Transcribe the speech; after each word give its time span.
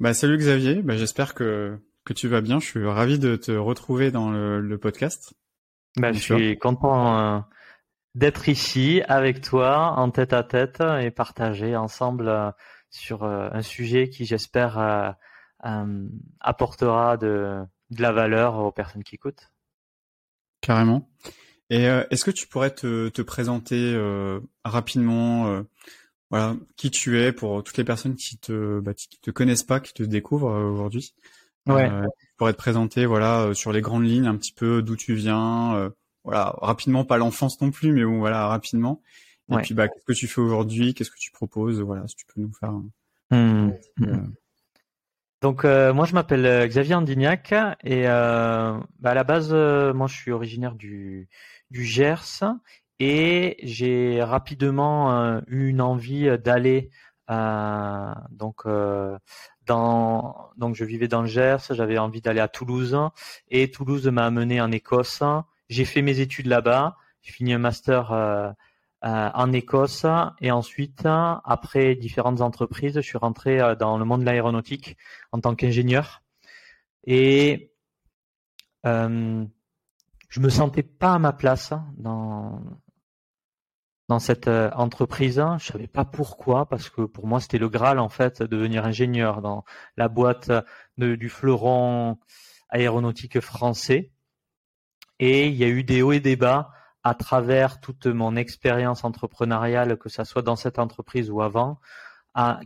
Bah, 0.00 0.12
salut 0.12 0.36
Xavier, 0.38 0.82
bah, 0.82 0.96
j'espère 0.96 1.34
que, 1.34 1.78
que 2.04 2.12
tu 2.12 2.26
vas 2.26 2.40
bien. 2.40 2.58
Je 2.58 2.66
suis 2.66 2.86
ravi 2.86 3.18
de 3.18 3.36
te 3.36 3.52
retrouver 3.52 4.10
dans 4.10 4.30
le, 4.30 4.76
podcast. 4.76 5.34
Bah, 5.96 6.12
je 6.12 6.18
suis 6.18 6.58
content 6.58 7.18
euh, 7.18 7.40
d'être 8.16 8.48
ici 8.48 9.02
avec 9.06 9.40
toi 9.40 9.92
en 9.96 10.10
tête 10.10 10.32
à 10.32 10.42
tête 10.42 10.82
et 11.00 11.12
partager 11.12 11.76
ensemble 11.76 12.28
euh, 12.28 12.50
sur 12.90 13.22
euh, 13.22 13.48
un 13.52 13.62
sujet 13.62 14.08
qui 14.08 14.24
j'espère 14.24 15.16
apportera 16.40 17.16
de, 17.16 17.62
de 17.90 18.02
la 18.02 18.12
valeur 18.12 18.58
aux 18.58 18.72
personnes 18.72 19.04
qui 19.04 19.14
écoutent. 19.14 19.50
Carrément. 20.60 21.08
Et 21.70 21.84
est-ce 21.84 22.24
que 22.24 22.30
tu 22.30 22.46
pourrais 22.46 22.70
te, 22.70 23.08
te 23.08 23.22
présenter 23.22 23.98
rapidement 24.64 25.64
voilà 26.34 26.56
qui 26.76 26.90
tu 26.90 27.20
es 27.20 27.30
pour 27.30 27.62
toutes 27.62 27.76
les 27.76 27.84
personnes 27.84 28.16
qui 28.16 28.36
te 28.38 28.80
bah, 28.80 28.92
qui 28.92 29.20
te 29.20 29.30
connaissent 29.30 29.62
pas, 29.62 29.78
qui 29.78 29.92
te 29.92 30.02
découvrent 30.02 30.50
euh, 30.50 30.68
aujourd'hui. 30.68 31.14
Ouais. 31.68 31.88
Euh, 31.88 32.08
pour 32.38 32.48
être 32.48 32.56
présenté, 32.56 33.06
voilà, 33.06 33.42
euh, 33.42 33.54
sur 33.54 33.72
les 33.72 33.80
grandes 33.80 34.04
lignes, 34.04 34.26
un 34.26 34.36
petit 34.36 34.52
peu 34.52 34.82
d'où 34.82 34.96
tu 34.96 35.14
viens, 35.14 35.92
voilà, 36.24 36.52
rapidement, 36.58 37.04
pas 37.04 37.18
l'enfance 37.18 37.60
non 37.60 37.70
plus, 37.70 37.92
mais 37.92 38.04
bon, 38.04 38.18
voilà, 38.18 38.48
rapidement. 38.48 39.00
Et 39.52 39.58
puis, 39.58 39.74
bah, 39.74 39.86
qu'est-ce 39.86 40.04
que 40.04 40.12
tu 40.12 40.26
fais 40.26 40.40
aujourd'hui, 40.40 40.92
qu'est-ce 40.92 41.10
que 41.12 41.20
tu 41.20 41.30
proposes, 41.30 41.80
voilà, 41.80 42.02
si 42.08 42.16
tu 42.16 42.26
peux 42.26 42.40
nous 42.40 42.52
faire. 42.52 42.72
Mmh. 43.30 43.70
Mmh. 43.98 44.32
Donc 45.40 45.62
moi 45.62 46.06
je 46.06 46.14
m'appelle 46.14 46.68
Xavier 46.68 46.96
Andignac 46.96 47.54
et 47.84 48.02
bah, 48.02 48.80
à 49.04 49.14
la 49.14 49.24
base 49.24 49.52
moi 49.52 50.08
je 50.08 50.16
suis 50.16 50.32
originaire 50.32 50.74
du 50.74 51.28
du 51.70 51.84
Gers 51.84 52.42
et 53.00 53.56
j'ai 53.62 54.22
rapidement 54.22 55.12
euh, 55.12 55.40
eu 55.48 55.68
une 55.68 55.80
envie 55.80 56.38
d'aller 56.38 56.90
euh, 57.30 58.12
donc 58.30 58.62
euh, 58.66 59.18
dans 59.66 60.50
donc 60.56 60.74
je 60.74 60.84
vivais 60.84 61.08
dans 61.08 61.22
le 61.22 61.26
Gers, 61.26 61.58
j'avais 61.70 61.98
envie 61.98 62.20
d'aller 62.20 62.40
à 62.40 62.48
Toulouse 62.48 62.96
et 63.48 63.70
Toulouse 63.70 64.06
m'a 64.08 64.26
amené 64.26 64.60
en 64.60 64.70
Écosse. 64.70 65.22
J'ai 65.68 65.84
fait 65.84 66.02
mes 66.02 66.20
études 66.20 66.46
là-bas, 66.46 66.96
j'ai 67.22 67.32
fini 67.32 67.54
un 67.54 67.58
master 67.58 68.54
en 69.02 69.52
Écosse 69.52 70.06
et 70.40 70.50
ensuite 70.50 71.06
après 71.06 71.94
différentes 71.94 72.42
entreprises, 72.42 72.94
je 72.96 73.00
suis 73.00 73.18
rentré 73.18 73.74
dans 73.76 73.96
le 73.98 74.04
monde 74.04 74.20
de 74.20 74.26
l'aéronautique 74.26 74.98
en 75.32 75.40
tant 75.40 75.54
qu'ingénieur 75.54 76.22
et 77.06 77.72
je 78.84 80.40
me 80.40 80.48
sentais 80.50 80.82
pas 80.82 81.14
à 81.14 81.18
ma 81.18 81.32
place 81.32 81.72
dans 81.96 82.60
dans 84.14 84.20
cette 84.20 84.46
euh, 84.46 84.70
entreprise. 84.76 85.44
Je 85.58 85.66
savais 85.72 85.88
pas 85.88 86.04
pourquoi, 86.04 86.66
parce 86.66 86.88
que 86.88 87.02
pour 87.02 87.26
moi 87.26 87.40
c'était 87.40 87.58
le 87.58 87.68
Graal 87.68 87.98
en 87.98 88.08
fait 88.08 88.42
de 88.42 88.46
devenir 88.46 88.84
ingénieur 88.84 89.42
dans 89.42 89.64
la 89.96 90.06
boîte 90.08 90.52
du 90.96 91.28
fleuron 91.28 92.18
aéronautique 92.68 93.40
français. 93.40 94.12
Et 95.18 95.48
il 95.48 95.56
y 95.56 95.64
a 95.64 95.68
eu 95.68 95.82
des 95.82 96.00
hauts 96.02 96.12
et 96.12 96.20
des 96.20 96.36
bas 96.36 96.70
à 97.02 97.14
travers 97.14 97.80
toute 97.80 98.06
mon 98.06 98.36
expérience 98.36 99.02
entrepreneuriale, 99.02 99.98
que 99.98 100.08
ça 100.08 100.24
soit 100.24 100.42
dans 100.42 100.56
cette 100.56 100.78
entreprise 100.78 101.28
ou 101.28 101.42
avant, 101.42 101.80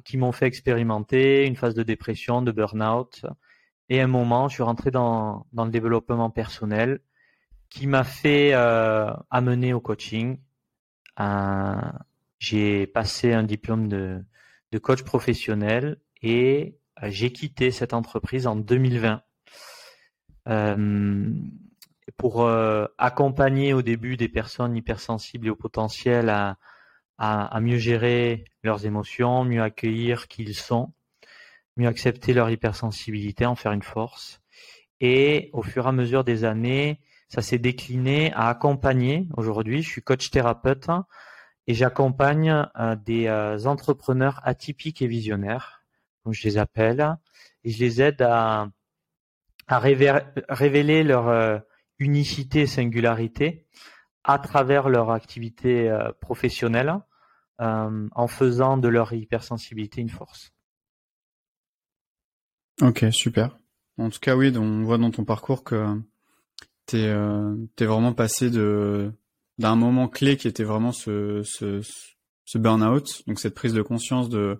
qui 0.05 0.19
m'ont 0.19 0.33
fait 0.33 0.47
expérimenter 0.47 1.47
une 1.47 1.57
phase 1.57 1.75
de 1.75 1.83
dépression, 1.83 2.43
de 2.43 2.53
burn-out. 2.53 3.25
Et 3.89 4.01
à 4.03 4.05
un 4.05 4.07
moment, 4.07 4.49
je 4.49 4.55
suis 4.55 4.63
rentré 4.63 4.91
dans, 4.91 5.47
dans 5.53 5.65
le 5.65 5.71
développement 5.71 6.29
personnel 6.29 7.01
qui 7.71 7.87
m'a 7.87 8.05
fait 8.05 8.51
euh, 8.53 9.13
amener 9.31 9.73
au 9.73 9.81
coaching, 9.81 10.39
j'ai 12.39 12.87
passé 12.87 13.33
un 13.33 13.43
diplôme 13.43 13.89
de, 13.89 14.25
coach 14.81 15.03
professionnel 15.03 15.99
et 16.23 16.79
euh, 17.03 17.09
j'ai 17.11 17.33
quitté 17.33 17.71
cette 17.71 17.95
entreprise 17.95 18.47
en 18.47 18.57
2020 18.57 19.23
euh, 20.49 21.31
pour 22.17 22.43
euh, 22.43 22.87
accompagner 22.99 23.73
au 23.73 23.83
début 23.83 24.17
des 24.17 24.29
personnes 24.29 24.77
hypersensibles 24.77 25.47
et 25.47 25.51
au 25.51 25.57
potentiel 25.57 26.31
à 26.31 27.61
mieux 27.61 27.79
gérer 27.79 28.45
leurs 28.63 28.87
émotions, 28.87 29.45
mieux 29.45 29.63
accueillir 29.63 30.29
qui 30.29 30.43
ils 30.43 30.55
sont, 30.55 30.93
mieux 31.77 31.89
accepter 31.89 32.33
leur 32.33 32.51
hypersensibilité, 32.51 33.47
en 33.47 33.57
faire 33.57 33.73
une 33.73 33.83
force. 33.83 34.41
Et 35.01 35.51
au 35.53 35.63
fur 35.63 35.87
et 35.87 35.89
à 35.89 35.93
mesure 35.93 36.25
des 36.25 36.45
années, 36.45 37.01
ça 37.29 37.43
s'est 37.43 37.59
décliné 37.59 38.33
à 38.33 38.49
accompagner. 38.49 39.29
Aujourd'hui, 39.37 39.83
je 39.83 39.89
suis 39.89 40.03
coach 40.03 40.31
thérapeute 40.31 40.89
et 41.67 41.75
j'accompagne 41.75 42.67
euh, 42.79 42.97
des 42.97 43.27
euh, 43.27 43.65
entrepreneurs 43.67 44.41
atypiques 44.45 45.03
et 45.03 45.07
visionnaires, 45.07 45.85
comme 46.25 46.33
je 46.33 46.43
les 46.45 46.57
appelle, 46.57 47.17
et 47.65 47.71
je 47.71 47.79
les 47.79 48.01
aide 48.01 48.23
à, 48.23 48.71
révéler 49.69 51.03
leur 51.05 51.29
euh, 51.29 51.59
unicité 51.99 52.63
et 52.63 52.67
singularité 52.67 53.67
à 54.25 54.39
travers 54.39 54.89
leur 54.89 55.11
activité 55.11 55.91
professionnelle, 56.21 56.95
en 57.59 58.27
faisant 58.29 58.77
de 58.77 58.87
leur 58.87 59.15
hypersensibilité 59.15 60.03
une 60.03 60.11
force. 60.11 60.53
Ok, 62.83 63.07
super. 63.11 63.59
En 63.97 64.11
tout 64.11 64.19
cas, 64.21 64.37
oui, 64.37 64.55
on 64.57 64.85
voit 64.85 64.99
dans 64.99 65.11
ton 65.11 65.25
parcours 65.25 65.65
que 65.65 65.99
t'es 66.89 67.07
euh, 67.07 67.55
es 67.79 67.85
vraiment 67.85 68.13
passé 68.13 68.51
de 68.51 69.13
d'un 69.59 69.77
moment 69.77 70.09
clé 70.09 70.37
qui 70.37 70.49
était 70.49 70.65
vraiment 70.65 70.93
ce 70.93 71.43
ce, 71.45 71.81
ce 72.45 72.59
burn-out, 72.59 73.23
donc 73.27 73.39
cette 73.39 73.55
prise 73.55 73.75
de 73.75 73.83
conscience 73.83 74.29
de 74.29 74.59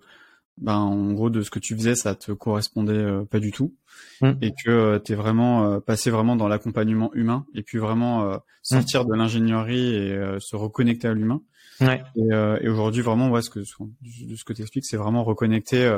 ben 0.59 0.75
en 0.75 1.13
gros 1.13 1.29
de 1.29 1.41
ce 1.41 1.49
que 1.49 1.59
tu 1.59 1.75
faisais 1.75 1.95
ça 1.95 2.15
te 2.15 2.31
correspondait 2.31 2.93
euh, 2.93 3.23
pas 3.23 3.39
du 3.39 3.51
tout 3.51 3.73
mm. 4.21 4.31
et 4.41 4.51
que 4.51 4.69
euh, 4.69 4.99
tu 4.99 5.13
es 5.13 5.15
vraiment 5.15 5.65
euh, 5.65 5.79
passé 5.79 6.11
vraiment 6.11 6.35
dans 6.35 6.47
l'accompagnement 6.47 7.13
humain 7.13 7.45
et 7.55 7.63
puis 7.63 7.77
vraiment 7.77 8.29
mm. 8.29 8.41
sortir 8.61 9.05
de 9.05 9.15
l'ingénierie 9.15 9.95
et 9.95 10.37
se 10.39 10.55
reconnecter 10.55 11.07
à 11.07 11.13
l'humain 11.13 11.41
ouais. 11.81 12.03
et, 12.15 12.65
et 12.65 12.69
aujourd'hui 12.69 13.01
vraiment 13.01 13.29
ouais 13.29 13.41
ce 13.41 13.49
que 13.49 13.63
ce 13.63 14.43
que 14.43 14.53
tu 14.53 14.61
expliques 14.61 14.85
c'est 14.85 14.97
vraiment 14.97 15.23
reconnecter 15.23 15.97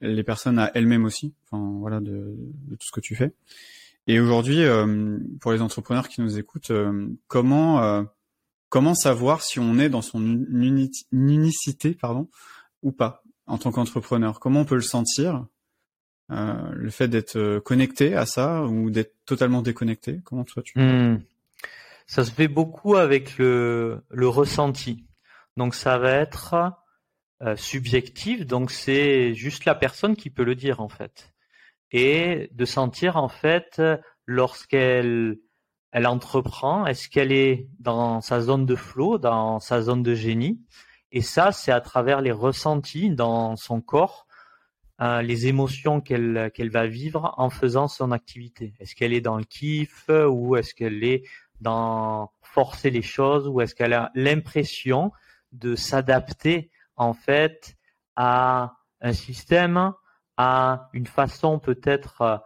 les 0.00 0.22
personnes 0.22 0.58
à 0.58 0.70
elles-mêmes 0.74 1.04
aussi 1.04 1.34
enfin 1.44 1.78
voilà 1.80 2.00
de, 2.00 2.34
de, 2.36 2.74
tout 2.76 2.86
ce 2.86 2.92
que 2.92 3.00
tu 3.00 3.14
fais 3.14 3.32
et 4.08 4.20
aujourd'hui, 4.20 4.64
euh, 4.64 5.18
pour 5.42 5.52
les 5.52 5.60
entrepreneurs 5.60 6.08
qui 6.08 6.22
nous 6.22 6.38
écoutent, 6.38 6.70
euh, 6.70 7.08
comment 7.28 7.82
euh, 7.82 8.02
comment 8.70 8.94
savoir 8.94 9.42
si 9.42 9.60
on 9.60 9.78
est 9.78 9.90
dans 9.90 10.00
son 10.00 10.46
unicité, 11.12 11.92
pardon, 11.92 12.30
ou 12.82 12.90
pas 12.90 13.22
en 13.46 13.58
tant 13.58 13.70
qu'entrepreneur? 13.70 14.40
Comment 14.40 14.60
on 14.60 14.64
peut 14.64 14.76
le 14.76 14.80
sentir 14.80 15.46
Le 16.30 16.90
fait 16.90 17.08
d'être 17.08 17.58
connecté 17.60 18.14
à 18.14 18.24
ça 18.24 18.64
ou 18.64 18.90
d'être 18.90 19.14
totalement 19.26 19.60
déconnecté? 19.60 20.20
Comment 20.24 20.44
toi 20.44 20.62
tu 20.62 20.78
hmm. 20.78 21.20
Ça 22.06 22.24
se 22.24 22.30
fait 22.30 22.48
beaucoup 22.48 22.96
avec 22.96 23.36
le, 23.36 24.02
le 24.10 24.28
ressenti. 24.28 25.04
Donc 25.58 25.74
ça 25.74 25.98
va 25.98 26.12
être 26.12 26.72
subjectif. 27.56 28.46
Donc 28.46 28.70
c'est 28.70 29.34
juste 29.34 29.66
la 29.66 29.74
personne 29.74 30.16
qui 30.16 30.30
peut 30.30 30.44
le 30.44 30.54
dire 30.54 30.80
en 30.80 30.88
fait 30.88 31.32
et 31.92 32.50
de 32.52 32.64
sentir 32.64 33.16
en 33.16 33.28
fait 33.28 33.82
lorsqu'elle 34.26 35.38
elle 35.90 36.06
entreprend, 36.06 36.86
est-ce 36.86 37.08
qu'elle 37.08 37.32
est 37.32 37.68
dans 37.78 38.20
sa 38.20 38.40
zone 38.40 38.66
de 38.66 38.76
flow, 38.76 39.18
dans 39.18 39.58
sa 39.58 39.80
zone 39.80 40.02
de 40.02 40.14
génie? 40.14 40.60
Et 41.12 41.22
ça, 41.22 41.52
c'est 41.52 41.72
à 41.72 41.80
travers 41.80 42.20
les 42.20 42.30
ressentis 42.30 43.10
dans 43.10 43.56
son 43.56 43.80
corps, 43.80 44.26
euh, 45.00 45.22
les 45.22 45.46
émotions 45.46 46.00
qu'elle 46.00 46.50
qu'elle 46.54 46.70
va 46.70 46.86
vivre 46.86 47.34
en 47.38 47.48
faisant 47.48 47.88
son 47.88 48.12
activité. 48.12 48.74
Est-ce 48.80 48.94
qu'elle 48.94 49.14
est 49.14 49.22
dans 49.22 49.38
le 49.38 49.44
kiff 49.44 50.10
ou 50.10 50.56
est-ce 50.56 50.74
qu'elle 50.74 51.02
est 51.04 51.22
dans 51.60 52.32
forcer 52.42 52.90
les 52.90 53.02
choses 53.02 53.48
ou 53.48 53.60
est-ce 53.60 53.74
qu'elle 53.74 53.94
a 53.94 54.10
l'impression 54.14 55.12
de 55.52 55.76
s'adapter 55.76 56.70
en 56.96 57.14
fait 57.14 57.76
à 58.16 58.74
un 59.00 59.12
système 59.12 59.92
à 60.38 60.88
une 60.94 61.06
façon 61.06 61.58
peut-être 61.58 62.22
euh, 62.22 62.36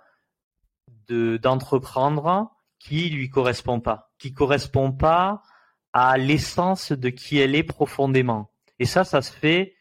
de 1.06 1.36
d'entreprendre 1.36 2.50
qui 2.78 3.10
lui 3.10 3.28
correspond 3.28 3.78
pas, 3.78 4.10
qui 4.18 4.32
correspond 4.32 4.90
pas 4.90 5.42
à 5.92 6.16
l'essence 6.16 6.90
de 6.90 7.10
qui 7.10 7.38
elle 7.38 7.54
est 7.54 7.62
profondément. 7.62 8.50
Et 8.78 8.86
ça, 8.86 9.04
ça 9.04 9.20
se 9.20 9.30
fait 9.30 9.76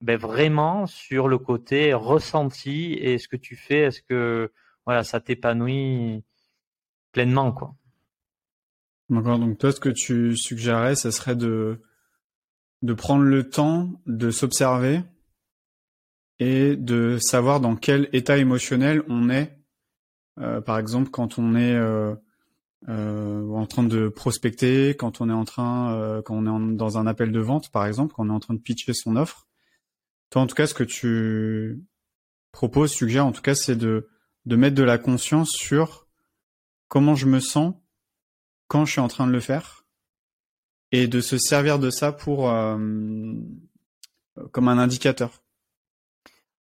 ben, 0.00 0.18
vraiment 0.18 0.86
sur 0.86 1.28
le 1.28 1.38
côté 1.38 1.92
ressenti 1.92 2.94
et 2.94 3.18
ce 3.18 3.28
que 3.28 3.36
tu 3.36 3.54
fais, 3.54 3.80
est-ce 3.80 4.00
que 4.02 4.50
voilà, 4.86 5.04
ça 5.04 5.20
t'épanouit 5.20 6.24
pleinement 7.12 7.52
quoi. 7.52 7.74
D'accord. 9.10 9.38
Donc 9.38 9.58
toi, 9.58 9.70
ce 9.70 9.80
que 9.80 9.90
tu 9.90 10.36
suggérais, 10.36 10.94
ce 10.94 11.10
serait 11.10 11.36
de 11.36 11.82
de 12.80 12.94
prendre 12.94 13.24
le 13.24 13.50
temps 13.50 14.00
de 14.06 14.30
s'observer 14.30 15.02
et 16.40 16.74
de 16.74 17.18
savoir 17.20 17.60
dans 17.60 17.76
quel 17.76 18.08
état 18.14 18.38
émotionnel 18.38 19.04
on 19.08 19.28
est. 19.28 19.56
Euh, 20.40 20.62
par 20.62 20.78
exemple, 20.78 21.10
quand 21.10 21.38
on 21.38 21.54
est 21.54 21.74
euh, 21.74 22.14
euh, 22.88 23.46
en 23.50 23.66
train 23.66 23.84
de 23.84 24.08
prospecter, 24.08 24.96
quand 24.96 25.20
on 25.20 25.28
est 25.28 25.34
en 25.34 25.44
train, 25.44 26.22
quand 26.24 26.34
on 26.34 26.72
est 26.72 26.76
dans 26.76 26.96
un 26.96 27.06
appel 27.06 27.30
de 27.30 27.40
vente, 27.40 27.70
par 27.70 27.86
exemple, 27.86 28.14
quand 28.14 28.26
on 28.26 28.30
est 28.30 28.34
en 28.34 28.40
train 28.40 28.54
de 28.54 28.58
pitcher 28.58 28.94
son 28.94 29.16
offre. 29.16 29.46
Toi, 30.30 30.42
en 30.42 30.46
tout 30.46 30.54
cas, 30.54 30.66
ce 30.66 30.74
que 30.74 30.84
tu 30.84 31.84
propose, 32.52 32.90
suggère 32.90 33.26
en 33.26 33.32
tout 33.32 33.42
cas, 33.42 33.54
c'est 33.54 33.76
de, 33.76 34.08
de 34.46 34.56
mettre 34.56 34.76
de 34.76 34.82
la 34.82 34.96
conscience 34.96 35.50
sur 35.50 36.08
comment 36.88 37.14
je 37.14 37.26
me 37.26 37.38
sens 37.38 37.74
quand 38.66 38.86
je 38.86 38.92
suis 38.92 39.00
en 39.00 39.08
train 39.08 39.26
de 39.26 39.32
le 39.32 39.40
faire 39.40 39.84
et 40.90 41.06
de 41.06 41.20
se 41.20 41.36
servir 41.36 41.78
de 41.78 41.90
ça 41.90 42.12
pour 42.12 42.48
comme 44.52 44.68
un 44.68 44.78
indicateur. 44.78 45.42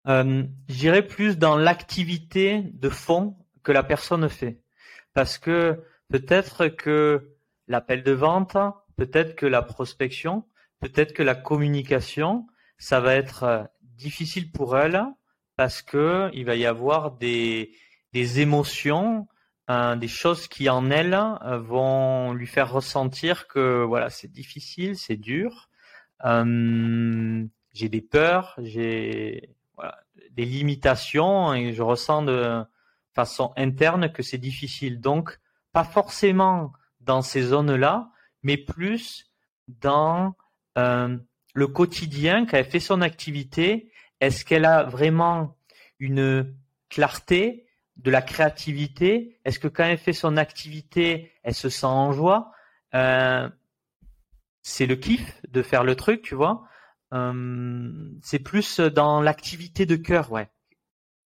Euh, 0.09 0.45
J'irais 0.69 1.07
plus 1.07 1.39
dans 1.39 1.57
l'activité 1.57 2.63
de 2.73 2.89
fond 2.89 3.37
que 3.63 3.73
la 3.73 3.83
personne 3.83 4.29
fait, 4.29 4.61
parce 5.15 5.39
que 5.39 5.83
peut-être 6.09 6.69
que 6.69 7.37
l'appel 7.69 8.03
de 8.03 8.13
vente, 8.13 8.57
peut-être 8.97 9.35
que 9.35 9.47
la 9.47 9.63
prospection, 9.63 10.45
peut-être 10.81 11.13
que 11.13 11.23
la 11.23 11.35
communication, 11.35 12.47
ça 12.79 13.01
va 13.01 13.15
être 13.15 13.43
euh, 13.45 13.65
difficile 13.81 14.51
pour 14.53 14.77
elle 14.79 15.03
parce 15.57 15.83
que 15.83 16.31
il 16.35 16.45
va 16.45 16.55
y 16.57 16.67
avoir 16.67 17.13
des, 17.13 17.73
des 18.13 18.41
émotions, 18.41 19.27
euh, 19.71 19.97
des 19.97 20.09
choses 20.09 20.49
qui 20.49 20.69
en 20.69 20.91
elle 20.91 21.15
euh, 21.15 21.59
vont 21.59 22.33
lui 22.35 22.47
faire 22.47 22.71
ressentir 22.71 23.49
que 23.49 23.83
voilà 23.83 24.11
c'est 24.11 24.31
difficile, 24.31 24.97
c'est 24.97 25.17
dur, 25.17 25.71
j'ai 26.25 27.89
des 27.89 28.01
peurs, 28.01 28.55
j'ai 28.63 29.56
des 30.37 30.45
limitations 30.45 31.55
et 31.55 31.73
je 31.73 31.83
ressens 31.83 32.23
de 32.23 32.63
façon 33.15 33.53
interne 33.57 34.13
que 34.13 34.23
c'est 34.23 34.39
difficile. 34.39 35.01
Donc 35.01 35.39
pas 35.73 35.85
forcément 35.85 36.73
dans 37.01 37.23
ces 37.23 37.43
zones-là, 37.43 38.11
mais 38.43 38.57
plus 38.57 39.31
dans 39.69 40.37
euh, 40.79 41.17
le 41.55 41.67
quotidien, 41.67 42.47
quand 42.47 42.59
elle 42.59 42.67
fait 42.67 42.81
son 42.81 43.01
activité, 43.01 43.91
est-ce 44.21 44.45
qu'elle 44.45 44.65
a 44.67 44.85
vraiment 44.85 45.57
une 45.99 46.55
clarté, 46.89 47.67
de 47.97 48.11
la 48.11 48.23
créativité? 48.23 49.39
Est-ce 49.45 49.59
que 49.59 49.69
quand 49.69 49.85
elle 49.85 49.99
fait 49.99 50.13
son 50.13 50.37
activité, 50.37 51.33
elle 51.43 51.55
se 51.55 51.69
sent 51.69 51.87
en 51.87 52.13
joie? 52.13 52.53
Euh, 52.95 53.49
C'est 54.63 54.87
le 54.87 54.97
kiff 54.97 55.41
de 55.49 55.63
faire 55.63 55.85
le 55.85 55.95
truc, 55.95 56.23
tu 56.23 56.35
vois? 56.35 56.65
Euh, 57.15 58.11
c'est 58.23 58.39
plus 58.39 58.81
dans 58.81 59.21
l'activité 59.21 59.87
de 59.87 59.97
cœur, 59.97 60.33
ouais. 60.33 60.49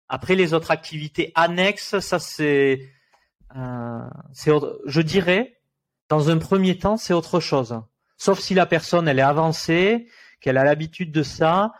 Après 0.09 0.37
les 0.37 0.55
autres 0.55 0.71
activités 0.71 1.33
annexes, 1.35 1.99
ça 1.99 2.21
c'est, 2.21 2.93
euh, 3.57 4.09
je 4.87 5.01
dirais, 5.01 5.59
dans 6.09 6.31
un 6.31 6.39
premier 6.39 6.79
temps, 6.79 6.97
c'est 6.97 7.13
autre 7.13 7.41
chose. 7.41 7.81
Sauf 8.17 8.39
si 8.39 8.55
la 8.55 8.67
personne, 8.67 9.09
elle 9.09 9.19
est 9.19 9.23
avancée, 9.23 10.09
qu'elle 10.41 10.59
a 10.59 10.65
l'habitude 10.65 11.11
de 11.11 11.23
ça, 11.23 11.73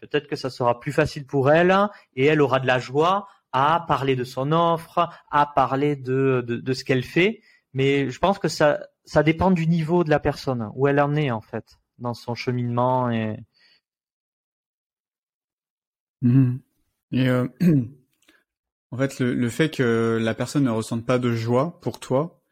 peut-être 0.00 0.28
que 0.28 0.36
ça 0.36 0.50
sera 0.50 0.78
plus 0.80 0.92
facile 0.92 1.26
pour 1.26 1.50
elle 1.50 1.74
et 2.14 2.26
elle 2.26 2.40
aura 2.40 2.60
de 2.60 2.66
la 2.66 2.78
joie 2.78 3.26
à 3.52 3.84
parler 3.86 4.16
de 4.16 4.24
son 4.24 4.52
offre, 4.52 5.08
à 5.30 5.46
parler 5.46 5.96
de, 5.96 6.44
de, 6.46 6.72
ce 6.72 6.84
qu'elle 6.84 7.04
fait. 7.04 7.40
Mais 7.74 8.10
je 8.10 8.18
pense 8.18 8.38
que 8.38 8.48
ça, 8.48 8.80
ça 9.04 9.22
dépend 9.22 9.50
du 9.50 9.66
niveau 9.66 10.04
de 10.04 10.10
la 10.10 10.20
personne, 10.20 10.70
où 10.74 10.88
elle 10.88 11.00
en 11.00 11.14
est 11.14 11.30
en 11.30 11.40
fait, 11.40 11.78
dans 12.02 12.14
son 12.14 12.34
cheminement. 12.34 13.10
Et, 13.10 13.38
mmh. 16.20 16.56
et 17.12 17.28
euh, 17.28 17.48
en 18.90 18.98
fait, 18.98 19.20
le, 19.20 19.48
fait 19.48 19.70
que 19.70 20.18
la 20.20 20.34
personne 20.34 20.64
ne 20.64 20.70
ressente 20.70 21.06
pas 21.06 21.18
de 21.18 21.32
joie 21.32 21.80
pour 21.80 22.00
toi, 22.00 22.42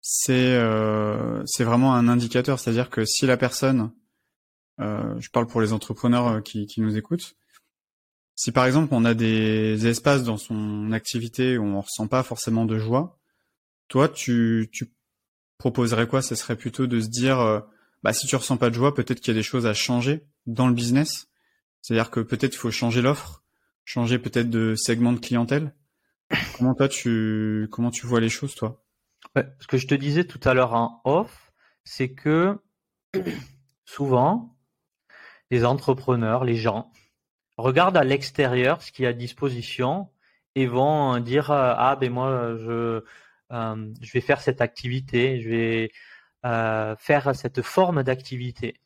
c'est 0.00 0.54
euh, 0.54 1.42
c'est 1.46 1.64
vraiment 1.64 1.94
un 1.94 2.08
indicateur. 2.08 2.60
C'est-à-dire 2.60 2.90
que 2.90 3.04
si 3.04 3.26
la 3.26 3.36
personne, 3.36 3.90
euh, 4.80 5.18
je 5.18 5.30
parle 5.30 5.48
pour 5.48 5.60
les 5.60 5.72
entrepreneurs 5.72 6.42
qui, 6.42 6.68
nous 6.78 6.96
écoutent, 6.96 7.34
si 8.36 8.52
par 8.52 8.66
exemple 8.66 8.94
on 8.94 9.04
a 9.04 9.14
des 9.14 9.88
espaces 9.88 10.22
dans 10.22 10.36
son 10.36 10.92
activité 10.92 11.58
où 11.58 11.64
on 11.64 11.80
ressent 11.80 12.06
pas 12.06 12.22
forcément 12.22 12.64
de 12.64 12.78
joie, 12.78 13.18
toi 13.88 14.08
tu, 14.08 14.68
tu 14.72 14.92
proposerais 15.58 16.06
quoi? 16.06 16.22
Ce 16.22 16.36
serait 16.36 16.54
plutôt 16.54 16.86
de 16.86 17.00
se 17.00 17.08
dire, 17.08 17.64
bah 18.02 18.12
si 18.12 18.26
tu 18.26 18.36
ressens 18.36 18.56
pas 18.56 18.70
de 18.70 18.74
joie, 18.74 18.94
peut-être 18.94 19.20
qu'il 19.20 19.34
y 19.34 19.36
a 19.36 19.40
des 19.40 19.42
choses 19.42 19.66
à 19.66 19.74
changer 19.74 20.24
dans 20.46 20.68
le 20.68 20.74
business. 20.74 21.28
C'est-à-dire 21.82 22.10
que 22.10 22.20
peut-être 22.20 22.54
il 22.54 22.58
faut 22.58 22.70
changer 22.70 23.02
l'offre, 23.02 23.42
changer 23.84 24.18
peut-être 24.18 24.50
de 24.50 24.74
segment 24.74 25.12
de 25.12 25.18
clientèle. 25.18 25.74
Comment 26.56 26.74
toi 26.74 26.88
tu 26.88 27.68
comment 27.70 27.90
tu 27.90 28.06
vois 28.06 28.20
les 28.20 28.28
choses 28.28 28.54
toi? 28.54 28.84
Ce 29.60 29.66
que 29.66 29.78
je 29.78 29.86
te 29.86 29.94
disais 29.94 30.24
tout 30.24 30.40
à 30.44 30.54
l'heure 30.54 30.74
en 30.74 31.00
off, 31.04 31.52
c'est 31.84 32.12
que 32.12 32.58
souvent, 33.84 34.56
les 35.50 35.64
entrepreneurs, 35.64 36.44
les 36.44 36.56
gens, 36.56 36.92
regardent 37.56 37.96
à 37.96 38.04
l'extérieur 38.04 38.82
ce 38.82 38.92
qui 38.92 39.04
est 39.04 39.08
à 39.08 39.12
disposition 39.12 40.10
et 40.54 40.66
vont 40.66 41.18
dire 41.20 41.50
euh, 41.50 41.74
ah 41.76 41.96
ben 41.96 42.12
moi 42.12 42.56
je 42.58 43.02
euh, 43.52 43.92
je 44.00 44.12
vais 44.12 44.20
faire 44.20 44.40
cette 44.40 44.60
activité, 44.60 45.40
je 45.40 45.48
vais 45.48 45.92
euh, 46.44 46.94
faire 46.96 47.34
cette 47.34 47.62
forme 47.62 48.02
d'activité. 48.02 48.80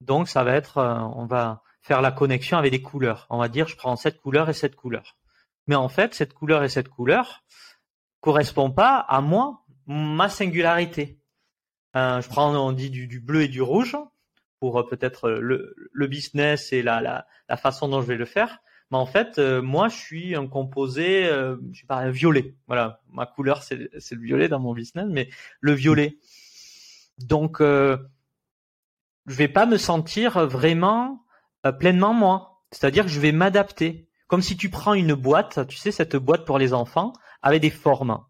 Donc 0.00 0.28
ça 0.28 0.44
va 0.44 0.54
être 0.54 0.78
on 1.16 1.26
va 1.26 1.62
faire 1.82 2.00
la 2.02 2.12
connexion 2.12 2.58
avec 2.58 2.72
des 2.72 2.82
couleurs. 2.82 3.26
On 3.30 3.38
va 3.38 3.48
dire 3.48 3.68
je 3.68 3.76
prends 3.76 3.96
cette 3.96 4.20
couleur 4.20 4.48
et 4.48 4.54
cette 4.54 4.76
couleur. 4.76 5.16
Mais 5.66 5.74
en 5.74 5.88
fait 5.88 6.14
cette 6.14 6.32
couleur 6.32 6.62
et 6.64 6.68
cette 6.68 6.88
couleur, 6.88 7.42
correspond 8.20 8.70
pas 8.70 8.96
à 8.96 9.20
moi, 9.20 9.64
ma 9.86 10.28
singularité. 10.28 11.18
Euh, 11.96 12.20
je 12.20 12.28
prends, 12.28 12.54
on 12.54 12.72
dit 12.72 12.90
du, 12.90 13.20
bleu 13.20 13.42
et 13.42 13.48
du 13.48 13.62
rouge 13.62 13.96
pour 14.60 14.78
euh, 14.78 14.86
peut-être 14.86 15.30
le, 15.30 16.06
business 16.06 16.72
et 16.72 16.82
la, 16.82 17.26
façon 17.56 17.88
dont 17.88 18.00
je 18.00 18.06
vais 18.06 18.16
le 18.16 18.26
faire. 18.26 18.58
Mais 18.90 18.98
en 18.98 19.06
fait, 19.06 19.38
euh, 19.38 19.62
moi, 19.62 19.88
je 19.88 19.96
suis 19.96 20.34
un 20.34 20.46
composé, 20.48 21.26
euh, 21.26 21.56
je 21.72 21.80
sais 21.80 21.86
pas, 21.86 21.96
un 21.96 22.10
violet. 22.10 22.54
Voilà, 22.66 23.00
ma 23.12 23.26
couleur, 23.26 23.62
c'est 23.62 23.78
le 23.78 24.20
violet 24.20 24.48
dans 24.48 24.58
mon 24.58 24.74
business, 24.74 25.06
mais 25.08 25.28
le 25.60 25.72
violet. 25.72 26.18
Donc, 27.24 27.60
euh, 27.60 27.96
je 29.26 29.34
vais 29.34 29.48
pas 29.48 29.66
me 29.66 29.76
sentir 29.76 30.46
vraiment 30.46 31.24
pleinement 31.78 32.14
moi. 32.14 32.62
C'est-à-dire 32.70 33.04
que 33.04 33.10
je 33.10 33.20
vais 33.20 33.32
m'adapter. 33.32 34.08
Comme 34.26 34.42
si 34.42 34.56
tu 34.56 34.70
prends 34.70 34.94
une 34.94 35.14
boîte, 35.14 35.66
tu 35.66 35.76
sais, 35.76 35.90
cette 35.90 36.16
boîte 36.16 36.44
pour 36.44 36.58
les 36.58 36.72
enfants, 36.72 37.12
avec 37.42 37.60
des 37.62 37.70
formes. 37.70 38.24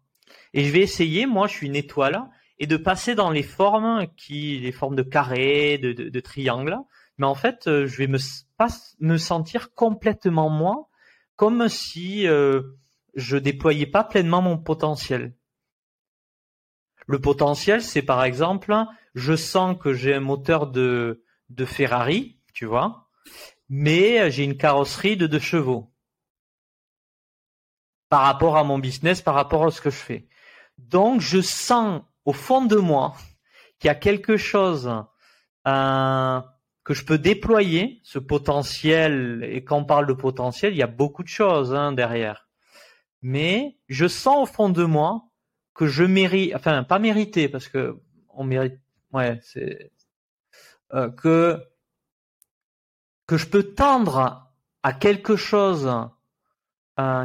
Et 0.53 0.63
je 0.63 0.71
vais 0.71 0.81
essayer, 0.81 1.25
moi 1.25 1.47
je 1.47 1.53
suis 1.53 1.67
une 1.67 1.75
étoile, 1.75 2.27
et 2.59 2.67
de 2.67 2.77
passer 2.77 3.15
dans 3.15 3.29
les 3.29 3.43
formes 3.43 4.05
qui, 4.17 4.59
les 4.59 4.71
formes 4.71 4.95
de 4.95 5.03
carré, 5.03 5.77
de, 5.77 5.93
de, 5.93 6.09
de 6.09 6.19
triangle. 6.19 6.77
Mais 7.17 7.25
en 7.25 7.35
fait, 7.35 7.67
euh, 7.67 7.87
je 7.87 7.97
vais 7.97 8.07
me, 8.07 8.17
pas 8.57 8.67
me 8.99 9.17
sentir 9.17 9.73
complètement 9.73 10.49
moi, 10.49 10.89
comme 11.35 11.69
si 11.69 12.27
euh, 12.27 12.61
je 13.15 13.37
déployais 13.37 13.85
pas 13.85 14.03
pleinement 14.03 14.41
mon 14.41 14.57
potentiel. 14.57 15.33
Le 17.11 17.19
potentiel, 17.19 17.81
c'est 17.81 18.03
par 18.03 18.23
exemple, 18.23 18.73
je 19.15 19.35
sens 19.35 19.75
que 19.77 19.93
j'ai 19.93 20.13
un 20.13 20.21
moteur 20.21 20.65
de, 20.65 21.21
Ferrari, 21.65 22.39
tu 22.53 22.65
vois, 22.65 23.09
mais 23.67 24.31
j'ai 24.31 24.45
une 24.45 24.55
carrosserie 24.55 25.17
de 25.17 25.27
deux 25.27 25.39
chevaux 25.39 25.91
par 28.07 28.21
rapport 28.21 28.55
à 28.55 28.63
mon 28.63 28.79
business, 28.79 29.21
par 29.21 29.35
rapport 29.35 29.65
à 29.65 29.71
ce 29.71 29.81
que 29.81 29.89
je 29.89 29.97
fais. 29.97 30.29
Donc, 30.77 31.19
je 31.19 31.41
sens 31.41 32.01
au 32.23 32.31
fond 32.31 32.63
de 32.63 32.77
moi 32.77 33.13
qu'il 33.77 33.89
y 33.89 33.91
a 33.91 33.95
quelque 33.95 34.37
chose 34.37 34.89
euh, 35.67 36.41
que 36.85 36.93
je 36.93 37.03
peux 37.03 37.17
déployer, 37.17 37.99
ce 38.05 38.19
potentiel. 38.19 39.45
Et 39.51 39.65
quand 39.65 39.79
on 39.79 39.85
parle 39.85 40.07
de 40.07 40.13
potentiel, 40.13 40.71
il 40.71 40.77
y 40.77 40.81
a 40.81 40.87
beaucoup 40.87 41.23
de 41.23 41.27
choses 41.27 41.75
hein, 41.75 41.91
derrière. 41.91 42.47
Mais 43.21 43.77
je 43.89 44.07
sens 44.07 44.43
au 44.43 44.45
fond 44.45 44.69
de 44.69 44.85
moi 44.85 45.30
que 45.73 45.87
je 45.87 46.03
mérite, 46.03 46.53
enfin 46.55 46.83
pas 46.83 46.99
mériter 46.99 47.49
parce 47.49 47.67
que 47.67 47.99
on 48.29 48.43
mérite, 48.43 48.79
ouais, 49.13 49.39
c'est 49.43 49.91
euh, 50.93 51.09
que 51.09 51.61
que 53.27 53.37
je 53.37 53.47
peux 53.47 53.63
tendre 53.63 54.51
à 54.83 54.93
quelque 54.93 55.35
chose 55.35 55.89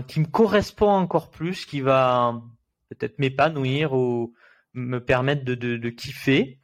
qui 0.09 0.21
me 0.21 0.27
correspond 0.27 0.89
encore 0.89 1.31
plus, 1.31 1.67
qui 1.67 1.81
va 1.83 2.41
peut-être 2.89 3.19
m'épanouir 3.19 3.93
ou 3.93 4.35
me 4.75 4.99
permettre 4.99 5.45
de, 5.45 5.55
de, 5.55 5.91
kiffer, 5.91 6.61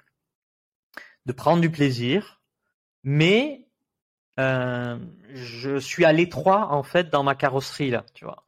de 1.27 1.33
prendre 1.33 1.61
du 1.61 1.71
plaisir, 1.71 2.41
mais 3.03 3.67
euh, 4.39 4.99
je 5.33 5.79
suis 5.79 6.05
à 6.05 6.13
l'étroit 6.13 6.73
en 6.73 6.83
fait 6.83 7.11
dans 7.11 7.23
ma 7.23 7.35
carrosserie 7.35 7.91
là, 7.91 8.05
tu 8.15 8.25
vois. 8.25 8.45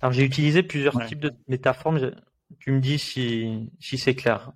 Alors 0.00 0.12
j'ai 0.12 0.24
utilisé 0.24 0.62
plusieurs 0.62 1.06
types 1.06 1.20
de 1.20 1.32
métaphores. 1.48 1.98
Tu 2.58 2.72
me 2.72 2.80
dis 2.80 2.98
si, 2.98 3.70
si 3.80 3.98
c'est 3.98 4.14
clair. 4.14 4.52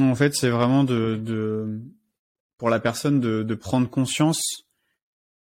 En 0.00 0.14
fait, 0.14 0.34
c'est 0.34 0.50
vraiment 0.50 0.84
de, 0.84 1.16
de, 1.16 1.80
pour 2.58 2.70
la 2.70 2.80
personne 2.80 3.20
de, 3.20 3.42
de 3.42 3.54
prendre 3.54 3.88
conscience 3.88 4.64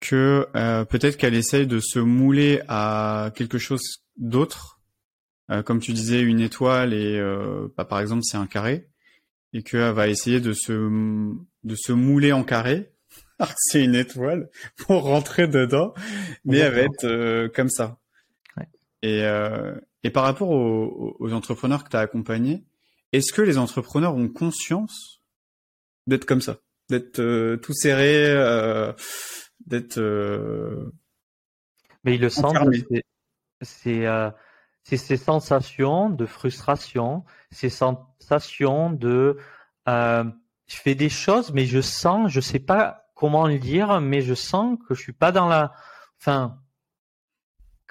que 0.00 0.46
euh, 0.54 0.84
peut-être 0.84 1.16
qu'elle 1.16 1.34
essaye 1.34 1.66
de 1.66 1.80
se 1.80 1.98
mouler 1.98 2.62
à 2.68 3.30
quelque 3.34 3.58
chose 3.58 4.04
d'autre, 4.16 4.80
euh, 5.50 5.62
comme 5.62 5.80
tu 5.80 5.92
disais 5.92 6.20
une 6.20 6.40
étoile 6.40 6.94
et 6.94 7.18
euh, 7.18 7.68
bah, 7.76 7.84
par 7.84 8.00
exemple 8.00 8.22
c'est 8.22 8.36
un 8.36 8.46
carré, 8.46 8.88
et 9.52 9.62
qu'elle 9.62 9.92
va 9.92 10.08
essayer 10.08 10.40
de 10.40 10.52
se 10.52 10.72
de 10.72 11.74
se 11.74 11.92
mouler 11.92 12.32
en 12.32 12.44
carré 12.44 12.92
c'est 13.56 13.84
une 13.84 13.94
étoile 13.94 14.48
pour 14.76 15.02
rentrer 15.02 15.46
dedans, 15.48 15.94
mais 16.44 16.58
elle 16.58 16.74
va 16.74 16.80
être 16.80 17.48
comme 17.48 17.68
ça. 17.68 17.98
Et, 19.02 19.24
euh, 19.24 19.74
et 20.02 20.10
par 20.10 20.24
rapport 20.24 20.50
aux, 20.50 21.16
aux 21.18 21.32
entrepreneurs 21.32 21.84
que 21.84 21.90
tu 21.90 21.96
as 21.96 22.00
accompagnés, 22.00 22.64
est-ce 23.12 23.32
que 23.32 23.42
les 23.42 23.58
entrepreneurs 23.58 24.14
ont 24.14 24.28
conscience 24.28 25.22
d'être 26.06 26.24
comme 26.24 26.40
ça, 26.40 26.58
d'être 26.88 27.20
euh, 27.20 27.56
tout 27.56 27.72
serré, 27.72 28.26
euh, 28.26 28.92
d'être 29.66 30.00
Mais 32.04 32.14
ils 32.14 32.20
le 32.20 32.30
sentent. 32.30 32.56
C'est 33.60 34.06
c'est 34.84 34.96
ces 34.96 35.18
sensations 35.18 36.08
de 36.08 36.24
frustration, 36.24 37.24
ces 37.50 37.68
sensations 37.68 38.90
de 38.90 39.36
je 39.86 40.76
fais 40.76 40.94
des 40.94 41.08
choses, 41.08 41.52
mais 41.52 41.66
je 41.66 41.80
sens, 41.80 42.30
je 42.30 42.40
sais 42.40 42.58
pas 42.58 43.10
comment 43.14 43.48
le 43.48 43.58
dire, 43.58 44.00
mais 44.00 44.20
je 44.20 44.34
sens 44.34 44.78
que 44.86 44.94
je 44.94 45.00
suis 45.00 45.12
pas 45.12 45.32
dans 45.32 45.48
la, 45.48 45.72
enfin, 46.20 46.58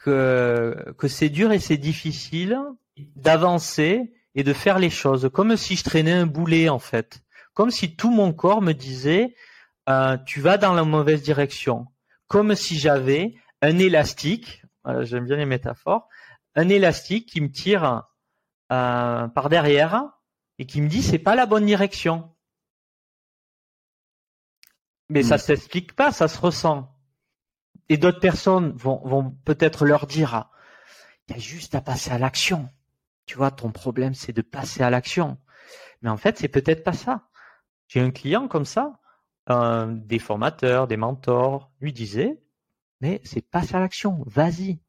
que, 0.08 0.94
que 0.98 1.10
c'est 1.10 1.28
dur 1.28 1.52
et 1.52 1.60
c'est 1.60 1.78
difficile 1.78 2.58
d'avancer 3.18 4.14
et 4.36 4.44
de 4.44 4.54
faire 4.54 4.80
les 4.80 4.90
choses, 4.90 5.30
comme 5.34 5.58
si 5.58 5.76
je 5.76 5.84
traînais 5.84 6.14
un 6.14 6.26
boulet 6.26 6.70
en 6.70 6.80
fait, 6.80 7.22
comme 7.54 7.72
si 7.72 7.98
tout 7.98 8.10
mon 8.10 8.32
corps 8.32 8.62
me 8.62 8.72
disait 8.72 9.36
euh, 9.90 10.18
tu 10.26 10.40
vas 10.40 10.58
dans 10.58 10.74
la 10.74 10.86
mauvaise 10.86 11.24
direction, 11.24 11.88
comme 12.28 12.56
si 12.56 12.80
j'avais 12.80 13.36
un 13.62 13.80
élastique, 13.80 14.64
euh, 14.86 15.04
j'aime 15.04 15.26
bien 15.26 15.36
les 15.36 15.46
métaphores, 15.46 16.08
un 16.56 16.70
élastique 16.70 17.28
qui 17.28 17.42
me 17.42 17.52
tire 17.52 18.04
euh, 18.72 19.28
par 19.28 19.50
derrière 19.50 20.06
et 20.58 20.66
qui 20.66 20.82
me 20.82 20.88
dit 20.88 21.04
c'est 21.04 21.20
pas 21.20 21.36
la 21.36 21.46
bonne 21.46 21.66
direction. 21.66 22.34
Mais 25.10 25.24
ça 25.24 25.36
mm. 25.36 25.40
s'explique 25.40 25.94
pas, 25.98 26.14
ça 26.14 26.30
se 26.30 26.40
ressent. 26.40 26.97
Et 27.90 27.98
d'autres 27.98 28.20
personnes 28.20 28.72
vont, 28.74 29.02
vont 29.06 29.32
peut-être 29.46 29.86
leur 29.86 30.08
dire, 30.08 30.50
il 31.28 31.36
y 31.36 31.38
a 31.38 31.42
juste 31.42 31.76
à 31.76 31.82
passer 31.82 32.12
à 32.12 32.18
l'action. 32.18 32.70
Tu 33.26 33.38
vois, 33.38 33.52
ton 33.52 33.72
problème, 33.72 34.14
c'est 34.14 34.34
de 34.34 34.42
passer 34.42 34.84
à 34.84 34.90
l'action. 34.90 35.38
Mais 36.02 36.10
en 36.10 36.18
fait, 36.18 36.38
c'est 36.38 36.48
peut-être 36.48 36.84
pas 36.84 36.94
ça. 36.94 37.28
J'ai 37.88 38.02
un 38.02 38.12
client 38.12 38.48
comme 38.48 38.66
ça, 38.66 39.00
un 39.48 39.88
des 39.88 40.20
formateurs, 40.20 40.88
des 40.88 40.98
mentors, 40.98 41.72
lui 41.80 41.94
disait, 41.94 42.40
mais 43.02 43.22
c'est 43.24 43.42
passer 43.42 43.76
à 43.76 43.80
l'action, 43.80 44.24
vas-y. 44.26 44.80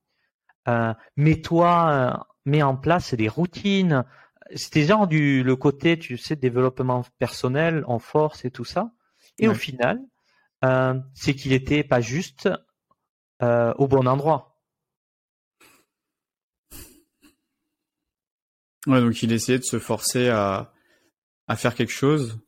Euh, 0.69 0.93
mets-toi, 1.17 1.91
euh, 1.91 2.25
mets 2.45 2.63
en 2.63 2.77
place 2.77 3.15
des 3.15 3.29
routines. 3.29 4.05
C'était 4.55 4.85
genre 4.85 5.07
du 5.07 5.43
le 5.43 5.57
côté, 5.57 5.99
tu 5.99 6.17
sais, 6.17 6.37
développement 6.37 7.05
personnel 7.19 7.85
en 7.87 7.99
force 7.99 8.45
et 8.45 8.51
tout 8.51 8.65
ça. 8.65 8.93
Et 9.39 9.47
au 9.47 9.55
final, 9.55 10.01
euh, 10.65 10.99
c'est 11.15 11.35
qu'il 11.35 11.53
n'était 11.53 11.85
pas 11.85 12.01
juste 12.01 12.49
euh, 13.43 13.73
au 13.79 13.87
bon 13.87 14.07
endroit. 14.07 14.61
Ouais, 18.87 19.01
donc 19.01 19.23
il 19.23 19.33
essayait 19.33 19.59
de 19.59 19.65
se 19.65 19.79
forcer 19.79 20.29
à, 20.29 20.73
à 21.47 21.57
faire 21.57 21.75
quelque 21.75 21.93
chose 21.93 22.39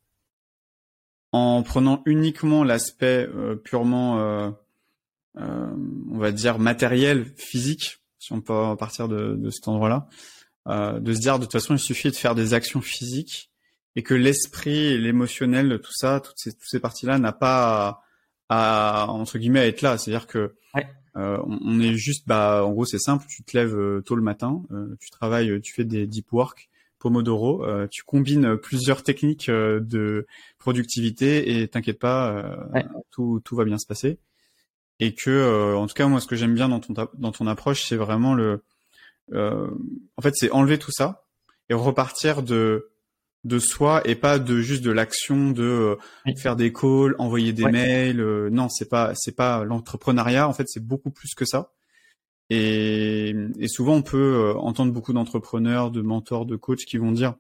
en 1.33 1.63
prenant 1.63 2.03
uniquement 2.07 2.65
l'aspect 2.65 3.29
euh, 3.35 3.55
purement, 3.57 4.53
on 5.37 6.19
va 6.19 6.33
dire, 6.33 6.59
matériel, 6.59 7.33
physique, 7.37 7.99
si 8.19 8.33
on 8.33 8.41
peut 8.41 8.77
partir 8.79 9.09
de, 9.09 9.49
cet 9.51 9.69
endroit-là, 9.69 10.09
de 10.99 11.13
se 11.13 11.21
dire 11.21 11.39
de 11.39 11.45
toute 11.45 11.53
façon 11.53 11.75
il 11.75 11.79
suffit 11.79 12.11
de 12.11 12.17
faire 12.17 12.35
des 12.35 12.53
actions 12.53 12.81
physiques 12.81 13.51
et 13.97 14.03
que 14.03 14.15
l'esprit 14.15 14.99
l'émotionnel, 14.99 15.81
tout 15.81 15.93
ça, 15.93 16.21
toutes 16.21 16.39
ces 16.39 16.81
parties-là 16.81 17.19
n'a 17.19 17.33
pas 17.33 18.03
à, 18.51 19.07
entre 19.09 19.39
guillemets 19.39 19.61
à 19.61 19.67
être 19.67 19.81
là. 19.81 19.97
C'est-à-dire 19.97 20.27
que 20.27 20.53
euh, 21.17 21.39
on, 21.45 21.81
est 21.81 21.95
juste, 21.95 22.29
bah, 22.29 22.65
en 22.65 22.73
gros, 22.73 22.85
c'est 22.85 22.99
simple. 22.99 23.25
Tu 23.29 23.43
te 23.43 23.57
lèves 23.57 23.77
euh, 23.77 24.03
tôt 24.03 24.17
le 24.17 24.23
matin, 24.23 24.63
euh, 24.71 24.95
tu 25.01 25.11
travailles, 25.11 25.61
tu 25.63 25.73
fais 25.73 25.85
des 25.85 26.07
deep 26.07 26.33
work, 26.33 26.69
Pomodoro, 26.99 27.65
tu 27.91 28.03
combines 28.03 28.59
plusieurs 28.59 29.03
techniques 29.03 29.51
de 29.51 30.27
productivité 30.59 31.63
et 31.63 31.69
t'inquiète 31.69 31.99
pas, 31.99 32.69
tout, 33.11 33.41
tout 33.43 33.57
va 33.57 33.65
bien 33.65 33.79
se 33.79 33.87
passer. 33.87 34.19
Et 34.99 35.15
que, 35.15 35.75
en 35.75 35.87
tout 35.87 35.95
cas, 35.95 36.09
moi, 36.09 36.21
ce 36.21 36.27
que 36.27 36.37
j'aime 36.37 36.55
bien 36.55 36.69
dans 36.69 36.81
ton 36.81 37.09
dans 37.15 37.33
ton 37.33 37.47
approche, 37.47 37.85
c'est 37.85 37.97
vraiment 37.97 38.35
le, 38.35 38.63
en 39.33 40.23
fait, 40.23 40.35
c'est 40.37 40.51
enlever 40.51 40.79
tout 40.79 40.93
ça 40.93 41.25
et 41.71 41.75
repartir 41.75 42.43
de 42.43 42.91
de 43.45 43.59
soi 43.59 44.03
et 44.05 44.15
pas 44.15 44.39
de 44.39 44.61
juste 44.61 44.85
de 44.85 44.91
l'action 44.91 45.51
de 45.51 45.63
euh, 45.63 45.97
faire 46.37 46.57
des 46.57 46.73
calls, 46.73 47.15
envoyer 47.19 47.53
des 47.53 47.65
mails. 47.65 48.21
Euh, 48.21 48.51
non, 48.51 48.69
c'est 48.69 48.89
pas 48.89 49.13
c'est 49.15 49.35
pas 49.35 49.65
l'entrepreneuriat. 49.65 50.49
En 50.49 50.53
fait, 50.53 50.69
c'est 50.69 50.85
beaucoup 50.85 51.11
plus 51.11 51.35
que 51.35 51.45
ça. 51.45 51.73
Et, 52.51 53.35
et 53.59 53.69
souvent, 53.69 53.95
on 53.95 54.03
peut 54.03 54.19
euh, 54.19 54.55
entendre 54.59 54.93
beaucoup 54.93 55.13
d'entrepreneurs, 55.13 55.91
de 55.91 56.03
mentors, 56.03 56.47
de 56.47 56.57
coachs 56.57 56.85
qui 56.85 56.99
vont 56.99 57.13
dire, 57.13 57.35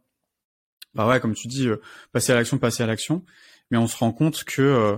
bah 0.95 1.07
ouais, 1.07 1.21
comme 1.21 1.35
tu 1.35 1.49
dis, 1.49 1.69
passer 2.12 2.33
à 2.33 2.37
l'action, 2.37 2.59
passer 2.59 2.83
à 2.83 2.87
l'action. 2.87 3.25
Mais 3.71 3.78
on 3.78 3.87
se 3.87 3.97
rend 3.97 4.12
compte 4.12 4.45
que 4.45 4.97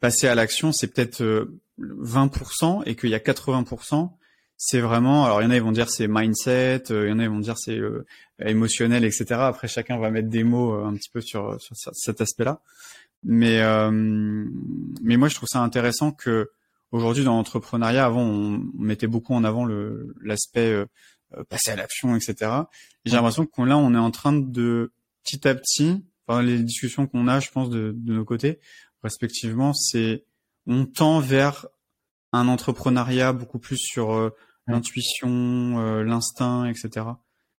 passer 0.00 0.28
à 0.28 0.34
l'action, 0.34 0.72
c'est 0.72 0.88
peut-être 0.88 1.48
20% 1.80 2.82
et 2.86 2.94
qu'il 2.94 3.10
y 3.10 3.14
a 3.14 3.18
80% 3.18 4.10
c'est 4.58 4.80
vraiment, 4.80 5.24
alors 5.24 5.42
il 5.42 5.44
y 5.44 5.46
en 5.46 5.50
a 5.50 5.56
ils 5.56 5.62
vont 5.62 5.72
dire 5.72 5.90
c'est 5.90 6.08
mindset, 6.08 6.90
euh, 6.90 7.06
il 7.06 7.10
y 7.10 7.12
en 7.12 7.18
a 7.18 7.24
ils 7.24 7.30
vont 7.30 7.40
dire 7.40 7.58
c'est 7.58 7.78
euh, 7.78 8.06
émotionnel, 8.44 9.04
etc. 9.04 9.26
Après 9.32 9.68
chacun 9.68 9.98
va 9.98 10.10
mettre 10.10 10.28
des 10.28 10.44
mots 10.44 10.74
euh, 10.74 10.86
un 10.86 10.94
petit 10.94 11.10
peu 11.10 11.20
sur, 11.20 11.60
sur 11.60 11.76
cet 11.76 12.20
aspect-là. 12.20 12.60
Mais 13.24 13.60
mais 13.90 15.16
moi 15.16 15.28
je 15.28 15.34
trouve 15.34 15.48
ça 15.50 15.60
intéressant 15.60 16.12
que 16.12 16.50
aujourd'hui 16.92 17.24
dans 17.24 17.34
l'entrepreneuriat, 17.34 18.04
avant 18.04 18.22
on, 18.22 18.62
mettait 18.78 19.08
beaucoup 19.08 19.34
en 19.34 19.42
avant 19.42 19.66
l'aspect 20.22 20.84
passer 21.48 21.70
à 21.70 21.76
l'action, 21.76 22.14
etc. 22.14 22.52
Et 23.04 23.10
j'ai 23.10 23.16
l'impression 23.16 23.46
qu'on 23.46 23.64
là 23.64 23.78
on 23.78 23.94
est 23.94 23.98
en 23.98 24.10
train 24.12 24.32
de 24.32 24.92
petit 25.24 25.48
à 25.48 25.54
petit, 25.54 26.04
par 26.26 26.42
les 26.42 26.58
discussions 26.58 27.06
qu'on 27.08 27.26
a, 27.26 27.40
je 27.40 27.50
pense 27.50 27.68
de, 27.70 27.92
de 27.96 28.12
nos 28.12 28.24
côtés 28.24 28.60
respectivement, 29.02 29.72
c'est 29.72 30.24
on 30.66 30.84
tend 30.84 31.20
vers 31.20 31.66
un 32.32 32.48
entrepreneuriat 32.48 33.32
beaucoup 33.32 33.58
plus 33.58 33.78
sur 33.78 34.32
l'intuition, 34.66 35.78
euh, 35.78 36.02
l'instinct, 36.02 36.66
etc. 36.66 37.06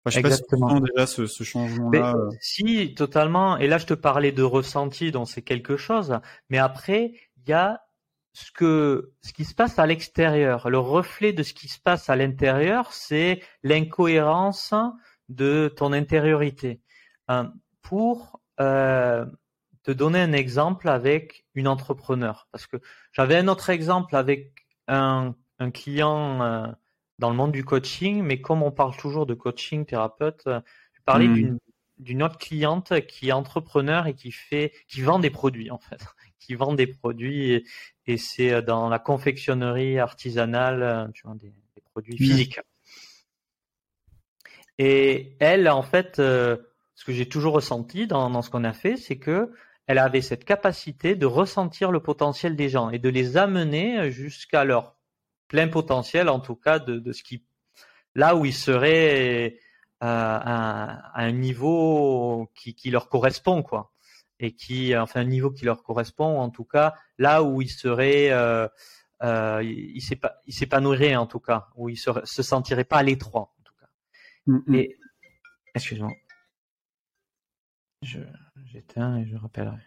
Enfin, 0.06 0.20
je 0.20 0.20
sais 0.20 0.26
Exactement. 0.26 0.68
pas 0.68 0.74
si 0.74 0.80
tu 0.82 0.92
déjà 0.92 1.06
ce, 1.06 1.26
ce 1.26 1.42
changement-là. 1.42 2.14
Euh. 2.14 2.30
Si, 2.40 2.94
totalement. 2.94 3.58
Et 3.58 3.66
là, 3.66 3.78
je 3.78 3.86
te 3.86 3.94
parlais 3.94 4.30
de 4.30 4.44
ressenti, 4.44 5.10
donc 5.10 5.28
c'est 5.28 5.42
quelque 5.42 5.76
chose. 5.76 6.20
Mais 6.48 6.58
après, 6.58 7.12
il 7.38 7.48
y 7.48 7.52
a 7.52 7.82
ce 8.32 8.52
que 8.52 9.12
ce 9.22 9.32
qui 9.32 9.44
se 9.44 9.54
passe 9.54 9.78
à 9.80 9.86
l'extérieur. 9.86 10.70
Le 10.70 10.78
reflet 10.78 11.32
de 11.32 11.42
ce 11.42 11.54
qui 11.54 11.68
se 11.68 11.80
passe 11.80 12.08
à 12.08 12.14
l'intérieur, 12.14 12.92
c'est 12.92 13.42
l'incohérence 13.64 14.74
de 15.28 15.72
ton 15.74 15.92
intériorité. 15.92 16.80
Euh, 17.30 17.44
pour 17.82 18.40
euh, 18.60 19.26
te 19.82 19.90
donner 19.90 20.20
un 20.20 20.32
exemple 20.32 20.88
avec 20.88 21.46
une 21.54 21.66
entrepreneur, 21.66 22.46
parce 22.52 22.66
que 22.66 22.76
j'avais 23.12 23.36
un 23.36 23.48
autre 23.48 23.70
exemple 23.70 24.14
avec 24.14 24.66
un, 24.86 25.34
un 25.58 25.70
client 25.70 26.42
euh, 26.42 26.66
dans 27.18 27.30
le 27.30 27.36
monde 27.36 27.52
du 27.52 27.64
coaching, 27.64 28.22
mais 28.22 28.40
comme 28.40 28.62
on 28.62 28.70
parle 28.70 28.96
toujours 28.96 29.26
de 29.26 29.34
coaching 29.34 29.86
thérapeute, 29.86 30.42
euh, 30.46 30.60
je 30.92 31.00
parlais 31.04 31.28
hmm. 31.28 31.58
d'une 31.98 32.22
autre 32.22 32.38
cliente 32.38 33.06
qui 33.06 33.28
est 33.28 33.32
entrepreneur 33.32 34.06
et 34.06 34.14
qui 34.14 34.32
fait, 34.32 34.72
qui 34.88 35.00
vend 35.00 35.18
des 35.18 35.30
produits 35.30 35.70
en 35.70 35.78
fait, 35.78 36.00
qui 36.38 36.54
vend 36.54 36.74
des 36.74 36.86
produits 36.86 37.64
et, 38.06 38.16
c'est 38.16 38.52
euh, 38.52 38.62
dans 38.62 38.88
la 38.88 38.98
confectionnerie 38.98 39.98
artisanale, 39.98 40.82
euh, 40.82 41.08
tu 41.14 41.26
vois, 41.26 41.36
des, 41.36 41.52
produits 41.92 42.14
hmm. 42.14 42.18
physiques. 42.18 42.60
Et 44.78 45.36
elle, 45.40 45.70
en 45.70 45.80
fait, 45.80 46.16
ce 46.16 46.58
que 47.06 47.12
j'ai 47.12 47.26
toujours 47.26 47.54
ressenti 47.54 48.06
dans, 48.06 48.28
dans 48.28 48.42
ce 48.42 48.50
qu'on 48.50 48.64
a 48.64 48.74
fait, 48.74 48.98
c'est 48.98 49.16
que 49.16 49.50
elle 49.86 49.96
avait 49.96 50.20
cette 50.20 50.44
capacité 50.44 51.14
de 51.14 51.24
ressentir 51.24 51.90
le 51.90 52.00
potentiel 52.00 52.54
des 52.54 52.68
gens 52.68 52.90
et 52.90 52.98
de 52.98 53.08
les 53.08 53.38
amener 53.38 54.10
jusqu'à 54.10 54.64
leur 54.64 54.95
plein 55.48 55.68
potentiel, 55.68 56.28
en 56.28 56.40
tout 56.40 56.56
cas, 56.56 56.78
de, 56.78 56.98
de 56.98 57.12
ce 57.12 57.22
qui, 57.22 57.44
là 58.14 58.36
où 58.36 58.44
ils 58.44 58.54
seraient 58.54 59.58
euh, 60.02 60.06
à, 60.06 61.20
un 61.20 61.32
niveau 61.32 62.50
qui, 62.54 62.74
qui, 62.74 62.90
leur 62.90 63.08
correspond, 63.08 63.62
quoi, 63.62 63.92
et 64.38 64.54
qui, 64.54 64.96
enfin, 64.96 65.20
un 65.20 65.24
niveau 65.24 65.50
qui 65.50 65.64
leur 65.64 65.82
correspond, 65.82 66.40
en 66.40 66.50
tout 66.50 66.64
cas, 66.64 66.94
là 67.18 67.42
où 67.42 67.62
ils 67.62 67.70
seraient, 67.70 68.30
euh, 68.30 68.68
euh, 69.22 69.62
ils 69.64 70.02
s'épanouiraient, 70.48 71.16
en 71.16 71.26
tout 71.26 71.40
cas, 71.40 71.68
où 71.76 71.88
ils 71.88 71.96
se, 71.96 72.10
se 72.24 72.42
sentiraient 72.42 72.84
pas 72.84 72.98
à 72.98 73.02
l'étroit, 73.02 73.54
en 73.58 73.62
tout 73.64 73.74
cas. 73.80 73.86
Mm, 74.46 74.58
mm. 74.66 74.74
Et, 74.74 74.98
excuse-moi, 75.74 76.12
j'éteins 78.02 79.18
et 79.18 79.26
je 79.26 79.36
rappellerai. 79.36 79.82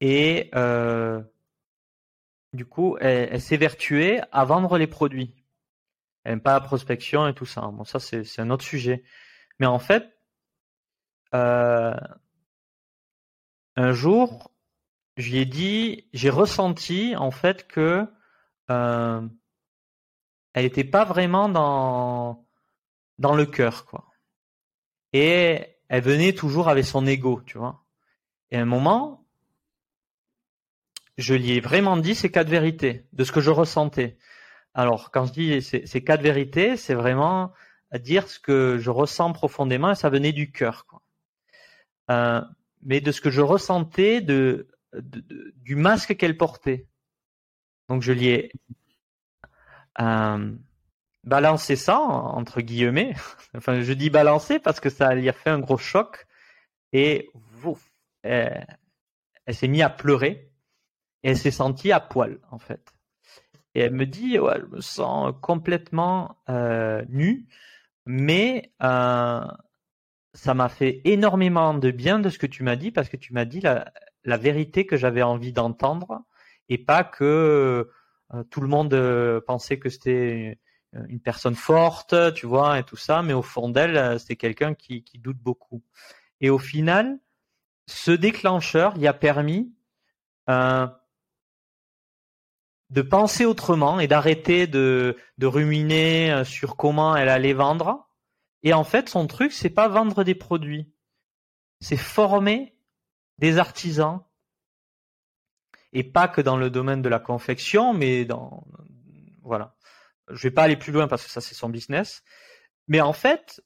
Et 0.00 0.50
euh, 0.54 1.22
du 2.52 2.64
coup, 2.66 2.96
elle, 3.00 3.28
elle 3.32 3.40
s'évertuait 3.40 4.22
à 4.32 4.44
vendre 4.44 4.78
les 4.78 4.86
produits. 4.86 5.34
Elle 6.24 6.32
n'aime 6.32 6.40
pas 6.40 6.54
la 6.54 6.60
prospection 6.60 7.26
et 7.28 7.34
tout 7.34 7.46
ça. 7.46 7.62
Bon, 7.62 7.84
ça, 7.84 8.00
c'est 8.00 8.40
un 8.40 8.50
autre 8.50 8.64
sujet. 8.64 9.04
Mais 9.58 9.66
en 9.66 9.78
fait, 9.78 10.10
euh, 11.34 11.94
un 13.76 13.92
jour, 13.92 14.52
je 15.16 15.30
lui 15.30 15.38
ai 15.38 15.46
dit, 15.46 16.08
j'ai 16.12 16.30
ressenti 16.30 17.14
en 17.16 17.30
fait 17.30 17.66
que 17.66 18.06
euh, 18.70 19.28
elle 20.54 20.64
n'était 20.64 20.84
pas 20.84 21.04
vraiment 21.04 21.48
dans 21.48 22.46
dans 23.18 23.34
le 23.34 23.46
cœur, 23.46 23.84
quoi. 23.84 24.06
Et 25.12 25.73
elle 25.88 26.02
venait 26.02 26.32
toujours 26.32 26.68
avec 26.68 26.84
son 26.84 27.06
ego, 27.06 27.42
tu 27.46 27.58
vois. 27.58 27.84
Et 28.50 28.56
à 28.56 28.62
un 28.62 28.66
moment, 28.66 29.26
je 31.18 31.34
lui 31.34 31.52
ai 31.52 31.60
vraiment 31.60 31.96
dit 31.96 32.14
ces 32.14 32.30
quatre 32.30 32.48
vérités, 32.48 33.06
de 33.12 33.24
ce 33.24 33.32
que 33.32 33.40
je 33.40 33.50
ressentais. 33.50 34.18
Alors, 34.74 35.10
quand 35.10 35.26
je 35.26 35.32
dis 35.32 35.62
ces, 35.62 35.86
ces 35.86 36.02
quatre 36.02 36.22
vérités, 36.22 36.76
c'est 36.76 36.94
vraiment 36.94 37.52
dire 37.98 38.28
ce 38.28 38.38
que 38.38 38.78
je 38.78 38.90
ressens 38.90 39.32
profondément 39.32 39.90
et 39.90 39.94
ça 39.94 40.10
venait 40.10 40.32
du 40.32 40.50
cœur. 40.50 40.86
Quoi. 40.86 41.02
Euh, 42.10 42.42
mais 42.82 43.00
de 43.00 43.12
ce 43.12 43.20
que 43.20 43.30
je 43.30 43.40
ressentais 43.40 44.20
de, 44.20 44.68
du 45.56 45.76
masque 45.76 46.16
qu'elle 46.16 46.36
portait. 46.36 46.86
Donc 47.88 48.02
je 48.02 48.12
lui 48.12 48.28
ai 48.28 48.52
euh, 50.00 50.52
balancé 51.24 51.76
ça 51.76 51.98
entre 51.98 52.60
guillemets. 52.60 53.14
enfin, 53.56 53.80
je 53.80 53.92
dis 53.92 54.10
balancé 54.10 54.58
parce 54.58 54.80
que 54.80 54.90
ça 54.90 55.14
lui 55.14 55.28
a 55.28 55.32
fait 55.32 55.50
un 55.50 55.58
gros 55.58 55.78
choc 55.78 56.26
et 56.92 57.30
elle, 58.22 58.66
s'est 59.50 59.68
mise 59.68 59.82
à 59.82 59.90
pleurer 59.90 60.50
et 61.22 61.30
elle 61.30 61.36
s'est 61.36 61.50
sentie 61.50 61.92
à 61.92 62.00
poil 62.00 62.38
en 62.50 62.58
fait. 62.58 62.94
Et 63.74 63.80
elle 63.80 63.92
me 63.92 64.06
dit, 64.06 64.38
ouais, 64.38 64.60
je 64.60 64.76
me 64.76 64.80
sens 64.80 65.34
complètement 65.42 66.36
euh, 66.48 67.04
nue, 67.08 67.46
mais 68.06 68.72
euh, 68.82 69.44
ça 70.32 70.54
m'a 70.54 70.68
fait 70.68 71.00
énormément 71.04 71.74
de 71.74 71.90
bien 71.90 72.20
de 72.20 72.28
ce 72.28 72.38
que 72.38 72.46
tu 72.46 72.62
m'as 72.62 72.76
dit 72.76 72.92
parce 72.92 73.08
que 73.08 73.16
tu 73.16 73.32
m'as 73.32 73.44
dit 73.44 73.60
la, 73.60 73.90
vérité 74.36 74.86
que 74.86 74.96
j'avais 74.96 75.22
envie 75.22 75.52
d'entendre 75.52 76.22
et 76.68 76.78
pas 76.78 77.02
que 77.02 77.90
euh, 78.32 78.44
tout 78.50 78.60
le 78.60 78.68
monde 78.68 79.42
pensait 79.46 79.78
que 79.78 79.88
c'était 79.88 80.58
une 81.08 81.20
personne 81.20 81.54
forte, 81.54 82.14
tu 82.34 82.46
vois, 82.46 82.78
et 82.78 82.84
tout 82.84 82.96
ça, 82.96 83.22
mais 83.22 83.32
au 83.32 83.42
fond 83.42 83.68
d'elle, 83.68 83.96
euh, 83.96 84.18
c'est 84.18 84.36
quelqu'un 84.36 84.74
qui, 84.74 85.04
doute 85.16 85.38
beaucoup. 85.38 85.82
Et 86.40 86.50
au 86.50 86.58
final, 86.58 87.18
ce 87.86 88.10
déclencheur 88.10 88.96
y 88.98 89.06
a 89.06 89.12
permis 89.12 89.74
euh, 90.50 90.86
de 92.90 93.02
penser 93.02 93.44
autrement 93.44 94.00
et 94.00 94.06
d'arrêter 94.06 94.66
de, 94.66 95.16
de 95.38 95.46
ruminer 95.46 96.44
sur 96.44 96.76
comment 96.76 97.16
elle 97.16 97.28
allait 97.28 97.54
vendre. 97.54 98.08
Et 98.62 98.72
en 98.72 98.84
fait, 98.84 99.08
son 99.08 99.26
truc, 99.26 99.52
c'est 99.52 99.70
pas 99.70 99.88
vendre 99.88 100.24
des 100.24 100.34
produits, 100.34 100.92
c'est 101.80 101.96
former 101.96 102.74
des 103.38 103.58
artisans 103.58 104.22
et 105.92 106.02
pas 106.02 106.28
que 106.28 106.40
dans 106.40 106.56
le 106.56 106.70
domaine 106.70 107.02
de 107.02 107.08
la 107.08 107.20
confection, 107.20 107.94
mais 107.94 108.24
dans 108.24 108.66
voilà. 109.42 109.73
Je 110.30 110.42
vais 110.42 110.50
pas 110.50 110.62
aller 110.64 110.76
plus 110.76 110.92
loin 110.92 111.08
parce 111.08 111.24
que 111.24 111.30
ça 111.30 111.40
c'est 111.40 111.54
son 111.54 111.68
business, 111.68 112.22
mais 112.88 113.00
en 113.00 113.12
fait, 113.12 113.62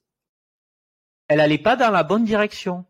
elle 1.29 1.41
allait 1.41 1.59
pas 1.59 1.77
dans 1.77 1.91
la 1.91 2.03
bonne 2.03 2.25
direction. 2.25 2.85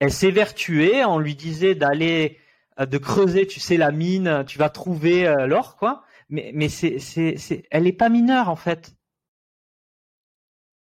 Elle 0.00 0.12
s'évertuait, 0.12 1.04
on 1.04 1.18
lui 1.18 1.34
disait 1.34 1.74
d'aller 1.74 2.40
euh, 2.80 2.86
de 2.86 2.98
creuser, 2.98 3.46
tu 3.46 3.60
sais 3.60 3.76
la 3.76 3.92
mine, 3.92 4.44
tu 4.46 4.58
vas 4.58 4.68
trouver 4.70 5.26
euh, 5.26 5.46
l'or 5.46 5.76
quoi, 5.76 6.04
mais 6.28 6.50
mais 6.54 6.68
c'est 6.68 6.98
c'est 6.98 7.36
c'est 7.36 7.66
elle 7.70 7.86
est 7.86 7.92
pas 7.92 8.08
mineure 8.08 8.48
en 8.48 8.56
fait. 8.56 8.94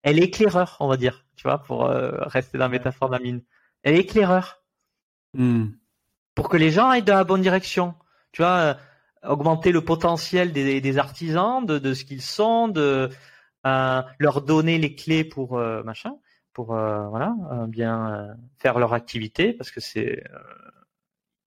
Elle 0.02 0.20
est 0.20 0.24
éclaireur, 0.24 0.78
on 0.82 0.88
va 0.88 0.98
dire, 0.98 1.26
tu 1.38 1.44
vois, 1.44 1.60
pour 1.64 1.86
euh, 1.86 2.12
rester 2.24 2.58
dans 2.58 2.66
la 2.66 2.70
métaphore 2.70 3.10
de 3.10 3.14
la 3.14 3.20
mine. 3.20 3.42
Elle 3.84 3.96
est 3.96 4.00
éclaireur. 4.00 4.62
Hmm 5.34 5.68
pour 6.36 6.50
que 6.50 6.58
les 6.58 6.72
gens 6.72 6.90
aillent 6.90 7.04
dans 7.04 7.16
la 7.16 7.24
bonne 7.24 7.42
direction. 7.42 7.96
Tu 8.32 8.42
vois, 8.42 8.78
augmenter 9.24 9.72
le 9.72 9.84
potentiel 9.84 10.52
des, 10.52 10.82
des 10.82 10.98
artisans, 10.98 11.66
de, 11.66 11.80
de 11.80 11.94
ce 11.94 12.04
qu'ils 12.06 12.22
sont, 12.22 12.68
de 12.68 13.10
euh, 13.66 14.02
leur 14.20 14.42
donner 14.42 14.78
les 14.78 14.96
clés 14.96 15.24
pour 15.24 15.58
euh, 15.58 15.84
machin, 15.84 16.18
pour 16.52 16.76
euh, 16.76 17.08
voilà, 17.08 17.36
bien 17.68 18.36
faire 18.60 18.80
leur 18.80 18.94
activité, 18.94 19.54
parce 19.54 19.72
que 19.72 19.80
c'est 19.80 20.24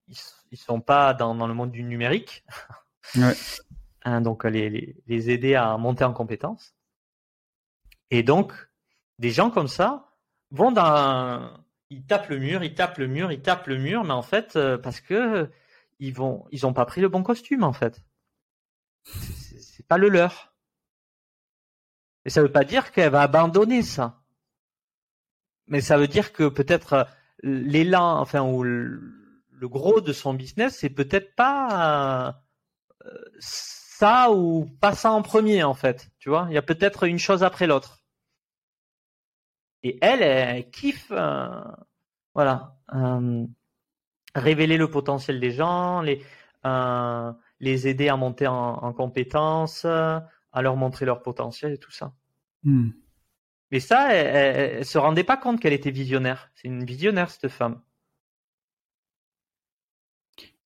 ils, 0.09 0.17
ils 0.51 0.59
sont 0.59 0.81
pas 0.81 1.15
dans, 1.15 1.35
dans 1.35 1.47
le 1.47 1.55
monde 1.55 1.71
du 1.71 1.83
numérique. 1.83 2.45
Ouais. 3.15 3.35
Hein, 4.09 4.21
donc 4.21 4.45
les, 4.45 4.71
les, 4.71 4.97
les 5.09 5.31
aider 5.31 5.57
à 5.57 5.77
monter 5.79 6.05
en 6.05 6.13
compétences. 6.13 6.77
Et 8.13 8.23
donc 8.23 8.53
des 9.19 9.31
gens 9.31 9.51
comme 9.51 9.67
ça 9.67 10.13
vont 10.53 10.71
dans 10.71 11.51
ils 11.91 12.07
tapent 12.07 12.29
le 12.29 12.39
mur, 12.39 12.63
ils 12.63 12.73
tapent 12.73 12.99
le 12.99 13.09
mur, 13.09 13.33
ils 13.33 13.43
tapent 13.43 13.67
le 13.67 13.79
mur, 13.79 14.05
mais 14.05 14.13
en 14.13 14.23
fait, 14.23 14.57
parce 14.81 15.01
que 15.01 15.51
ils 15.99 16.15
vont, 16.15 16.47
ont 16.63 16.73
pas 16.73 16.87
pris 16.87 17.01
le 17.01 17.09
bon 17.09 17.23
costume 17.23 17.65
en 17.65 17.73
fait. 17.73 18.03
C'est 19.05 19.87
pas 19.87 19.99
le 19.99 20.09
leur. 20.09 20.55
Et 22.25 22.31
ça 22.31 22.43
veut 22.43 22.53
pas 22.53 22.65
dire 22.65 22.93
qu'elle 22.93 23.13
va 23.13 23.23
abandonner 23.23 23.83
ça. 23.83 24.23
Mais 25.69 25.81
ça 25.81 25.97
veut 25.97 26.09
dire 26.09 26.33
que 26.33 26.49
peut-être 26.49 26.93
euh, 26.93 27.05
l'élan, 27.43 28.21
enfin, 28.21 28.43
ou 28.43 28.63
le, 28.63 29.01
gros 29.63 30.01
de 30.01 30.13
son 30.13 30.35
business, 30.35 30.79
c'est 30.79 30.91
peut-être 30.91 31.35
pas 31.35 32.43
euh, 33.05 33.11
ça 33.39 34.31
ou 34.33 34.67
pas 34.81 34.95
ça 34.95 35.11
en 35.13 35.23
premier 35.23 35.63
en 35.63 35.75
fait. 35.75 36.11
Tu 36.19 36.29
vois, 36.29 36.47
il 36.51 36.55
y 36.55 36.59
a 36.59 36.63
peut-être 36.63 37.05
une 37.05 37.19
chose 37.19 37.43
après 37.43 37.67
l'autre. 37.67 38.03
Et 39.83 39.99
elle, 40.03 40.23
elle, 40.23 40.71
kiffe, 40.71 41.09
euh, 41.13 41.49
voilà, 42.35 42.77
révéler 44.37 44.77
le 44.77 44.91
potentiel 44.91 45.41
des 45.41 45.51
gens, 45.51 46.01
les, 46.01 46.23
euh, 46.65 47.33
les 47.61 47.89
aider 47.89 48.09
à 48.09 48.17
monter 48.17 48.47
en, 48.47 48.93
compétences, 48.93 49.85
à 49.85 50.63
leur 50.63 50.77
montrer 50.77 51.07
leur 51.07 51.23
potentiel 51.23 51.73
et 51.73 51.79
tout 51.79 51.91
ça. 51.91 52.13
Hmm. 52.63 52.91
Mais 53.71 53.81
ça, 53.81 54.15
elle, 54.15 54.77
elle, 54.77 54.85
se 54.85 54.99
rendait 54.99 55.25
pas 55.25 55.37
compte 55.37 55.61
qu'elle 55.61 55.73
était 55.73 55.91
visionnaire. 55.91 56.51
C'est 56.55 56.69
une 56.69 56.85
visionnaire 56.85 57.31
cette 57.31 57.51
femme. 57.51 57.81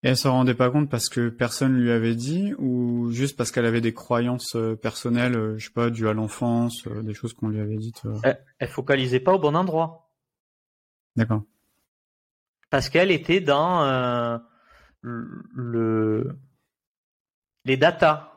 Et 0.02 0.09
elle 0.09 0.16
s'en 0.16 0.33
rendait 0.33 0.54
pas 0.54 0.70
compte 0.70 0.88
parce 0.88 1.11
que 1.11 1.28
personne 1.28 1.76
lui 1.76 1.90
avait 1.90 2.14
dit 2.14 2.54
ou 2.59 3.11
juste 3.11 3.37
parce 3.37 3.50
qu'elle 3.50 3.66
avait 3.66 3.83
des 3.83 3.92
croyances 3.92 4.56
euh, 4.56 4.74
personnelles, 4.74 5.37
euh, 5.37 5.59
je 5.59 5.66
sais 5.66 5.72
pas, 5.72 5.90
dues 5.90 6.09
à 6.09 6.14
l'enfance, 6.14 6.88
des 6.88 7.12
choses 7.12 7.35
qu'on 7.35 7.48
lui 7.48 7.61
avait 7.61 7.76
dites. 7.76 8.02
Elle, 8.22 8.42
elle, 8.59 8.68
focalisait 8.68 9.20
pas 9.20 9.35
au 9.35 9.38
bon 9.38 9.54
endroit. 9.54 10.11
D'accord. 11.16 11.42
Parce 12.70 12.88
qu'elle 12.88 13.11
était 13.11 13.40
dans 13.40 13.85
euh, 13.85 14.38
le 15.02 16.38
les 17.64 17.76
datas, 17.76 18.33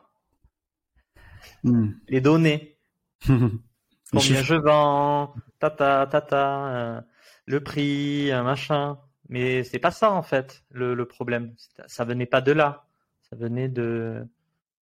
hmm. 1.64 1.92
les 2.08 2.22
données. 2.22 2.78
Combien 3.28 4.44
je 4.44 4.56
vends, 4.56 5.34
tata, 5.60 6.08
tata, 6.08 6.68
euh, 6.68 7.02
le 7.46 7.64
prix, 7.64 8.32
machin. 8.32 9.00
Mais 9.30 9.64
c'est 9.64 9.80
pas 9.80 9.92
ça 9.92 10.12
en 10.12 10.22
fait 10.22 10.64
le, 10.70 10.94
le, 10.94 11.08
problème. 11.08 11.56
Ça 11.88 12.04
venait 12.04 12.26
pas 12.26 12.42
de 12.42 12.52
là. 12.52 12.86
Ça 13.30 13.36
venait 13.36 13.70
de 13.70 14.28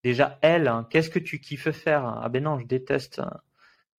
déjà 0.04 0.38
elle. 0.42 0.68
Hein. 0.68 0.88
Qu'est-ce 0.90 1.10
que 1.10 1.20
tu 1.20 1.40
kiffes 1.40 1.72
faire 1.72 2.06
Ah 2.06 2.30
ben 2.30 2.44
non, 2.44 2.60
je 2.60 2.66
déteste. 2.66 3.20
Hein. 3.20 3.40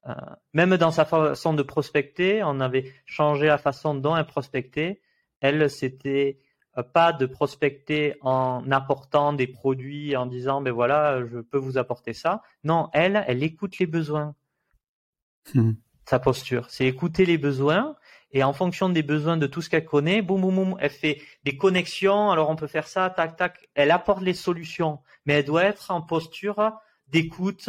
Euh, 0.08 0.14
même 0.52 0.76
dans 0.76 0.90
sa 0.90 1.04
façon 1.04 1.54
de 1.54 1.62
prospecter, 1.62 2.42
on 2.42 2.60
avait 2.60 2.92
changé 3.06 3.46
la 3.46 3.58
façon 3.58 3.94
dont 3.94 4.16
elle 4.16 4.26
prospectait. 4.26 5.00
Elle, 5.42 5.68
c'était 5.68 6.38
euh, 6.78 6.82
pas 6.82 7.12
de 7.12 7.26
prospecter 7.26 8.16
en 8.22 8.70
apportant 8.70 9.34
des 9.34 9.46
produits, 9.46 10.16
en 10.16 10.24
disant 10.24 10.62
ben 10.62 10.72
voilà, 10.72 11.26
je 11.26 11.38
peux 11.40 11.58
vous 11.58 11.76
apporter 11.76 12.14
ça. 12.14 12.40
Non, 12.64 12.88
elle, 12.94 13.22
elle 13.26 13.42
écoute 13.42 13.78
les 13.78 13.86
besoins. 13.86 14.34
Mmh. 15.54 15.72
Sa 16.08 16.18
posture, 16.18 16.70
c'est 16.70 16.86
écouter 16.86 17.26
les 17.26 17.38
besoins 17.38 17.96
et 18.32 18.42
en 18.42 18.52
fonction 18.52 18.88
des 18.88 19.02
besoins 19.02 19.36
de 19.36 19.46
tout 19.46 19.60
ce 19.60 19.68
qu'elle 19.68 19.84
connaît, 19.84 20.22
boum, 20.22 20.40
boum, 20.40 20.54
boum, 20.54 20.76
elle 20.80 20.90
fait 20.90 21.20
des 21.44 21.56
connexions. 21.56 22.30
Alors 22.30 22.48
on 22.48 22.56
peut 22.56 22.66
faire 22.66 22.88
ça, 22.88 23.10
tac, 23.10 23.36
tac. 23.36 23.68
Elle 23.74 23.90
apporte 23.90 24.22
les 24.22 24.34
solutions, 24.34 25.00
mais 25.26 25.34
elle 25.34 25.44
doit 25.44 25.64
être 25.64 25.90
en 25.90 26.00
posture 26.00 26.72
d'écoute, 27.08 27.68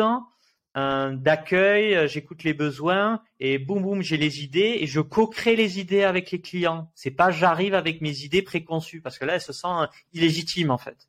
d'accueil. 0.75 2.07
J'écoute 2.07 2.43
les 2.43 2.53
besoins 2.53 3.21
et 3.39 3.59
boum, 3.59 3.81
boum, 3.83 4.01
j'ai 4.01 4.17
les 4.17 4.43
idées 4.43 4.77
et 4.79 4.87
je 4.87 4.99
co-crée 4.99 5.55
les 5.55 5.79
idées 5.79 6.03
avec 6.03 6.31
les 6.31 6.41
clients. 6.41 6.91
C'est 6.95 7.11
pas 7.11 7.31
j'arrive 7.31 7.73
avec 7.75 8.01
mes 8.01 8.21
idées 8.21 8.41
préconçues 8.41 9.01
parce 9.01 9.17
que 9.17 9.25
là, 9.25 9.35
elle 9.35 9.41
se 9.41 9.53
sent 9.53 9.67
illégitime 10.13 10.71
en 10.71 10.77
fait. 10.77 11.07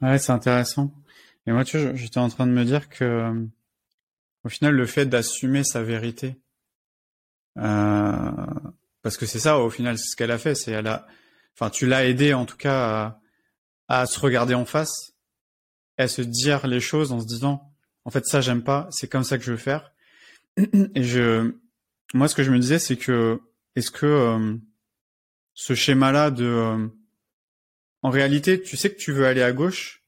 Ouais, 0.00 0.18
c'est 0.18 0.32
intéressant. 0.32 0.92
Et 1.46 1.52
moi, 1.52 1.64
tu 1.64 1.78
vois, 1.78 1.94
j'étais 1.94 2.18
en 2.18 2.28
train 2.28 2.46
de 2.46 2.52
me 2.52 2.64
dire 2.64 2.88
que, 2.88 3.32
au 4.44 4.48
final, 4.48 4.74
le 4.74 4.86
fait 4.86 5.06
d'assumer 5.06 5.64
sa 5.64 5.82
vérité, 5.82 6.36
euh, 7.58 8.30
parce 9.02 9.16
que 9.16 9.26
c'est 9.26 9.38
ça, 9.38 9.58
au 9.58 9.70
final, 9.70 9.98
c'est 9.98 10.10
ce 10.10 10.16
qu'elle 10.16 10.30
a 10.30 10.38
fait. 10.38 10.54
C'est 10.54 10.72
elle 10.72 10.86
a, 10.86 11.06
enfin, 11.54 11.70
tu 11.70 11.86
l'as 11.86 12.06
aidé 12.06 12.34
en 12.34 12.46
tout 12.46 12.56
cas 12.56 13.18
à, 13.88 14.06
se 14.06 14.20
regarder 14.20 14.54
en 14.54 14.64
face, 14.64 15.14
à 16.00 16.08
se 16.08 16.22
dire 16.22 16.66
les 16.66 16.80
choses 16.80 17.12
en 17.12 17.20
se 17.20 17.26
disant, 17.26 17.70
en 18.04 18.10
fait, 18.10 18.26
ça 18.26 18.40
j'aime 18.40 18.62
pas, 18.62 18.88
c'est 18.90 19.08
comme 19.08 19.24
ça 19.24 19.38
que 19.38 19.44
je 19.44 19.52
veux 19.52 19.56
faire. 19.56 19.92
Et 20.94 21.02
je, 21.02 21.52
moi, 22.14 22.28
ce 22.28 22.34
que 22.34 22.42
je 22.42 22.50
me 22.50 22.58
disais, 22.58 22.78
c'est 22.78 22.96
que 22.96 23.40
est-ce 23.76 23.90
que 23.90 24.06
euh, 24.06 24.56
ce 25.54 25.74
schéma-là 25.74 26.30
de, 26.30 26.44
euh, 26.44 26.88
en 28.02 28.10
réalité, 28.10 28.60
tu 28.60 28.76
sais 28.76 28.90
que 28.90 28.98
tu 28.98 29.12
veux 29.12 29.26
aller 29.26 29.42
à 29.42 29.52
gauche, 29.52 30.02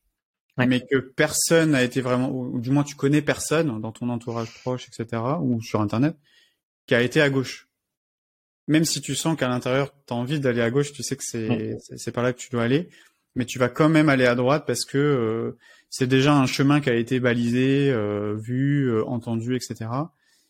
mais 0.59 0.81
que 0.81 0.99
personne 0.99 1.71
n'a 1.71 1.83
été 1.83 2.01
vraiment, 2.01 2.31
ou 2.31 2.61
du 2.61 2.71
moins 2.71 2.85
tu 2.85 2.95
connais 2.95 3.23
personne 3.23 3.81
dans 3.81 3.93
ton 3.93 4.09
entourage 4.11 4.53
proche, 4.61 4.87
etc., 4.89 5.23
ou 5.41 5.63
sur 5.63 5.81
Internet, 5.81 6.17
qui 6.87 6.95
a 6.95 7.03
été 7.03 7.21
à 7.21 7.31
gauche. 7.31 7.69
Même 8.69 8.85
si 8.85 9.01
tu 9.01 9.15
sens 9.15 9.37
qu'à 9.37 9.49
l'intérieur, 9.49 9.93
tu 10.07 10.13
as 10.13 10.17
envie 10.17 10.41
d'aller 10.41 10.61
à 10.61 10.71
gauche, 10.71 10.93
tu 10.93 11.03
sais 11.03 11.17
que 11.17 11.25
c'est 11.25 11.77
c'est 11.97 12.13
par 12.13 12.23
là 12.23 12.33
que 12.33 12.39
tu 12.39 12.51
dois 12.51 12.63
aller, 12.63 12.91
mais 13.35 13.45
tu 13.45 13.59
vas 13.59 13.69
quand 13.69 13.89
même 13.89 14.09
aller 14.09 14.27
à 14.27 14.35
droite 14.35 14.65
parce 14.67 14.85
que 14.85 14.99
euh, 14.99 15.59
c'est 15.93 16.07
déjà 16.07 16.35
un 16.35 16.47
chemin 16.47 16.81
qui 16.81 16.89
a 16.89 16.95
été 16.95 17.21
balisé, 17.21 17.91
euh, 17.91 18.35
vu, 18.35 18.87
euh, 18.87 19.05
entendu, 19.05 19.55
etc. 19.55 19.91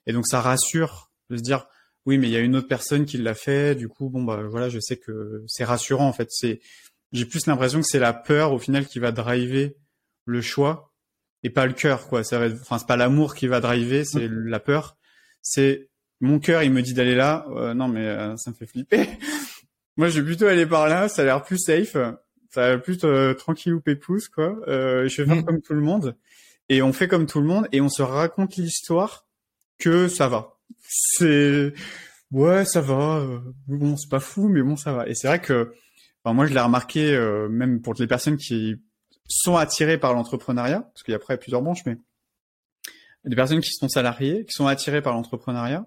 Et 0.07 0.13
donc 0.13 0.29
ça 0.29 0.41
rassure 0.41 1.11
de 1.31 1.37
se 1.37 1.43
dire 1.43 1.67
oui, 2.07 2.17
mais 2.17 2.29
il 2.29 2.31
y 2.33 2.37
a 2.37 2.41
une 2.41 2.55
autre 2.55 2.69
personne 2.69 3.05
qui 3.05 3.19
l'a 3.19 3.35
fait, 3.35 3.75
du 3.75 3.89
coup 3.89 4.09
bon 4.09 4.23
bah 4.23 4.45
voilà, 4.49 4.69
je 4.69 4.79
sais 4.79 4.97
que 4.97 5.43
c'est 5.49 5.65
rassurant 5.65 6.07
en 6.07 6.13
fait. 6.13 6.29
C'est 6.31 6.61
j'ai 7.11 7.27
plus 7.27 7.45
l'impression 7.49 7.81
que 7.81 7.87
c'est 7.89 7.99
la 7.99 8.13
peur 8.13 8.53
au 8.53 8.59
final 8.61 8.87
qui 8.87 9.01
va 9.01 9.11
driver 9.11 9.77
le 10.27 10.41
choix 10.41 10.93
et 11.43 11.51
pas 11.51 11.67
le 11.67 11.73
cœur 11.73 12.07
quoi. 12.07 12.23
Ça 12.23 12.39
va, 12.39 12.47
enfin 12.47 12.79
c'est 12.79 12.87
pas 12.87 12.97
l'amour 12.97 13.35
qui 13.35 13.49
va 13.49 13.61
driver, 13.61 14.05
c'est 14.07 14.29
mmh. 14.29 14.47
la 14.47 14.61
peur. 14.61 14.97
C'est 15.43 15.91
mon 16.21 16.39
cœur, 16.39 16.63
il 16.63 16.71
me 16.71 16.83
dit 16.83 16.95
d'aller 16.95 17.17
là. 17.17 17.45
non 17.75 17.89
mais 17.89 18.37
ça 18.37 18.53
me 18.53 18.55
fait 18.55 18.67
flipper. 18.67 19.09
Moi, 19.97 20.09
je 20.09 20.21
vais 20.21 20.27
plutôt 20.27 20.47
aller 20.47 20.67
par 20.67 20.89
là. 20.89 21.09
Ça 21.09 21.23
a 21.23 21.25
l'air 21.25 21.43
plus 21.43 21.59
safe 21.59 21.97
ça 22.53 22.69
va 22.69 22.79
plus 22.79 22.99
euh, 23.05 23.35
tranquille 23.35 23.75
ou 23.75 23.81
pépouze 23.81 24.29
quoi. 24.29 24.59
Euh, 24.69 25.09
je 25.09 25.23
vais 25.23 25.29
faire 25.29 25.43
mm. 25.43 25.45
comme 25.45 25.63
tout 25.63 25.75
le 25.75 25.81
monde 25.81 26.17
et 26.69 26.83
on 26.83 26.93
fait 26.93 27.09
comme 27.09 27.27
tout 27.27 27.41
le 27.41 27.47
monde 27.47 27.69
et 27.73 27.81
on 27.81 27.89
se 27.89 28.03
raconte 28.03 28.57
l'histoire 28.57 29.27
que 29.79 30.09
ça 30.09 30.29
va. 30.29 30.59
C'est 30.87 31.73
ouais, 32.33 32.65
ça 32.65 32.81
va. 32.81 33.19
Euh, 33.19 33.41
bon, 33.69 33.97
c'est 33.97 34.09
pas 34.09 34.21
fou, 34.21 34.49
mais 34.49 34.63
bon, 34.63 34.77
ça 34.77 34.93
va. 34.93 35.09
Et 35.09 35.15
c'est 35.15 35.29
vrai 35.29 35.41
que 35.41 35.75
enfin, 36.25 36.35
moi, 36.35 36.47
je 36.47 36.55
l'ai 36.55 36.61
remarqué 36.61 37.15
euh, 37.15 37.49
même 37.49 37.81
pour 37.81 37.95
les 37.95 38.07
personnes 38.07 38.37
qui 38.37 38.77
sont 39.29 39.57
attirées 39.57 39.99
par 39.99 40.15
l'entrepreneuriat, 40.15 40.81
parce 40.81 41.03
qu'il 41.03 41.13
y 41.13 41.15
a 41.15 41.17
après 41.17 41.39
plusieurs 41.39 41.63
branches, 41.63 41.85
mais 41.87 41.97
des 43.25 43.37
personnes 43.37 43.61
qui 43.61 43.73
sont 43.73 43.89
salariées, 43.89 44.45
qui 44.47 44.53
sont 44.53 44.67
attirées 44.67 45.03
par 45.03 45.15
l'entrepreneuriat, 45.15 45.87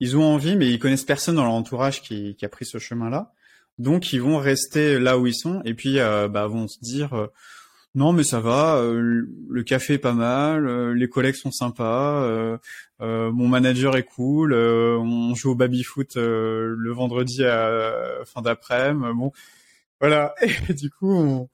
ils 0.00 0.16
ont 0.16 0.24
envie, 0.24 0.56
mais 0.56 0.68
ils 0.68 0.78
connaissent 0.78 1.04
personne 1.04 1.36
dans 1.36 1.44
leur 1.44 1.52
entourage 1.52 2.02
qui, 2.02 2.34
qui 2.36 2.44
a 2.44 2.48
pris 2.48 2.64
ce 2.64 2.78
chemin-là. 2.78 3.32
Donc 3.78 4.12
ils 4.12 4.20
vont 4.20 4.38
rester 4.38 4.98
là 4.98 5.18
où 5.18 5.26
ils 5.26 5.34
sont 5.34 5.62
et 5.64 5.74
puis 5.74 5.98
euh, 5.98 6.28
bah, 6.28 6.46
vont 6.46 6.68
se 6.68 6.78
dire 6.80 7.14
euh, 7.14 7.26
non 7.94 8.12
mais 8.12 8.24
ça 8.24 8.40
va, 8.40 8.76
euh, 8.76 9.26
le 9.48 9.62
café 9.64 9.94
est 9.94 9.98
pas 9.98 10.12
mal, 10.12 10.92
les 10.92 11.08
collègues 11.08 11.34
sont 11.34 11.50
sympas, 11.50 12.58
mon 13.00 13.48
manager 13.48 13.96
est 13.96 14.04
cool, 14.04 14.54
on 14.54 15.34
joue 15.34 15.50
au 15.50 15.54
baby 15.54 15.82
foot 15.82 16.16
le 16.16 16.92
vendredi 16.92 17.44
à 17.44 18.24
fin 18.24 18.40
d'après-midi. 18.40 19.12
Bon 19.14 19.32
voilà 20.00 20.34
et 20.68 20.74
du 20.74 20.90
coup 20.90 21.12
on, 21.12 21.48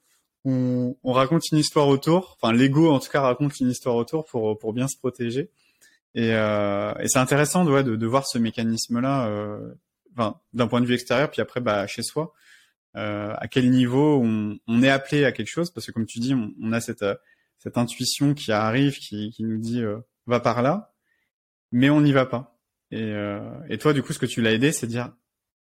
on, 0.45 0.95
on, 1.03 1.11
raconte 1.11 1.51
une 1.51 1.57
histoire 1.57 1.89
autour, 1.89 2.37
enfin 2.41 2.53
l'ego 2.53 2.89
en 2.89 2.99
tout 2.99 3.09
cas 3.09 3.21
raconte 3.21 3.59
une 3.59 3.69
histoire 3.69 3.95
autour 3.95 4.25
pour 4.25 4.73
bien 4.73 4.87
se 4.87 4.97
protéger. 4.97 5.49
Et, 6.15 6.31
c'est 7.05 7.19
intéressant 7.19 7.65
de, 7.65 8.05
voir 8.05 8.25
ce 8.27 8.37
mécanisme-là 8.37 9.59
d'un 10.53 10.67
point 10.67 10.81
de 10.81 10.85
vue 10.85 10.93
extérieur, 10.93 11.29
puis 11.29 11.41
après 11.41 11.61
bah, 11.61 11.87
chez 11.87 12.03
soi, 12.03 12.33
euh, 12.95 13.33
à 13.37 13.47
quel 13.47 13.69
niveau 13.69 14.21
on, 14.23 14.57
on, 14.67 14.83
est 14.83 14.89
appelé 14.89 15.25
à 15.25 15.31
quelque 15.31 15.47
chose, 15.47 15.71
parce 15.71 15.85
que 15.85 15.91
comme 15.91 16.05
tu 16.05 16.19
dis, 16.19 16.33
on, 16.33 16.53
on 16.61 16.71
a 16.73 16.81
cette, 16.81 17.05
cette 17.59 17.77
intuition 17.77 18.33
qui 18.33 18.51
arrive, 18.51 18.97
qui, 18.97 19.31
qui 19.31 19.43
nous 19.43 19.57
dit 19.57 19.81
euh, 19.81 19.99
va 20.25 20.39
par 20.39 20.61
là, 20.61 20.93
mais 21.71 21.89
on 21.89 22.01
n'y 22.01 22.11
va 22.11 22.25
pas. 22.25 22.59
Et, 22.91 23.01
euh, 23.01 23.51
et 23.69 23.77
toi, 23.77 23.93
du 23.93 24.01
coup, 24.01 24.13
ce 24.13 24.19
que 24.19 24.25
tu 24.25 24.41
l'as 24.41 24.53
aidé, 24.53 24.71
c'est 24.71 24.87
dire 24.87 25.13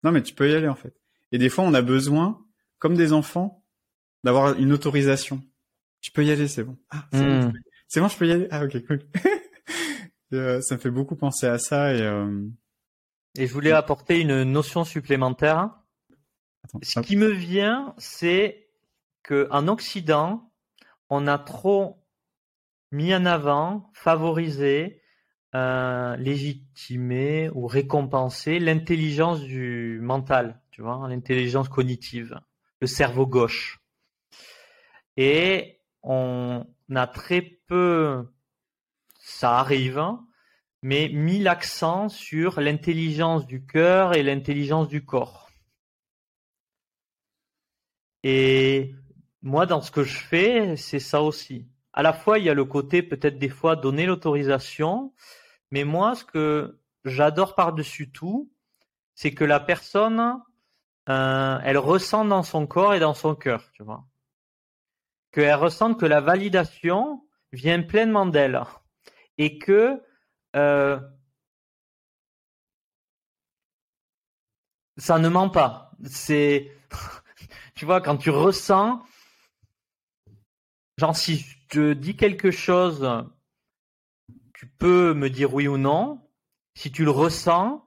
non, 0.04 0.12
mais 0.12 0.22
tu 0.22 0.34
peux 0.34 0.48
y 0.50 0.54
aller 0.54 0.68
en 0.68 0.76
fait. 0.76 0.94
Et 1.32 1.38
des 1.38 1.48
fois, 1.48 1.64
on 1.64 1.74
a 1.74 1.82
besoin, 1.82 2.44
comme 2.78 2.94
des 2.94 3.12
enfants, 3.12 3.64
d'avoir 4.22 4.58
une 4.58 4.72
autorisation. 4.72 5.42
Tu 6.00 6.12
peux 6.12 6.24
y 6.24 6.30
aller, 6.30 6.46
c'est 6.46 6.62
bon. 6.62 6.76
Ah, 6.90 7.08
c'est 7.12 7.24
bon, 7.24 7.48
hmm. 7.48 7.52
bon, 7.96 8.08
je 8.08 8.16
peux 8.16 8.26
y 8.28 8.32
aller. 8.32 8.48
Ah, 8.50 8.64
ok, 8.64 8.86
cool. 8.86 9.00
Euh, 10.32 10.60
ça 10.60 10.74
me 10.74 10.80
fait 10.80 10.90
beaucoup 10.90 11.14
penser 11.14 11.46
à 11.46 11.56
ça 11.56 11.94
et 11.94 12.02
euh, 12.02 12.42
et 13.38 13.46
je 13.46 13.52
voulais 13.52 13.72
apporter 13.72 14.20
une 14.20 14.44
notion 14.44 14.84
supplémentaire. 14.84 15.70
Ce 16.82 17.00
qui 17.00 17.16
me 17.16 17.28
vient, 17.28 17.94
c'est 17.98 18.68
qu'en 19.22 19.68
Occident, 19.68 20.50
on 21.10 21.26
a 21.26 21.38
trop 21.38 22.02
mis 22.92 23.14
en 23.14 23.26
avant, 23.26 23.90
favorisé, 23.94 25.02
euh, 25.54 26.16
légitimé 26.16 27.50
ou 27.54 27.66
récompensé 27.66 28.58
l'intelligence 28.58 29.40
du 29.40 29.98
mental, 30.02 30.60
tu 30.70 30.82
vois, 30.82 31.06
l'intelligence 31.08 31.68
cognitive, 31.68 32.40
le 32.80 32.86
cerveau 32.86 33.26
gauche. 33.26 33.80
Et 35.16 35.80
on 36.02 36.66
a 36.94 37.06
très 37.06 37.40
peu, 37.40 38.28
ça 39.18 39.58
arrive, 39.58 39.98
hein, 39.98 40.25
mais 40.86 41.08
mis 41.08 41.40
l'accent 41.40 42.08
sur 42.08 42.60
l'intelligence 42.60 43.44
du 43.44 43.66
cœur 43.66 44.14
et 44.14 44.22
l'intelligence 44.22 44.86
du 44.86 45.04
corps. 45.04 45.50
Et 48.22 48.94
moi, 49.42 49.66
dans 49.66 49.80
ce 49.80 49.90
que 49.90 50.04
je 50.04 50.16
fais, 50.16 50.76
c'est 50.76 51.00
ça 51.00 51.22
aussi. 51.22 51.66
À 51.92 52.04
la 52.04 52.12
fois, 52.12 52.38
il 52.38 52.44
y 52.44 52.50
a 52.50 52.54
le 52.54 52.64
côté 52.64 53.02
peut-être 53.02 53.36
des 53.36 53.48
fois 53.48 53.74
donner 53.74 54.06
l'autorisation, 54.06 55.12
mais 55.72 55.82
moi, 55.82 56.14
ce 56.14 56.24
que 56.24 56.78
j'adore 57.04 57.56
par-dessus 57.56 58.12
tout, 58.12 58.48
c'est 59.16 59.34
que 59.34 59.42
la 59.42 59.58
personne, 59.58 60.40
euh, 61.08 61.58
elle 61.64 61.78
ressent 61.78 62.24
dans 62.24 62.44
son 62.44 62.68
corps 62.68 62.94
et 62.94 63.00
dans 63.00 63.14
son 63.14 63.34
cœur, 63.34 63.72
tu 63.72 63.82
vois. 63.82 64.04
Qu'elle 65.32 65.52
ressente 65.56 65.98
que 65.98 66.06
la 66.06 66.20
validation 66.20 67.24
vient 67.50 67.82
pleinement 67.82 68.26
d'elle 68.26 68.62
et 69.36 69.58
que 69.58 70.00
euh, 70.56 70.98
ça 74.96 75.18
ne 75.18 75.28
ment 75.28 75.50
pas. 75.50 75.92
C'est, 76.06 76.72
tu 77.74 77.84
vois, 77.84 78.00
quand 78.00 78.16
tu 78.16 78.30
ressens, 78.30 79.02
genre 80.96 81.16
si 81.16 81.38
je 81.38 81.56
te 81.68 81.92
dis 81.92 82.16
quelque 82.16 82.50
chose, 82.50 83.06
tu 84.54 84.66
peux 84.66 85.12
me 85.14 85.28
dire 85.28 85.52
oui 85.54 85.68
ou 85.68 85.76
non. 85.76 86.22
Si 86.74 86.92
tu 86.92 87.04
le 87.04 87.10
ressens, 87.10 87.86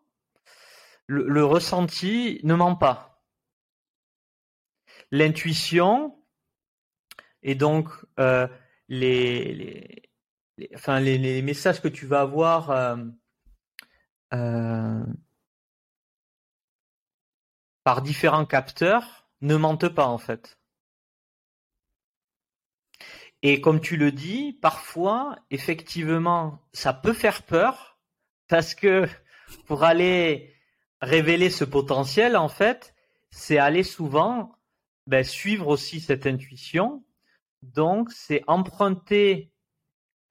le, 1.08 1.44
ressenti 1.44 2.40
ne 2.44 2.56
ment 2.56 2.76
pas. 2.76 3.24
L'intuition 5.12 6.16
et 7.42 7.56
donc 7.56 7.90
euh, 8.20 8.48
les, 8.90 9.54
les, 9.54 10.09
enfin, 10.76 11.00
les, 11.00 11.42
messages 11.42 11.82
que 11.82 11.88
tu 11.88 12.06
vas 12.06 12.22
avoir 12.22 12.72
euh, 12.72 12.98
euh, 14.34 15.06
par 17.84 18.02
différents 18.02 18.46
capteurs 18.46 19.28
ne 19.42 19.56
mentent 19.56 19.90
pas 19.90 20.08
en 20.08 20.18
fait. 20.18 20.60
Et 23.42 23.62
comme 23.62 23.80
tu 23.80 23.96
le 23.96 24.12
dis, 24.12 24.54
parfois, 24.62 25.38
effectivement, 25.50 26.60
ça 26.74 26.94
peut 26.94 27.14
faire 27.14 27.44
peur 27.44 27.98
parce 28.48 28.76
que 28.76 29.08
pour 29.66 29.84
aller 29.84 30.54
révéler 31.02 31.50
ce 31.50 31.64
potentiel, 31.64 32.36
en 32.36 32.50
fait, 32.50 32.94
c'est 33.30 33.58
aller 33.58 33.84
souvent 33.84 34.60
ben, 35.08 35.24
suivre 35.24 35.68
aussi 35.68 36.02
cette 36.02 36.28
intuition. 36.28 37.04
Donc, 37.62 38.12
c'est 38.12 38.44
emprunter 38.48 39.52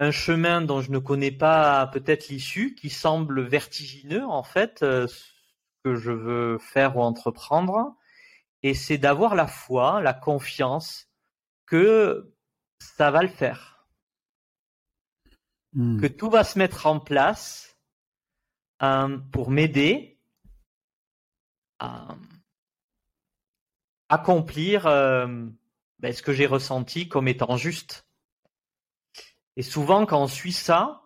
un 0.01 0.11
chemin 0.11 0.61
dont 0.61 0.81
je 0.81 0.91
ne 0.91 0.99
connais 0.99 1.33
pas 1.33 1.87
peut-être 1.89 2.29
l'issue, 2.29 2.75
qui 2.75 2.91
semble 2.91 3.43
vertigineux 3.43 4.25
en 4.25 4.43
fait, 4.43 4.83
euh, 4.83 5.07
ce 5.07 5.25
que 5.85 5.97
je 5.97 6.13
veux 6.13 6.59
faire 6.59 6.97
ou 6.97 7.03
entreprendre, 7.03 7.97
et 8.63 8.75
c'est 8.75 8.99
d'avoir 8.99 9.35
la 9.35 9.47
foi, 9.47 10.01
la 10.01 10.15
confiance 10.15 11.09
que 11.67 12.33
ça 12.79 13.11
va 13.11 13.23
le 13.23 13.29
faire, 13.29 13.87
hmm. 15.73 16.01
que 16.01 16.07
tout 16.07 16.31
va 16.31 16.45
se 16.45 16.59
mettre 16.59 16.87
en 16.87 17.01
place 17.01 17.77
euh, 18.83 19.19
pour 19.33 19.51
m'aider 19.51 20.21
à 21.81 22.17
accomplir 24.09 24.87
euh, 24.87 25.47
ben, 25.99 26.13
ce 26.13 26.23
que 26.23 26.33
j'ai 26.33 26.47
ressenti 26.47 27.09
comme 27.09 27.29
étant 27.29 27.57
juste. 27.57 28.08
Et 29.59 29.63
souvent, 29.63 30.07
quand 30.07 30.23
on 30.23 30.29
suit 30.29 30.53
ça, 30.53 31.03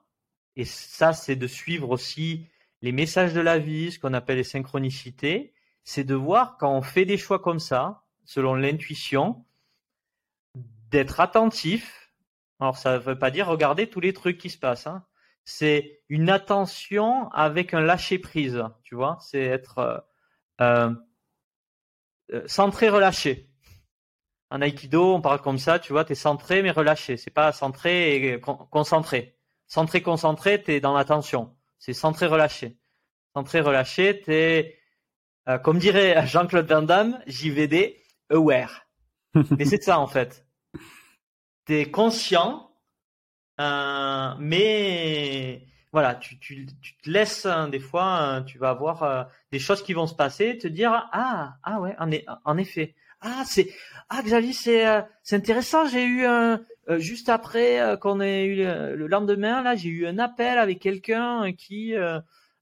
et 0.56 0.66
ça, 0.66 1.14
c'est 1.14 1.36
de 1.36 1.46
suivre 1.46 1.88
aussi 1.88 2.50
les 2.82 2.92
messages 2.92 3.32
de 3.32 3.40
la 3.40 3.58
vie, 3.58 3.90
ce 3.90 3.98
qu'on 3.98 4.12
appelle 4.12 4.36
les 4.36 4.44
synchronicités, 4.44 5.54
c'est 5.84 6.04
de 6.04 6.14
voir 6.14 6.58
quand 6.58 6.70
on 6.70 6.82
fait 6.82 7.06
des 7.06 7.16
choix 7.16 7.38
comme 7.38 7.58
ça, 7.58 8.04
selon 8.26 8.54
l'intuition, 8.54 9.46
d'être 10.90 11.18
attentif. 11.18 12.12
Alors, 12.60 12.76
ça 12.76 12.98
ne 12.98 12.98
veut 12.98 13.18
pas 13.18 13.30
dire 13.30 13.46
regarder 13.46 13.88
tous 13.88 14.00
les 14.00 14.12
trucs 14.12 14.36
qui 14.36 14.50
se 14.50 14.58
passent. 14.58 14.86
Hein. 14.86 15.02
c'est 15.46 16.02
une 16.10 16.28
attention 16.28 17.30
avec 17.30 17.72
un 17.72 17.80
lâcher 17.80 18.18
prise, 18.18 18.62
tu 18.82 18.94
vois. 18.94 19.16
C'est 19.22 19.44
être 19.44 20.04
euh, 20.60 20.90
euh, 22.34 22.46
centré, 22.46 22.90
relâché. 22.90 23.48
En 24.52 24.60
aïkido, 24.60 25.14
on 25.14 25.22
parle 25.22 25.40
comme 25.40 25.56
ça, 25.56 25.78
tu 25.78 25.94
vois, 25.94 26.04
tu 26.04 26.12
es 26.12 26.14
centré 26.14 26.62
mais 26.62 26.70
relâché. 26.70 27.16
C'est 27.16 27.30
pas 27.30 27.52
centré 27.52 28.16
et 28.16 28.38
concentré. 28.70 29.34
Centré, 29.66 30.02
concentré, 30.02 30.62
tu 30.62 30.72
es 30.72 30.80
dans 30.80 30.92
l'attention. 30.92 31.56
C'est 31.78 31.94
centré, 31.94 32.26
relâché. 32.26 32.76
Centré, 33.34 33.62
relâché, 33.62 34.20
tu 34.20 34.34
es, 34.34 34.78
euh, 35.48 35.56
comme 35.56 35.78
dirait 35.78 36.26
Jean-Claude 36.26 36.66
Van 36.66 36.82
Damme, 36.82 37.18
JVD, 37.26 37.96
aware. 38.30 38.86
mais 39.58 39.64
c'est 39.64 39.82
ça 39.82 39.98
en 39.98 40.06
fait. 40.06 40.46
Tu 41.64 41.78
es 41.78 41.90
conscient, 41.90 42.70
euh, 43.58 44.34
mais 44.38 45.62
voilà, 45.92 46.14
tu, 46.14 46.38
tu, 46.38 46.66
tu 46.82 46.98
te 46.98 47.08
laisses 47.08 47.46
hein, 47.46 47.68
des 47.68 47.80
fois, 47.80 48.04
hein, 48.04 48.42
tu 48.42 48.58
vas 48.58 48.68
avoir 48.68 49.02
euh, 49.02 49.24
des 49.50 49.58
choses 49.58 49.82
qui 49.82 49.94
vont 49.94 50.06
se 50.06 50.14
passer, 50.14 50.58
te 50.58 50.68
dire 50.68 50.92
ah 50.92 51.56
ah 51.62 51.80
ouais 51.80 51.96
en, 51.98 52.10
en 52.44 52.58
effet 52.58 52.94
ah 53.22 53.42
c'est 53.46 53.70
ah 54.08 54.22
Xavier 54.22 54.52
c'est 54.52 54.86
euh, 54.86 55.00
c'est 55.22 55.36
intéressant. 55.36 55.86
J'ai 55.86 56.04
eu 56.04 56.24
un 56.26 56.60
juste 56.98 57.28
après 57.28 57.96
qu'on 58.00 58.20
ait 58.20 58.44
eu 58.44 58.56
le, 58.56 59.06
lendemain 59.06 59.62
là 59.62 59.76
j'ai 59.76 59.88
eu 59.88 60.06
un 60.06 60.18
appel 60.18 60.58
avec 60.58 60.80
quelqu'un 60.80 61.52
qui 61.52 61.94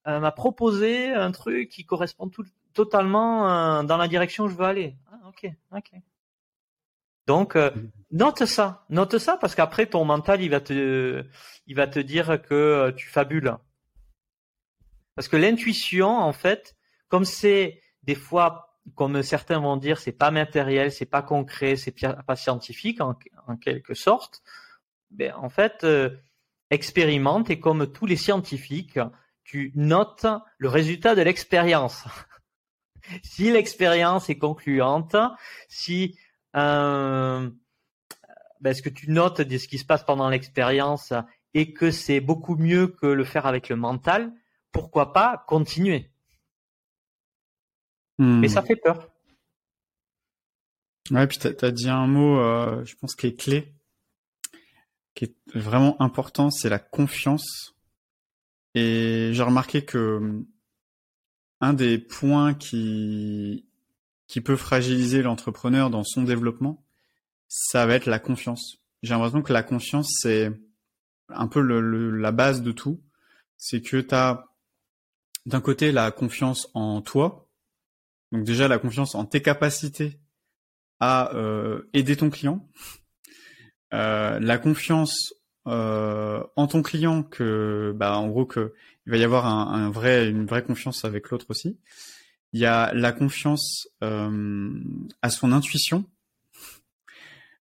m'a 0.04 0.32
proposé 0.32 1.08
un 1.08 1.32
truc 1.32 1.70
qui 1.70 1.86
correspond 1.86 2.28
tout, 2.28 2.44
totalement 2.74 3.82
dans 3.82 3.96
la 3.96 4.08
direction 4.08 4.44
où 4.44 4.48
je 4.48 4.54
veux 4.54 4.66
aller. 4.66 4.94
Ah 5.10 5.26
ok 5.26 5.50
ok. 5.74 5.90
Donc 7.26 7.56
note 8.10 8.44
ça 8.44 8.84
note 8.90 9.16
ça 9.16 9.38
parce 9.40 9.54
qu'après 9.54 9.86
ton 9.86 10.04
mental 10.04 10.42
il 10.42 10.50
va 10.50 10.60
te 10.60 11.24
il 11.70 11.76
va 11.76 11.86
te 11.86 12.00
dire 12.00 12.42
que 12.42 12.54
euh, 12.54 12.92
tu 12.92 13.08
fabules. 13.08 13.56
Parce 15.14 15.28
que 15.28 15.36
l'intuition, 15.36 16.08
en 16.08 16.32
fait, 16.32 16.76
comme 17.08 17.24
c'est 17.24 17.80
des 18.02 18.16
fois, 18.16 18.69
comme 18.94 19.22
certains 19.22 19.60
vont 19.60 19.76
dire, 19.76 19.98
c'est 19.98 20.12
pas 20.12 20.30
matériel, 20.30 20.92
c'est 20.92 21.06
pas 21.06 21.22
concret, 21.22 21.76
c'est 21.76 21.94
pas 22.26 22.36
scientifique 22.36 23.00
en, 23.00 23.14
quelque 23.56 23.94
sorte. 23.94 24.42
Ben, 25.10 25.32
en 25.34 25.48
fait, 25.48 25.84
euh, 25.84 26.10
expérimente 26.70 27.50
et 27.50 27.58
comme 27.58 27.90
tous 27.92 28.06
les 28.06 28.16
scientifiques, 28.16 28.98
tu 29.44 29.72
notes 29.74 30.26
le 30.58 30.68
résultat 30.68 31.14
de 31.14 31.22
l'expérience. 31.22 32.04
si 33.22 33.50
l'expérience 33.50 34.30
est 34.30 34.38
concluante, 34.38 35.16
si 35.68 36.16
euh, 36.56 37.50
ben, 38.60 38.74
ce 38.74 38.82
que 38.82 38.88
tu 38.88 39.10
notes 39.10 39.40
de 39.40 39.58
ce 39.58 39.68
qui 39.68 39.78
se 39.78 39.84
passe 39.84 40.04
pendant 40.04 40.28
l'expérience 40.28 41.12
et 41.54 41.72
que 41.72 41.90
c'est 41.90 42.20
beaucoup 42.20 42.56
mieux 42.56 42.88
que 42.88 43.06
le 43.06 43.24
faire 43.24 43.46
avec 43.46 43.68
le 43.68 43.76
mental, 43.76 44.32
pourquoi 44.72 45.12
pas 45.12 45.44
continuer? 45.48 46.10
Mais 48.20 48.48
ça 48.48 48.62
fait 48.62 48.76
peur. 48.76 49.10
Ouais, 51.10 51.26
puis 51.26 51.38
tu 51.38 51.48
as, 51.48 51.70
dit 51.70 51.88
un 51.88 52.06
mot, 52.06 52.38
euh, 52.38 52.84
je 52.84 52.94
pense, 52.96 53.14
qui 53.14 53.26
est 53.26 53.34
clé, 53.34 53.72
qui 55.14 55.24
est 55.24 55.34
vraiment 55.54 56.00
important, 56.00 56.50
c'est 56.50 56.68
la 56.68 56.78
confiance. 56.78 57.74
Et 58.74 59.30
j'ai 59.32 59.42
remarqué 59.42 59.84
que 59.84 60.18
hmm, 60.18 60.46
un 61.62 61.72
des 61.72 61.98
points 61.98 62.54
qui, 62.54 63.66
qui 64.26 64.40
peut 64.40 64.56
fragiliser 64.56 65.22
l'entrepreneur 65.22 65.90
dans 65.90 66.04
son 66.04 66.22
développement, 66.22 66.84
ça 67.48 67.86
va 67.86 67.94
être 67.94 68.06
la 68.06 68.18
confiance. 68.18 68.76
J'ai 69.02 69.14
l'impression 69.14 69.42
que 69.42 69.52
la 69.52 69.62
confiance, 69.62 70.14
c'est 70.20 70.52
un 71.30 71.48
peu 71.48 71.60
le, 71.60 72.10
la 72.10 72.32
base 72.32 72.62
de 72.62 72.70
tout, 72.70 73.00
c'est 73.56 73.80
que 73.80 73.96
tu 73.96 74.14
as 74.14 74.46
d'un 75.46 75.60
côté 75.60 75.90
la 75.90 76.10
confiance 76.10 76.68
en 76.74 77.00
toi, 77.00 77.49
donc 78.32 78.44
déjà 78.44 78.68
la 78.68 78.78
confiance 78.78 79.14
en 79.14 79.24
tes 79.24 79.42
capacités 79.42 80.18
à 81.00 81.34
euh, 81.34 81.88
aider 81.94 82.16
ton 82.16 82.30
client, 82.30 82.68
euh, 83.92 84.38
la 84.38 84.58
confiance 84.58 85.34
euh, 85.66 86.42
en 86.56 86.66
ton 86.66 86.82
client 86.82 87.22
que 87.22 87.92
bah 87.96 88.16
en 88.16 88.28
gros 88.28 88.46
que 88.46 88.74
il 89.06 89.12
va 89.12 89.18
y 89.18 89.24
avoir 89.24 89.46
un, 89.46 89.90
vrai 89.90 90.28
une 90.28 90.46
vraie 90.46 90.62
confiance 90.62 91.04
avec 91.04 91.30
l'autre 91.30 91.46
aussi. 91.48 91.78
Il 92.52 92.60
y 92.60 92.66
a 92.66 92.92
la 92.94 93.12
confiance 93.12 93.88
à 94.00 95.30
son 95.30 95.52
intuition, 95.52 96.04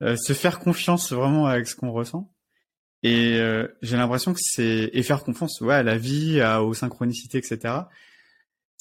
se 0.02 0.34
faire 0.34 0.60
confiance 0.60 1.14
vraiment 1.14 1.46
avec 1.46 1.68
ce 1.68 1.76
qu'on 1.76 1.92
ressent. 1.92 2.32
Et 3.04 3.40
j'ai 3.82 3.98
l'impression 3.98 4.34
que 4.34 4.40
c'est 4.42 4.90
et 4.94 5.04
faire 5.04 5.24
confiance 5.24 5.62
ouais, 5.62 5.76
à 5.76 5.84
la 5.84 5.98
vie, 5.98 6.42
aux 6.62 6.74
synchronicités, 6.74 7.38
etc. 7.38 7.74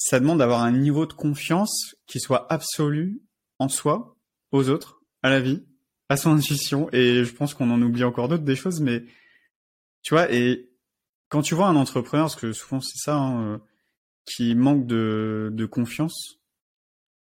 Ça 0.03 0.19
demande 0.19 0.39
d'avoir 0.39 0.63
un 0.63 0.71
niveau 0.71 1.05
de 1.05 1.13
confiance 1.13 1.95
qui 2.07 2.19
soit 2.19 2.51
absolu 2.51 3.21
en 3.59 3.69
soi, 3.69 4.17
aux 4.51 4.67
autres, 4.67 5.03
à 5.21 5.29
la 5.29 5.39
vie, 5.39 5.63
à 6.09 6.17
son 6.17 6.31
intuition. 6.31 6.89
Et 6.91 7.23
je 7.23 7.31
pense 7.31 7.53
qu'on 7.53 7.69
en 7.69 7.79
oublie 7.83 8.03
encore 8.03 8.27
d'autres 8.27 8.43
des 8.43 8.55
choses, 8.55 8.81
mais 8.81 9.05
tu 10.01 10.15
vois. 10.15 10.31
Et 10.33 10.71
quand 11.29 11.43
tu 11.43 11.53
vois 11.53 11.67
un 11.67 11.75
entrepreneur, 11.75 12.25
parce 12.25 12.35
que 12.35 12.51
souvent 12.51 12.81
c'est 12.81 12.97
ça, 12.97 13.15
hein, 13.15 13.43
euh, 13.43 13.57
qui 14.25 14.55
manque 14.55 14.87
de, 14.87 15.69
confiance 15.69 16.39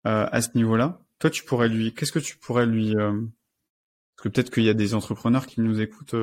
euh, 0.06 0.28
à 0.30 0.40
ce 0.40 0.50
niveau-là, 0.54 1.04
toi 1.18 1.30
tu 1.30 1.42
pourrais 1.42 1.68
lui, 1.68 1.92
qu'est-ce 1.92 2.12
que 2.12 2.20
tu 2.20 2.36
pourrais 2.36 2.66
lui, 2.66 2.94
euh, 2.94 3.10
parce 4.14 4.22
que 4.22 4.28
peut-être 4.28 4.50
qu'il 4.50 4.62
y 4.62 4.70
a 4.70 4.74
des 4.74 4.94
entrepreneurs 4.94 5.48
qui 5.48 5.62
nous 5.62 5.80
écoutent 5.80 6.14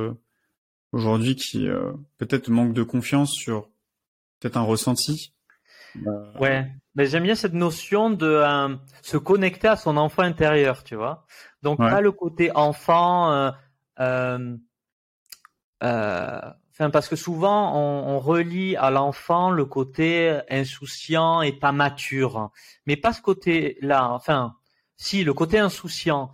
aujourd'hui 0.94 1.36
qui 1.36 1.68
peut-être 2.18 2.48
manque 2.48 2.74
de 2.74 2.84
confiance 2.84 3.34
sur 3.34 3.70
peut-être 4.39 4.56
un 4.56 4.62
ressenti. 4.62 5.35
Euh, 6.08 6.40
ouais, 6.40 6.72
mais 6.96 7.08
j'aime 7.08 7.24
bien 7.24 7.36
cette 7.36 7.54
notion 7.54 8.10
de 8.10 8.26
euh, 8.26 8.76
se 9.02 9.18
connecter 9.18 9.68
à 9.68 9.76
son 9.76 9.98
enfant 9.98 10.24
intérieur, 10.24 10.84
tu 10.84 10.96
vois. 10.96 11.26
Donc 11.62 11.80
pas 11.80 12.02
le 12.02 12.12
côté 12.12 12.52
enfant. 12.56 13.52
Enfin, 16.78 16.90
parce 16.90 17.08
que 17.08 17.16
souvent 17.16 17.74
on, 17.78 18.16
on 18.16 18.20
relie 18.20 18.76
à 18.76 18.92
l'enfant 18.92 19.50
le 19.50 19.66
côté 19.66 20.42
insouciant 20.50 21.42
et 21.42 21.54
pas 21.54 21.72
mature, 21.72 22.52
mais 22.86 22.98
pas 22.98 23.14
ce 23.14 23.22
côté-là. 23.22 24.12
Enfin, 24.12 24.56
si 24.98 25.24
le 25.24 25.34
côté 25.34 25.60
insouciant, 25.60 26.32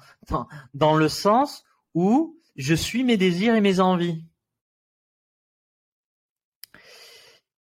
dans 0.73 0.95
le 0.95 1.09
sens 1.09 1.63
où 1.93 2.39
je 2.55 2.73
suis 2.73 3.03
mes 3.03 3.17
désirs 3.17 3.55
et 3.55 3.61
mes 3.61 3.79
envies. 3.79 4.23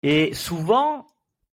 Et 0.02 0.34
souvent, 0.34 1.06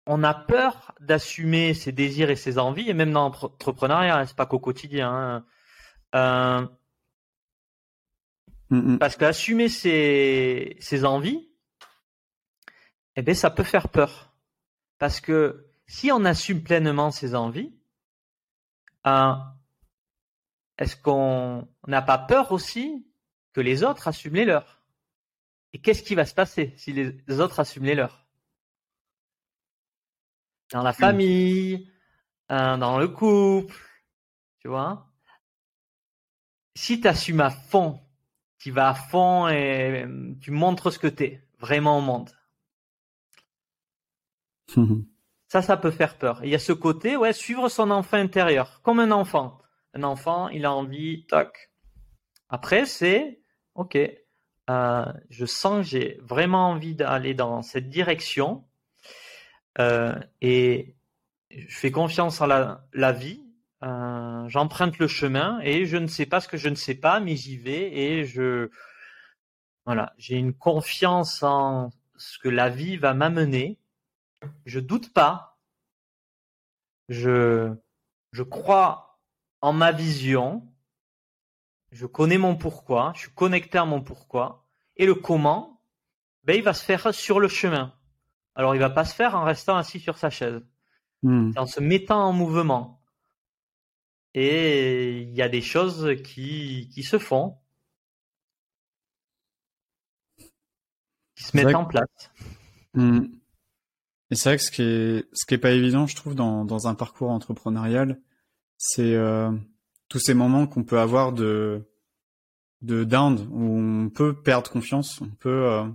on 0.06 0.22
a 0.22 0.34
peur 0.34 0.94
d'assumer 1.00 1.74
ses 1.74 1.92
désirs 1.92 2.30
et 2.30 2.36
ses 2.36 2.58
envies, 2.58 2.88
et 2.88 2.94
même 2.94 3.12
dans 3.12 3.24
l'entrepreneuriat, 3.24 4.18
hein, 4.18 4.26
c'est 4.26 4.36
pas 4.36 4.46
qu'au 4.46 4.60
quotidien. 4.60 5.10
Hein. 5.10 5.44
Euh, 6.14 6.66
mm, 8.70 8.92
mm. 8.92 8.98
Parce 8.98 9.16
qu'assumer 9.16 9.68
ses, 9.68 10.76
ses 10.78 11.04
envies, 11.04 11.48
eh 13.16 13.22
ben, 13.22 13.34
ça 13.34 13.50
peut 13.50 13.64
faire 13.64 13.88
peur. 13.88 14.32
Parce 14.98 15.20
que 15.20 15.66
si 15.86 16.12
on 16.12 16.24
assume 16.24 16.62
pleinement 16.62 17.10
ses 17.10 17.34
envies, 17.34 17.74
euh, 19.06 19.34
est-ce 20.78 20.96
qu'on 20.96 21.68
n'a 21.86 22.02
pas 22.02 22.18
peur 22.18 22.52
aussi 22.52 23.06
que 23.52 23.60
les 23.60 23.82
autres 23.82 24.06
assument 24.06 24.36
les 24.36 24.44
leurs? 24.44 24.82
Et 25.72 25.80
qu'est-ce 25.80 26.02
qui 26.02 26.14
va 26.14 26.24
se 26.24 26.34
passer 26.34 26.74
si 26.76 26.92
les 26.92 27.40
autres 27.40 27.60
assument 27.60 27.86
les 27.86 27.94
leurs? 27.94 28.25
Dans 30.72 30.82
la 30.82 30.92
famille, 30.92 31.90
euh, 32.50 32.76
dans 32.76 32.98
le 32.98 33.08
couple, 33.08 33.76
tu 34.60 34.68
vois? 34.68 35.06
Si 36.74 37.00
tu 37.00 37.08
assumes 37.08 37.40
à 37.40 37.50
fond, 37.50 38.00
tu 38.58 38.70
vas 38.70 38.90
à 38.90 38.94
fond 38.94 39.48
et 39.48 40.04
euh, 40.04 40.34
tu 40.40 40.50
montres 40.50 40.92
ce 40.92 40.98
que 40.98 41.06
tu 41.06 41.24
es 41.24 41.48
vraiment 41.58 41.98
au 41.98 42.02
monde. 42.02 42.30
ça, 45.48 45.62
ça 45.62 45.76
peut 45.76 45.90
faire 45.90 46.18
peur. 46.18 46.40
Il 46.44 46.50
y 46.50 46.54
a 46.54 46.58
ce 46.58 46.72
côté, 46.72 47.16
ouais, 47.16 47.32
suivre 47.32 47.68
son 47.68 47.90
enfant 47.90 48.16
intérieur, 48.16 48.80
comme 48.82 49.00
un 49.00 49.10
enfant. 49.10 49.58
Un 49.94 50.02
enfant, 50.02 50.48
il 50.48 50.64
a 50.64 50.72
envie, 50.72 51.26
toc. 51.26 51.70
Après, 52.48 52.84
c'est, 52.84 53.40
ok, 53.74 53.96
euh, 54.68 55.12
je 55.30 55.46
sens 55.46 55.84
que 55.84 55.90
j'ai 55.90 56.18
vraiment 56.22 56.70
envie 56.70 56.94
d'aller 56.94 57.34
dans 57.34 57.62
cette 57.62 57.88
direction 57.88 58.64
euh, 59.78 60.14
et 60.40 60.94
je 61.50 61.76
fais 61.76 61.90
confiance 61.90 62.40
la, 62.40 62.86
la 62.92 63.12
vie. 63.12 63.42
Euh, 63.82 64.48
J'emprunte 64.48 64.98
le 64.98 65.06
chemin 65.08 65.60
et 65.62 65.86
je 65.86 65.96
ne 65.96 66.06
sais 66.06 66.26
pas 66.26 66.40
ce 66.40 66.48
que 66.48 66.56
je 66.56 66.68
ne 66.68 66.74
sais 66.74 66.94
pas, 66.94 67.20
mais 67.20 67.36
j'y 67.36 67.56
vais 67.58 67.92
et 67.96 68.24
je 68.24 68.70
voilà, 69.84 70.14
j'ai 70.18 70.36
une 70.36 70.52
confiance 70.54 71.42
en 71.42 71.90
ce 72.16 72.38
que 72.38 72.48
la 72.48 72.68
vie 72.70 72.96
va 72.96 73.14
m'amener. 73.14 73.78
Je 74.64 74.80
doute 74.80 75.12
pas. 75.12 75.58
Je 77.08 77.74
je 78.32 78.42
crois 78.42 79.20
en 79.60 79.72
ma 79.72 79.92
vision. 79.92 80.66
Je 81.92 82.06
connais 82.06 82.38
mon 82.38 82.56
pourquoi. 82.56 83.12
Je 83.14 83.20
suis 83.20 83.34
connecté 83.34 83.78
à 83.78 83.84
mon 83.84 84.00
pourquoi 84.02 84.66
et 84.96 85.06
le 85.06 85.14
comment. 85.14 85.80
ben, 86.44 86.56
il 86.56 86.62
va 86.62 86.74
se 86.74 86.84
faire 86.84 87.14
sur 87.14 87.40
le 87.40 87.48
chemin. 87.48 87.95
Alors, 88.56 88.74
il 88.74 88.78
va 88.78 88.90
pas 88.90 89.04
se 89.04 89.14
faire 89.14 89.36
en 89.36 89.44
restant 89.44 89.76
assis 89.76 90.00
sur 90.00 90.18
sa 90.18 90.30
chaise. 90.30 90.60
Hmm. 91.22 91.52
en 91.56 91.66
se 91.66 91.80
mettant 91.80 92.28
en 92.28 92.32
mouvement. 92.32 93.02
Et 94.34 95.22
il 95.22 95.34
y 95.34 95.40
a 95.40 95.48
des 95.48 95.62
choses 95.62 96.14
qui, 96.22 96.90
qui 96.92 97.02
se 97.02 97.18
font, 97.18 97.56
qui 101.34 101.42
se 101.42 101.50
C'est 101.50 101.64
mettent 101.64 101.74
en 101.74 101.86
place. 101.86 102.30
Hmm. 102.92 103.24
Et 104.30 104.34
c'est 104.34 104.50
vrai 104.50 104.56
que 104.58 104.62
ce 104.62 104.70
qui 104.70 104.82
est, 104.82 105.28
ce 105.32 105.46
qui 105.46 105.54
est 105.54 105.58
pas 105.58 105.70
évident, 105.70 106.06
je 106.06 106.16
trouve, 106.16 106.34
dans, 106.34 106.64
dans 106.64 106.86
un 106.86 106.94
parcours 106.94 107.30
entrepreneurial, 107.30 108.20
c'est 108.76 109.14
euh, 109.14 109.50
tous 110.08 110.18
ces 110.18 110.34
moments 110.34 110.66
qu'on 110.66 110.84
peut 110.84 111.00
avoir 111.00 111.32
de, 111.32 111.88
de 112.82 113.04
down, 113.04 113.48
où 113.50 113.78
on 113.78 114.10
peut 114.10 114.42
perdre 114.42 114.70
confiance, 114.70 115.20
on 115.22 115.30
peut 115.30 115.66
euh, 115.66 115.86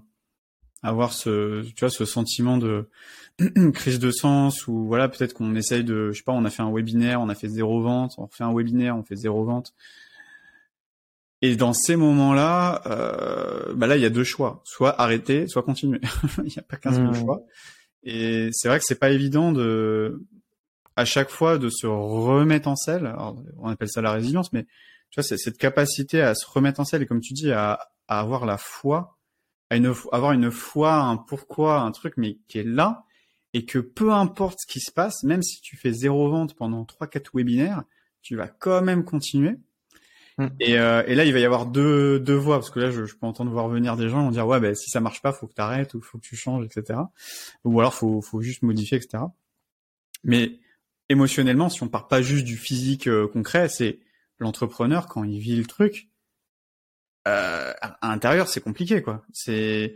avoir 0.83 1.13
ce, 1.13 1.61
tu 1.63 1.79
vois, 1.81 1.89
ce 1.89 2.05
sentiment 2.05 2.57
de 2.57 2.89
crise 3.73 3.99
de 3.99 4.11
sens, 4.11 4.67
ou 4.67 4.85
voilà, 4.87 5.09
peut-être 5.09 5.33
qu'on 5.33 5.55
essaye 5.55 5.83
de, 5.83 6.11
je 6.11 6.17
sais 6.17 6.23
pas, 6.23 6.31
on 6.33 6.45
a 6.45 6.49
fait 6.49 6.63
un 6.63 6.71
webinaire, 6.71 7.21
on 7.21 7.29
a 7.29 7.35
fait 7.35 7.47
zéro 7.47 7.81
vente, 7.81 8.13
on 8.17 8.25
refait 8.25 8.43
un 8.43 8.53
webinaire, 8.53 8.97
on 8.97 9.03
fait 9.03 9.15
zéro 9.15 9.43
vente. 9.45 9.73
Et 11.43 11.55
dans 11.55 11.73
ces 11.73 11.95
moments-là, 11.95 12.83
euh, 12.85 13.73
bah 13.73 13.87
là, 13.87 13.95
il 13.97 14.01
y 14.01 14.05
a 14.05 14.11
deux 14.11 14.23
choix. 14.23 14.61
Soit 14.63 14.99
arrêter, 15.01 15.47
soit 15.47 15.63
continuer. 15.63 15.99
Il 16.37 16.43
n'y 16.43 16.59
a 16.59 16.61
pas 16.61 16.77
qu'un 16.77 16.93
seul 16.93 17.07
Mmh. 17.07 17.15
choix. 17.15 17.41
Et 18.03 18.49
c'est 18.51 18.67
vrai 18.67 18.77
que 18.77 18.85
c'est 18.85 18.99
pas 18.99 19.09
évident 19.09 19.51
de, 19.51 20.21
à 20.95 21.03
chaque 21.05 21.29
fois, 21.31 21.57
de 21.57 21.69
se 21.69 21.87
remettre 21.87 22.67
en 22.67 22.75
selle. 22.75 23.07
Alors, 23.07 23.41
on 23.57 23.69
appelle 23.69 23.89
ça 23.89 24.01
la 24.01 24.11
résilience, 24.11 24.53
mais 24.53 24.65
tu 25.09 25.15
vois, 25.15 25.23
c'est 25.23 25.37
cette 25.37 25.57
capacité 25.57 26.21
à 26.21 26.35
se 26.35 26.45
remettre 26.47 26.79
en 26.79 26.85
selle 26.85 27.01
et 27.01 27.05
comme 27.07 27.21
tu 27.21 27.33
dis, 27.33 27.51
à, 27.51 27.79
à 28.07 28.19
avoir 28.19 28.45
la 28.45 28.57
foi, 28.59 29.17
à 29.71 29.77
une, 29.77 29.93
avoir 30.11 30.33
une 30.33 30.51
foi, 30.51 30.95
un 30.95 31.15
pourquoi, 31.15 31.79
un 31.79 31.91
truc, 31.91 32.15
mais 32.17 32.37
qui 32.49 32.59
est 32.59 32.63
là 32.63 33.05
et 33.53 33.65
que 33.65 33.79
peu 33.79 34.11
importe 34.11 34.59
ce 34.61 34.71
qui 34.71 34.81
se 34.81 34.91
passe, 34.91 35.23
même 35.23 35.41
si 35.41 35.61
tu 35.61 35.77
fais 35.77 35.93
zéro 35.93 36.29
vente 36.29 36.55
pendant 36.55 36.83
trois, 36.83 37.07
quatre 37.07 37.31
webinaires, 37.33 37.83
tu 38.21 38.35
vas 38.35 38.47
quand 38.47 38.81
même 38.81 39.05
continuer. 39.05 39.55
Mm. 40.37 40.47
Et, 40.59 40.77
euh, 40.77 41.03
et 41.07 41.15
là, 41.15 41.23
il 41.23 41.31
va 41.31 41.39
y 41.39 41.45
avoir 41.45 41.67
deux, 41.67 42.19
deux 42.19 42.35
voies, 42.35 42.57
parce 42.57 42.69
que 42.69 42.81
là, 42.81 42.91
je, 42.91 43.05
je 43.05 43.15
peux 43.15 43.25
entendre 43.25 43.49
voir 43.49 43.69
venir 43.69 43.95
des 43.95 44.09
gens, 44.09 44.21
ils 44.21 44.25
vont 44.25 44.31
dire, 44.31 44.45
ouais, 44.45 44.59
ben, 44.59 44.75
si 44.75 44.89
ça 44.89 44.99
marche 44.99 45.21
pas, 45.21 45.31
faut 45.31 45.47
que 45.47 45.53
tu 45.53 45.61
arrêtes, 45.61 45.93
ou 45.93 46.01
faut 46.01 46.17
que 46.17 46.23
tu 46.23 46.35
changes, 46.35 46.65
etc. 46.65 46.99
Ou 47.63 47.79
alors, 47.79 47.93
faut, 47.93 48.21
faut 48.21 48.41
juste 48.41 48.63
modifier, 48.63 48.97
etc. 48.97 49.23
Mais 50.25 50.59
émotionnellement, 51.07 51.69
si 51.69 51.81
on 51.81 51.87
part 51.87 52.09
pas 52.09 52.21
juste 52.21 52.43
du 52.43 52.57
physique 52.57 53.07
euh, 53.07 53.27
concret, 53.27 53.69
c'est 53.69 53.99
l'entrepreneur, 54.37 55.07
quand 55.07 55.23
il 55.23 55.39
vit 55.39 55.55
le 55.55 55.65
truc, 55.65 56.09
euh, 57.27 57.73
à, 57.81 58.07
l'intérieur, 58.07 58.47
c'est 58.47 58.61
compliqué, 58.61 59.01
quoi. 59.01 59.23
C'est, 59.33 59.95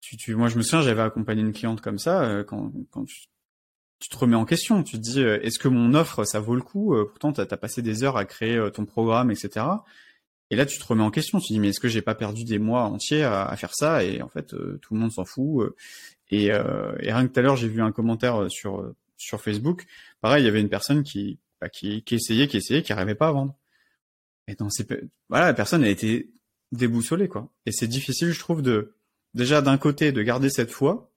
tu, 0.00 0.16
tu, 0.16 0.34
moi, 0.34 0.48
je 0.48 0.56
me 0.56 0.62
souviens, 0.62 0.82
j'avais 0.82 1.02
accompagné 1.02 1.42
une 1.42 1.52
cliente 1.52 1.80
comme 1.80 1.98
ça, 1.98 2.22
euh, 2.24 2.44
quand, 2.44 2.72
quand 2.90 3.04
tu, 3.04 4.08
te 4.08 4.16
remets 4.16 4.36
en 4.36 4.44
question, 4.44 4.82
tu 4.82 4.96
te 4.96 5.02
dis, 5.02 5.20
euh, 5.20 5.40
est-ce 5.42 5.58
que 5.58 5.68
mon 5.68 5.94
offre, 5.94 6.24
ça 6.24 6.40
vaut 6.40 6.54
le 6.54 6.62
coup 6.62 6.94
Euh, 6.94 7.04
Pourtant, 7.06 7.32
tu 7.32 7.40
as, 7.40 7.46
passé 7.56 7.82
des 7.82 8.04
heures 8.04 8.16
à 8.16 8.24
créer 8.24 8.70
ton 8.72 8.84
programme, 8.84 9.30
etc. 9.30 9.66
Et 10.50 10.56
là, 10.56 10.66
tu 10.66 10.78
te 10.78 10.84
remets 10.84 11.02
en 11.02 11.10
question, 11.10 11.40
tu 11.40 11.48
te 11.48 11.52
dis, 11.52 11.60
mais 11.60 11.68
est-ce 11.68 11.80
que 11.80 11.88
j'ai 11.88 12.02
pas 12.02 12.14
perdu 12.14 12.44
des 12.44 12.58
mois 12.58 12.84
entiers 12.84 13.24
à, 13.24 13.44
à 13.44 13.56
faire 13.56 13.74
ça? 13.74 14.04
Et 14.04 14.22
en 14.22 14.28
fait, 14.28 14.48
tout 14.48 14.94
le 14.94 15.00
monde 15.00 15.12
s'en 15.12 15.24
fout. 15.24 15.74
et, 16.30 16.46
et 16.46 16.52
rien 17.12 17.26
que 17.26 17.32
tout 17.32 17.40
à 17.40 17.42
l'heure, 17.42 17.56
j'ai 17.56 17.68
vu 17.68 17.82
un 17.82 17.92
commentaire 17.92 18.50
sur 18.50 18.94
sur 19.18 19.42
Facebook. 19.42 19.86
Pareil, 20.20 20.42
il 20.42 20.46
y 20.46 20.48
avait 20.48 20.60
une 20.60 20.68
personne 20.68 21.02
qui 21.02 21.38
bah, 21.60 21.68
qui, 21.68 22.02
qui 22.02 22.14
essayait, 22.14 22.46
qui 22.46 22.56
essayait, 22.56 22.82
qui 22.82 22.92
arrivait 22.92 23.14
pas 23.14 23.28
à 23.28 23.32
vendre. 23.32 23.54
Et 24.48 24.54
dans 24.54 24.70
ces, 24.70 24.86
voilà, 25.28 25.46
la 25.46 25.54
personne 25.54 25.84
a 25.84 25.88
été 25.88 26.32
déboussolée, 26.72 27.28
quoi. 27.28 27.52
Et 27.66 27.72
c'est 27.72 27.86
difficile, 27.86 28.32
je 28.32 28.40
trouve, 28.40 28.62
de 28.62 28.94
déjà 29.34 29.62
d'un 29.62 29.78
côté 29.78 30.10
de 30.10 30.22
garder 30.22 30.50
cette 30.50 30.70
foi, 30.70 31.12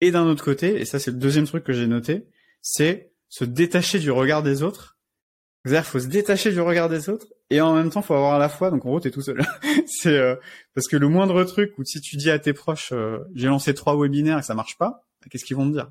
et 0.00 0.10
d'un 0.10 0.24
autre 0.24 0.42
côté, 0.42 0.80
et 0.80 0.86
ça 0.86 0.98
c'est 0.98 1.10
le 1.10 1.18
deuxième 1.18 1.46
truc 1.46 1.62
que 1.62 1.74
j'ai 1.74 1.86
noté, 1.86 2.26
c'est 2.62 3.12
se 3.28 3.44
détacher 3.44 3.98
du 3.98 4.10
regard 4.10 4.42
des 4.42 4.62
autres. 4.62 4.98
C'est-à-dire, 5.64 5.84
faut 5.84 6.00
se 6.00 6.06
détacher 6.06 6.52
du 6.52 6.60
regard 6.60 6.88
des 6.88 7.10
autres, 7.10 7.26
et 7.50 7.60
en 7.60 7.74
même 7.74 7.90
temps, 7.90 8.00
faut 8.00 8.14
avoir 8.14 8.38
la 8.38 8.48
foi. 8.48 8.70
Donc 8.70 8.86
en 8.86 8.88
gros, 8.88 9.00
t'es 9.00 9.10
tout 9.10 9.20
seul. 9.20 9.44
c'est 9.86 10.16
euh, 10.16 10.36
parce 10.74 10.88
que 10.88 10.96
le 10.96 11.08
moindre 11.08 11.44
truc 11.44 11.74
où 11.76 11.84
si 11.84 12.00
tu 12.00 12.16
dis 12.16 12.30
à 12.30 12.38
tes 12.38 12.54
proches, 12.54 12.92
euh, 12.92 13.18
j'ai 13.34 13.48
lancé 13.48 13.74
trois 13.74 13.94
webinaires 14.00 14.38
et 14.38 14.40
que 14.40 14.46
ça 14.46 14.54
marche 14.54 14.78
pas, 14.78 15.04
bah, 15.20 15.28
qu'est-ce 15.30 15.44
qu'ils 15.44 15.56
vont 15.56 15.68
te 15.68 15.74
dire? 15.74 15.90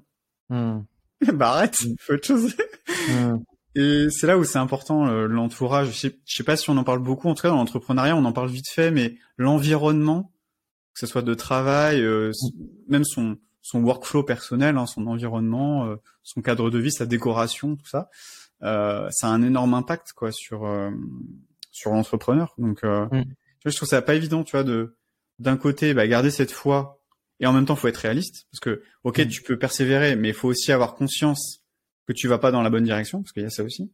Mmh. 0.50 0.80
Bah 1.34 1.52
arrête, 1.52 1.76
fais 2.00 2.14
autre 2.14 2.26
chose. 2.26 2.56
Mmh. 3.10 3.38
Et 3.76 4.08
c'est 4.10 4.28
là 4.28 4.38
où 4.38 4.44
c'est 4.44 4.58
important 4.58 5.08
euh, 5.08 5.28
l'entourage. 5.28 5.88
Je 5.90 5.94
sais, 5.98 6.20
je 6.26 6.36
sais 6.36 6.44
pas 6.44 6.58
si 6.58 6.70
on 6.70 6.78
en 6.78 6.84
parle 6.84 7.00
beaucoup. 7.00 7.30
En 7.30 7.36
tout 7.36 7.44
cas, 7.44 7.50
dans 7.50 7.58
l'entrepreneuriat, 7.58 8.16
on 8.16 8.26
en 8.26 8.34
parle 8.34 8.50
vite 8.50 8.70
fait, 8.70 8.92
mais 8.92 9.16
l'environnement, 9.38 10.32
que 10.94 11.00
ce 11.00 11.06
soit 11.08 11.22
de 11.22 11.34
travail, 11.34 12.02
euh, 12.02 12.32
même 12.88 13.04
son 13.06 13.38
son 13.62 13.82
workflow 13.84 14.24
personnel, 14.24 14.78
hein, 14.78 14.86
son 14.88 15.06
environnement, 15.06 15.86
euh, 15.86 15.98
son 16.24 16.42
cadre 16.42 16.72
de 16.72 16.80
vie, 16.80 16.92
sa 16.92 17.06
décoration, 17.06 17.76
tout 17.76 17.86
ça, 17.88 18.10
euh, 18.64 19.08
ça 19.12 19.28
a 19.28 19.30
un 19.32 19.44
énorme 19.44 19.74
impact 19.76 20.14
quoi 20.14 20.32
sur 20.32 20.66
euh, 20.66 20.90
sur 21.72 21.92
l'entrepreneur. 21.92 22.54
Donc, 22.58 22.84
euh, 22.84 23.06
Mm. 23.12 23.24
je 23.66 23.76
trouve 23.76 23.88
ça 23.90 24.02
pas 24.02 24.16
évident, 24.16 24.44
tu 24.44 24.52
vois, 24.52 24.64
de 24.64 24.96
d'un 25.38 25.56
côté, 25.58 25.94
bah, 25.94 26.08
garder 26.08 26.32
cette 26.32 26.52
foi, 26.52 27.00
et 27.40 27.46
en 27.46 27.54
même 27.54 27.66
temps, 27.66 27.76
faut 27.76 27.88
être 27.88 27.98
réaliste, 27.98 28.48
parce 28.52 28.60
que 28.60 28.82
ok, 29.04 29.20
Mm. 29.20 29.28
tu 29.28 29.42
peux 29.44 29.58
persévérer, 29.60 30.16
mais 30.16 30.30
il 30.30 30.34
faut 30.34 30.48
aussi 30.50 30.72
avoir 30.72 30.96
conscience 30.96 31.59
que 32.10 32.14
tu 32.14 32.28
vas 32.28 32.40
pas 32.40 32.52
dans 32.52 32.64
la 32.64 32.72
bonne 32.72 32.84
direction, 32.86 33.22
parce 33.24 33.34
qu'il 33.34 33.44
y 33.44 33.48
a 33.48 33.52
ça 33.52 33.64
aussi. 33.64 33.94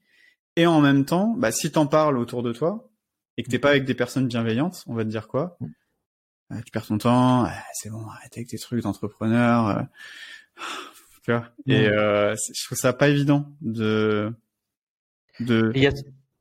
Et 0.57 0.67
en 0.67 0.81
même 0.81 1.05
temps, 1.05 1.35
bah, 1.37 1.51
si 1.51 1.71
t'en 1.71 1.87
parles 1.87 2.17
autour 2.17 2.43
de 2.43 2.53
toi 2.53 2.89
et 3.37 3.43
que 3.43 3.49
t'es 3.51 3.59
pas 3.59 3.71
avec 3.71 3.85
des 3.85 3.95
personnes 3.95 4.27
bienveillantes, 4.27 4.83
on 4.87 4.95
va 4.95 5.03
te 5.05 5.09
dire 5.09 5.27
quoi? 5.29 5.59
Euh, 6.53 6.61
Tu 6.65 6.71
perds 6.71 6.87
ton 6.87 6.97
temps, 6.99 7.45
ah, 7.45 7.63
c'est 7.73 7.89
bon, 7.91 8.07
arrête 8.09 8.33
avec 8.37 8.49
tes 8.49 8.57
trucs 8.59 8.81
d'entrepreneur. 8.83 9.67
euh, 9.69 9.81
tu 11.23 11.31
vois 11.31 11.47
Et 11.67 11.87
euh, 11.87 12.35
je 12.53 12.65
trouve 12.65 12.77
ça 12.77 12.93
pas 12.93 13.09
évident 13.09 13.51
de 13.61 14.33
de 15.39 15.71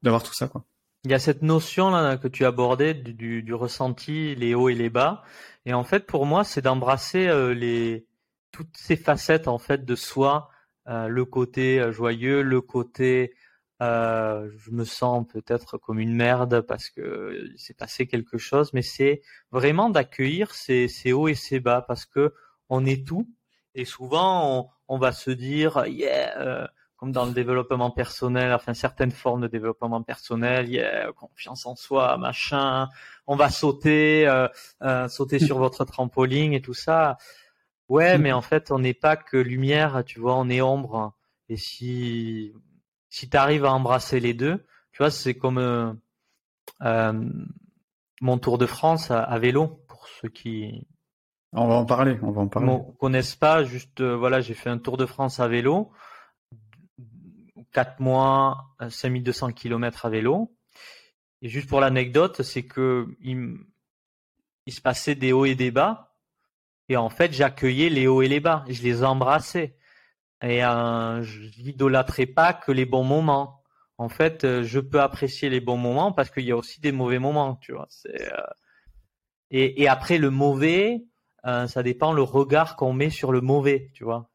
d'avoir 0.02 0.22
tout 0.22 0.34
ça 0.34 0.48
quoi. 0.48 0.64
il 1.04 1.10
y 1.10 1.14
a 1.14 1.18
cette 1.18 1.42
notion 1.42 1.90
là 1.90 2.16
que 2.16 2.28
tu 2.28 2.44
abordais 2.44 2.94
du, 2.94 3.12
du, 3.14 3.42
du 3.42 3.54
ressenti, 3.54 4.34
les 4.36 4.54
hauts 4.54 4.68
et 4.68 4.74
les 4.74 4.90
bas. 4.90 5.22
Et 5.66 5.74
en 5.74 5.84
fait, 5.84 6.06
pour 6.06 6.26
moi, 6.26 6.44
c'est 6.44 6.62
d'embrasser 6.62 7.26
euh, 7.28 7.54
les 7.54 8.06
toutes 8.52 8.76
ces 8.76 8.96
facettes 8.96 9.48
en 9.48 9.58
fait 9.58 9.84
de 9.84 9.94
soi, 9.96 10.50
euh, 10.88 11.08
le 11.08 11.24
côté 11.24 11.80
euh, 11.80 11.92
joyeux, 11.92 12.42
le 12.42 12.60
côté 12.60 13.34
euh, 13.82 14.48
je 14.58 14.70
me 14.70 14.84
sens 14.84 15.26
peut-être 15.26 15.78
comme 15.78 15.98
une 15.98 16.14
merde 16.14 16.60
parce 16.60 16.90
que 16.90 17.50
il 17.52 17.58
s'est 17.58 17.74
passé 17.74 18.06
quelque 18.06 18.38
chose, 18.38 18.72
mais 18.72 18.82
c'est 18.82 19.22
vraiment 19.50 19.90
d'accueillir 19.90 20.54
ces, 20.54 20.88
ces 20.88 21.12
hauts 21.12 21.28
et 21.28 21.34
ces 21.34 21.60
bas 21.60 21.82
parce 21.82 22.06
que 22.06 22.32
on 22.68 22.86
est 22.86 23.06
tout 23.06 23.28
et 23.74 23.84
souvent 23.84 24.60
on, 24.60 24.94
on 24.94 24.98
va 24.98 25.12
se 25.12 25.30
dire 25.30 25.86
yeah 25.86 26.38
euh, 26.40 26.66
comme 26.96 27.12
dans 27.12 27.26
le 27.26 27.32
développement 27.32 27.90
personnel, 27.90 28.52
enfin 28.52 28.72
certaines 28.72 29.10
formes 29.10 29.42
de 29.42 29.48
développement 29.48 30.02
personnel, 30.02 30.70
yeah, 30.70 31.12
confiance 31.12 31.66
en 31.66 31.74
soi, 31.74 32.16
machin, 32.16 32.88
on 33.26 33.36
va 33.36 33.50
sauter, 33.50 34.26
euh, 34.26 34.48
euh, 34.82 35.08
sauter 35.08 35.38
sur 35.38 35.58
votre 35.64 35.84
trampoline 35.84 36.52
et 36.52 36.60
tout 36.60 36.72
ça. 36.72 37.18
Ouais, 37.88 38.18
mais 38.18 38.32
en 38.32 38.40
fait, 38.40 38.70
on 38.70 38.78
n'est 38.78 38.94
pas 38.94 39.16
que 39.16 39.36
lumière, 39.36 40.02
tu 40.06 40.18
vois, 40.20 40.36
on 40.36 40.48
est 40.48 40.60
ombre. 40.62 41.12
Et 41.48 41.56
si 41.56 42.52
si 43.10 43.28
tu 43.28 43.36
arrives 43.36 43.64
à 43.64 43.72
embrasser 43.72 44.18
les 44.20 44.34
deux, 44.34 44.64
tu 44.92 44.98
vois, 44.98 45.10
c'est 45.10 45.34
comme 45.34 45.58
euh, 45.58 45.92
euh, 46.82 47.12
mon 48.20 48.38
Tour 48.38 48.58
de 48.58 48.66
France 48.66 49.10
à, 49.10 49.22
à 49.22 49.38
vélo 49.38 49.68
pour 49.88 50.08
ceux 50.08 50.28
qui 50.28 50.86
On 51.52 51.68
va 51.68 51.74
en 51.74 51.84
parler, 51.84 52.18
on 52.22 52.30
va 52.32 52.40
en 52.42 52.48
parler. 52.48 52.66
ne 52.72 52.92
connaissent 52.98 53.36
pas. 53.36 53.62
Juste, 53.64 54.00
euh, 54.00 54.16
voilà, 54.16 54.40
j'ai 54.40 54.54
fait 54.54 54.70
un 54.70 54.78
Tour 54.78 54.96
de 54.96 55.06
France 55.06 55.38
à 55.38 55.46
vélo, 55.48 55.92
quatre 57.72 58.00
mois, 58.00 58.74
euh, 58.80 58.90
5200 58.90 59.52
km 59.52 60.06
à 60.06 60.10
vélo. 60.10 60.56
Et 61.42 61.48
juste 61.48 61.68
pour 61.68 61.80
l'anecdote, 61.80 62.42
c'est 62.42 62.64
que 62.64 63.06
il, 63.20 63.32
m- 63.32 63.66
il 64.66 64.72
se 64.72 64.80
passait 64.80 65.14
des 65.14 65.32
hauts 65.32 65.44
et 65.44 65.54
des 65.54 65.70
bas. 65.70 66.13
Et 66.88 66.96
en 66.96 67.08
fait, 67.08 67.32
j'accueillais 67.32 67.88
les 67.88 68.06
hauts 68.06 68.22
et 68.22 68.28
les 68.28 68.40
bas. 68.40 68.64
Je 68.68 68.82
les 68.82 69.04
embrassais. 69.04 69.76
Et 70.42 70.64
euh, 70.64 71.22
je 71.22 71.62
n'idolâtrais 71.62 72.26
pas 72.26 72.52
que 72.52 72.72
les 72.72 72.84
bons 72.84 73.04
moments. 73.04 73.62
En 73.96 74.08
fait, 74.08 74.44
euh, 74.44 74.64
je 74.64 74.80
peux 74.80 75.00
apprécier 75.00 75.48
les 75.48 75.60
bons 75.60 75.76
moments 75.76 76.12
parce 76.12 76.30
qu'il 76.30 76.44
y 76.44 76.52
a 76.52 76.56
aussi 76.56 76.80
des 76.80 76.92
mauvais 76.92 77.18
moments, 77.18 77.56
tu 77.56 77.72
vois. 77.72 77.88
Euh, 78.08 78.46
et, 79.50 79.88
après, 79.88 80.18
le 80.18 80.30
mauvais, 80.30 81.04
euh, 81.46 81.66
ça 81.68 81.82
dépend 81.82 82.12
le 82.12 82.22
regard 82.22 82.76
qu'on 82.76 82.92
met 82.92 83.10
sur 83.10 83.30
le 83.30 83.40
mauvais, 83.40 83.90
tu 83.94 84.04
vois. 84.04 84.30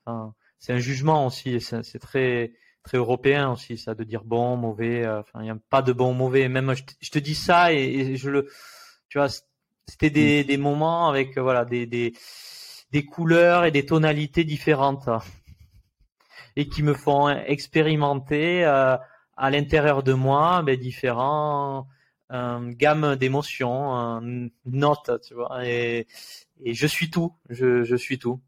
C'est 0.59 0.73
un 0.73 0.79
jugement 0.79 1.25
aussi. 1.25 1.59
C'est 1.59 1.99
très 1.99 2.53
très 2.83 2.97
européen 2.97 3.51
aussi, 3.51 3.77
ça, 3.77 3.93
de 3.93 4.03
dire 4.05 4.23
bon, 4.23 4.55
mauvais. 4.55 5.05
Enfin, 5.05 5.41
il 5.41 5.43
n'y 5.43 5.49
a 5.49 5.57
pas 5.69 5.81
de 5.81 5.91
bon, 5.91 6.13
mauvais. 6.13 6.47
Même 6.47 6.73
je 6.73 6.83
te, 6.85 6.93
je 7.01 7.11
te 7.11 7.19
dis 7.19 7.35
ça 7.35 7.73
et, 7.73 7.77
et 7.77 8.15
je 8.15 8.29
le, 8.29 8.47
tu 9.09 9.17
vois, 9.17 9.27
c'était 9.89 10.43
des, 10.43 10.57
moments 10.57 11.09
avec 11.09 11.37
euh, 11.37 11.41
voilà 11.41 11.65
des, 11.65 12.13
couleurs 13.11 13.65
et 13.65 13.71
des 13.71 13.85
tonalités 13.85 14.43
différentes 14.43 15.09
et 16.55 16.67
qui 16.67 16.83
me 16.83 16.93
font 16.93 17.29
expérimenter 17.29 18.65
euh, 18.65 18.97
à 19.37 19.49
l'intérieur 19.49 20.03
de 20.03 20.13
moi 20.13 20.61
ben, 20.61 20.77
différents 20.77 21.87
euh, 22.31 22.71
gammes 22.73 23.15
d'émotions, 23.15 24.21
notes, 24.65 25.11
tu 25.27 25.33
vois. 25.33 25.65
Et, 25.65 26.07
je 26.65 26.87
suis 26.87 27.09
tout. 27.09 27.33
Je, 27.49 27.95
suis 27.95 28.19
tout. 28.19 28.41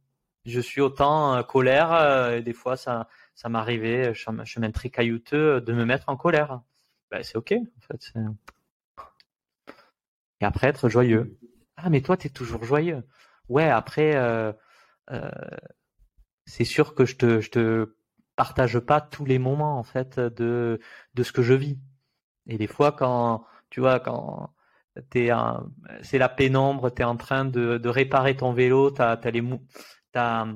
Je 0.46 0.60
suis 0.60 0.82
autant 0.82 1.42
colère. 1.44 2.34
Et 2.34 2.42
des 2.42 2.54
fois, 2.54 2.76
ça, 2.76 3.08
ça 3.34 3.50
m'arrivait, 3.50 4.14
chemin 4.14 4.72
très 4.72 4.90
caillouteux, 4.90 5.62
de 5.62 5.74
me 5.74 5.86
mettre 5.86 6.10
en 6.10 6.18
colère. 6.18 6.62
Ben, 7.10 7.24
c'est 7.24 7.38
ok. 7.38 7.54
En 7.54 7.82
fait, 7.82 8.14
et 10.42 10.46
après, 10.46 10.68
être 10.68 10.90
joyeux. 10.90 11.38
Ah, 11.78 11.90
mais 11.90 12.02
toi, 12.02 12.18
tu 12.18 12.28
es 12.28 12.30
toujours 12.30 12.64
joyeux. 12.64 13.04
Ouais, 13.50 13.70
après, 13.70 14.16
euh, 14.16 14.52
euh, 15.12 15.30
c'est 16.46 16.66
sûr 16.66 16.96
que 16.96 17.06
je 17.06 17.16
te, 17.16 17.42
je 17.42 17.50
te 17.52 17.96
partage 18.36 18.80
pas 18.80 19.02
tous 19.02 19.26
les 19.26 19.40
moments, 19.40 19.78
en 19.78 19.84
fait, 19.84 20.20
de, 20.20 20.80
de 21.14 21.24
ce 21.24 21.32
que 21.32 21.42
je 21.42 21.54
vis. 21.54 21.80
Et 22.48 22.58
des 22.58 22.68
fois, 22.68 22.92
quand, 22.92 23.46
tu 23.70 23.80
vois, 23.80 24.00
quand 24.00 24.54
t'es 25.10 25.30
c'est 26.02 26.18
la 26.18 26.30
pénombre, 26.30 26.94
tu 26.94 27.02
es 27.02 27.06
en 27.06 27.18
train 27.18 27.46
de, 27.46 27.78
de 27.78 27.90
réparer 27.90 28.36
ton 28.36 28.54
vélo, 28.54 28.92
tu 28.92 29.02
as, 29.02 29.20
les, 29.32 29.44
t'as, 30.12 30.48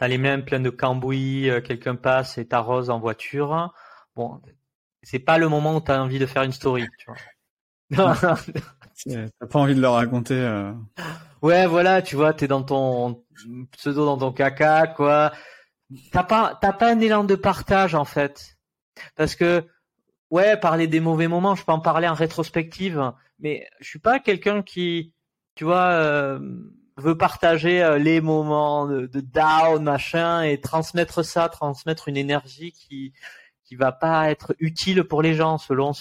as 0.00 0.08
les 0.08 0.18
mains 0.18 0.40
pleines 0.40 0.62
de 0.62 0.70
cambouis, 0.70 1.50
euh, 1.50 1.60
quelqu'un 1.60 1.94
passe 1.94 2.38
et 2.38 2.48
t'arrose 2.48 2.90
en 2.90 2.98
voiture. 2.98 3.72
Bon, 4.16 4.40
c'est 5.02 5.18
pas 5.18 5.38
le 5.38 5.48
moment 5.48 5.76
où 5.76 5.80
tu 5.80 5.90
as 5.90 6.02
envie 6.02 6.18
de 6.18 6.26
faire 6.26 6.42
une 6.42 6.52
story. 6.52 6.86
T'as 9.06 9.46
pas 9.46 9.58
envie 9.58 9.74
de 9.74 9.80
leur 9.80 9.94
raconter. 9.94 10.34
Euh... 10.34 10.72
Ouais, 11.42 11.66
voilà, 11.66 12.02
tu 12.02 12.16
vois, 12.16 12.32
t'es 12.32 12.48
dans 12.48 12.62
ton 12.62 13.24
pseudo 13.72 14.06
dans 14.06 14.18
ton 14.18 14.32
caca, 14.32 14.86
quoi. 14.86 15.32
T'as 16.10 16.22
pas, 16.22 16.58
t'as 16.60 16.72
pas 16.72 16.92
un 16.92 17.00
élan 17.00 17.24
de 17.24 17.34
partage 17.34 17.94
en 17.94 18.06
fait, 18.06 18.56
parce 19.16 19.34
que 19.34 19.66
ouais, 20.30 20.56
parler 20.56 20.86
des 20.86 21.00
mauvais 21.00 21.28
moments, 21.28 21.54
je 21.54 21.64
peux 21.64 21.72
en 21.72 21.80
parler 21.80 22.08
en 22.08 22.14
rétrospective, 22.14 23.12
mais 23.40 23.66
je 23.80 23.88
suis 23.88 23.98
pas 23.98 24.18
quelqu'un 24.18 24.62
qui, 24.62 25.12
tu 25.54 25.64
vois, 25.64 25.90
euh, 25.90 26.38
veut 26.96 27.18
partager 27.18 27.82
euh, 27.82 27.98
les 27.98 28.22
moments 28.22 28.86
de, 28.86 29.06
de, 29.06 29.20
down, 29.20 29.82
machin, 29.82 30.42
et 30.42 30.60
transmettre 30.60 31.22
ça, 31.22 31.50
transmettre 31.50 32.08
une 32.08 32.16
énergie 32.16 32.72
qui 32.72 33.12
qui 33.64 33.76
va 33.76 33.90
pas 33.92 34.30
être 34.30 34.54
utile 34.58 35.04
pour 35.04 35.22
les 35.22 35.34
gens 35.34 35.56
selon 35.56 35.92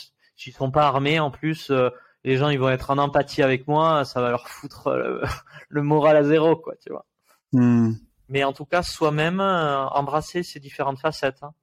s'ils 0.42 0.54
sont 0.54 0.72
pas 0.72 0.88
armés 0.88 1.20
en 1.20 1.32
plus. 1.32 1.70
Euh, 1.72 1.90
les 2.24 2.38
gens 2.38 2.50
ils 2.50 2.60
vont 2.60 2.70
être 2.70 2.92
en 2.92 2.98
empathie 2.98 3.42
avec 3.42 3.68
moi, 3.68 4.06
ça 4.06 4.22
va 4.22 4.30
leur 4.30 4.48
foutre 4.48 4.90
le, 5.70 5.82
moral 5.82 6.18
à 6.18 6.24
zéro, 6.24 6.56
quoi, 6.56 6.76
tu 6.76 6.92
vois. 6.92 7.06
Hmm. 7.52 7.94
Mais 8.30 8.44
en 8.44 8.54
tout 8.54 8.66
cas, 8.66 8.84
soi-même, 8.84 9.42
embrasser 9.42 10.44
ces 10.44 10.60
différentes 10.60 11.00
facettes. 11.00 11.44
Hein 11.44 11.54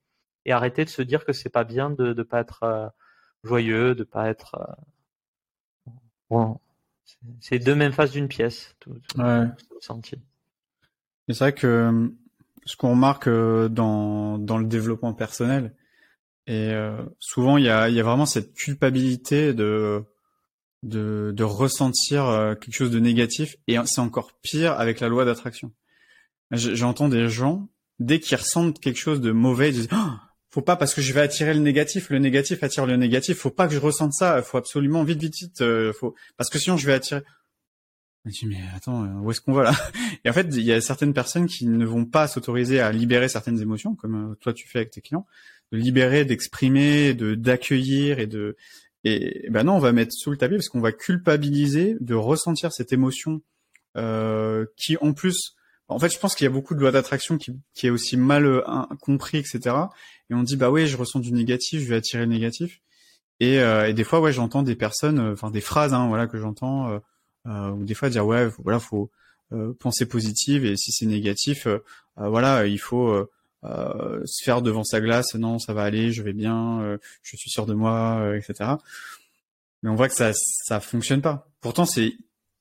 et 0.49 0.53
arrêter 0.53 0.85
de 0.85 0.91
se 0.91 1.03
dire 1.03 1.27
que 1.27 1.35
c'est 1.35 1.51
pas 1.51 1.65
bien 1.65 1.91
de 1.91 2.15
ne 2.15 2.23
pas 2.23 2.41
être 2.41 2.63
euh, 2.63 2.89
joyeux, 3.45 3.95
de 3.95 4.03
pas 4.03 4.29
être. 4.29 4.57
Euh, 6.31 6.55
c'est 7.41 7.59
deux 7.59 7.75
mêmes 7.75 7.93
faces 7.93 8.13
d'une 8.13 8.29
pièce. 8.29 8.75
Tout, 8.81 8.99
ouais. 9.19 9.45
Et 11.29 11.35
c'est 11.35 11.45
vrai 11.45 11.53
que 11.53 11.67
euh, 11.67 12.09
ce 12.65 12.77
qu'on 12.77 12.91
remarque 12.91 13.29
dans, 13.29 14.39
dans 14.39 14.57
le 14.57 14.65
développement 14.65 15.13
personnel, 15.13 15.75
et 16.49 16.73
souvent 17.21 17.59
il 17.59 17.65
y 17.65 17.69
a, 17.69 17.89
y 17.89 18.01
a 18.01 18.03
vraiment 18.03 18.27
cette 18.27 18.55
culpabilité 18.55 19.55
de, 19.55 20.03
ressentir 21.41 22.57
quelque 22.61 22.75
chose 22.75 22.91
de 22.91 22.99
négatif, 22.99 23.57
et 23.67 23.77
c'est 23.85 24.01
encore 24.01 24.33
pire 24.43 24.73
avec 24.73 25.01
la 25.01 25.09
loi 25.09 25.25
d'attraction. 25.25 25.73
J'entends 26.51 27.09
des 27.09 27.29
gens, 27.29 27.69
dès 27.99 28.21
qu'ils 28.21 28.39
ressentent 28.39 28.81
quelque 28.81 28.99
chose 28.99 29.21
de 29.21 29.31
mauvais, 29.31 29.69
ils 29.69 29.75
disent 29.75 29.89
oh, 29.93 30.13
faut 30.51 30.63
pas 30.63 30.77
parce 30.77 30.95
que 30.95 31.03
je 31.03 31.13
vais 31.13 31.21
attirer 31.21 31.53
le 31.53 31.61
négatif, 31.61 32.09
le 32.11 32.19
négatif 32.19 32.63
attire 32.63 32.87
le 32.87 32.97
négatif. 32.97 33.39
Faut 33.39 33.51
pas 33.51 33.69
que 33.69 33.75
je 33.75 33.79
ressente 33.79 34.15
ça. 34.15 34.41
Faut 34.43 34.57
absolument 34.57 35.05
vite, 35.05 35.21
vite, 35.21 35.37
vite. 35.37 35.61
Euh, 35.61 35.93
faut 35.93 36.15
parce 36.37 36.49
que 36.49 36.59
sinon 36.59 36.77
je 36.77 36.87
vais 36.87 36.95
attirer. 36.95 37.23
Je 38.25 38.31
dis 38.31 38.47
mais 38.47 38.61
attends, 38.75 39.05
euh, 39.05 39.21
où 39.21 39.31
est-ce 39.31 39.41
qu'on 39.41 39.53
va 39.53 39.65
là? 39.65 39.73
Et 40.25 40.31
en 40.31 40.33
fait, 40.33 40.47
il 40.51 40.63
y 40.63 40.73
a 40.73 40.81
certaines 40.81 41.15
personnes 41.15 41.47
qui 41.47 41.67
ne 41.67 41.85
vont 41.85 42.05
pas 42.05 42.29
s'autoriser 42.29 42.81
à 42.81 42.91
libérer 42.93 43.29
certaines 43.29 43.61
émotions, 43.61 43.95
comme 43.95 44.33
euh, 44.33 44.35
toi 44.37 44.53
tu 44.53 44.67
fais 44.67 44.79
avec 44.79 44.91
tes 44.91 45.01
clients, 45.01 45.27
de 45.73 45.79
libérer, 45.79 46.25
d'exprimer, 46.25 47.15
de 47.15 47.35
d'accueillir 47.35 48.19
et 48.19 48.27
de 48.27 48.57
et 49.05 49.49
ben 49.51 49.65
non, 49.65 49.75
on 49.75 49.81
va 49.81 49.93
mettre 49.93 50.13
sous 50.13 50.31
le 50.31 50.37
tapis 50.37 50.57
parce 50.57 50.69
qu'on 50.69 50.81
va 50.81 50.93
culpabiliser 50.93 51.97
de 52.01 52.15
ressentir 52.15 52.73
cette 52.73 52.93
émotion 52.93 53.43
euh, 53.97 54.67
qui 54.77 54.97
en 55.01 55.13
plus 55.13 55.55
en 55.89 55.99
fait, 55.99 56.13
je 56.13 56.19
pense 56.19 56.35
qu'il 56.35 56.45
y 56.45 56.49
a 56.49 56.51
beaucoup 56.51 56.75
de 56.75 56.81
lois 56.81 56.93
d'attraction 56.93 57.39
qui, 57.39 57.53
qui 57.75 57.87
est 57.87 57.91
aussi 57.91 58.17
mal 58.17 58.45
euh, 58.45 58.63
compris, 59.01 59.39
etc. 59.39 59.75
Et 60.31 60.35
on 60.35 60.43
dit 60.43 60.57
bah 60.57 60.71
oui, 60.71 60.87
je 60.87 60.97
ressens 60.97 61.21
du 61.21 61.33
négatif, 61.33 61.81
je 61.81 61.89
vais 61.89 61.97
attirer 61.97 62.25
le 62.25 62.33
négatif. 62.33 62.81
Et, 63.41 63.61
euh, 63.61 63.93
des 63.93 64.05
fois, 64.05 64.21
ouais, 64.21 64.33
j'entends 64.33 64.63
des 64.63 64.75
personnes, 64.77 65.19
euh, 65.19 65.33
enfin 65.33 65.51
des 65.51 65.61
phrases, 65.61 65.95
hein, 65.95 66.09
voilà, 66.09 66.27
que 66.27 66.39
j'entends, 66.39 67.01
ou 67.47 67.85
des 67.85 67.95
fois 67.95 68.11
dire 68.11 68.27
ouais, 68.27 68.49
voilà, 68.59 68.79
faut 68.79 69.11
penser 69.79 70.07
positive 70.07 70.67
et 70.67 70.77
si 70.77 70.93
c'est 70.93 71.07
négatif, 71.07 71.67
voilà, 72.17 72.67
il 72.67 72.79
faut 72.79 73.27
se 73.63 74.45
faire 74.45 74.63
devant 74.63 74.85
sa 74.85 75.01
glace. 75.01 75.35
Non, 75.35 75.59
ça 75.59 75.73
va 75.73 75.83
aller, 75.83 76.13
je 76.13 76.23
vais 76.23 76.33
bien, 76.33 76.99
je 77.23 77.37
suis 77.37 77.51
sûr 77.51 77.67
de 77.67 77.75
moi, 77.75 78.35
etc. 78.37 78.71
Mais 79.83 79.91
on 79.91 79.95
voit 79.95 80.09
que 80.09 80.15
ça 80.15 80.33
ça 80.35 80.81
fonctionne 80.81 81.23
pas. 81.23 81.51
Pourtant, 81.61 81.87
c'est 81.87 82.15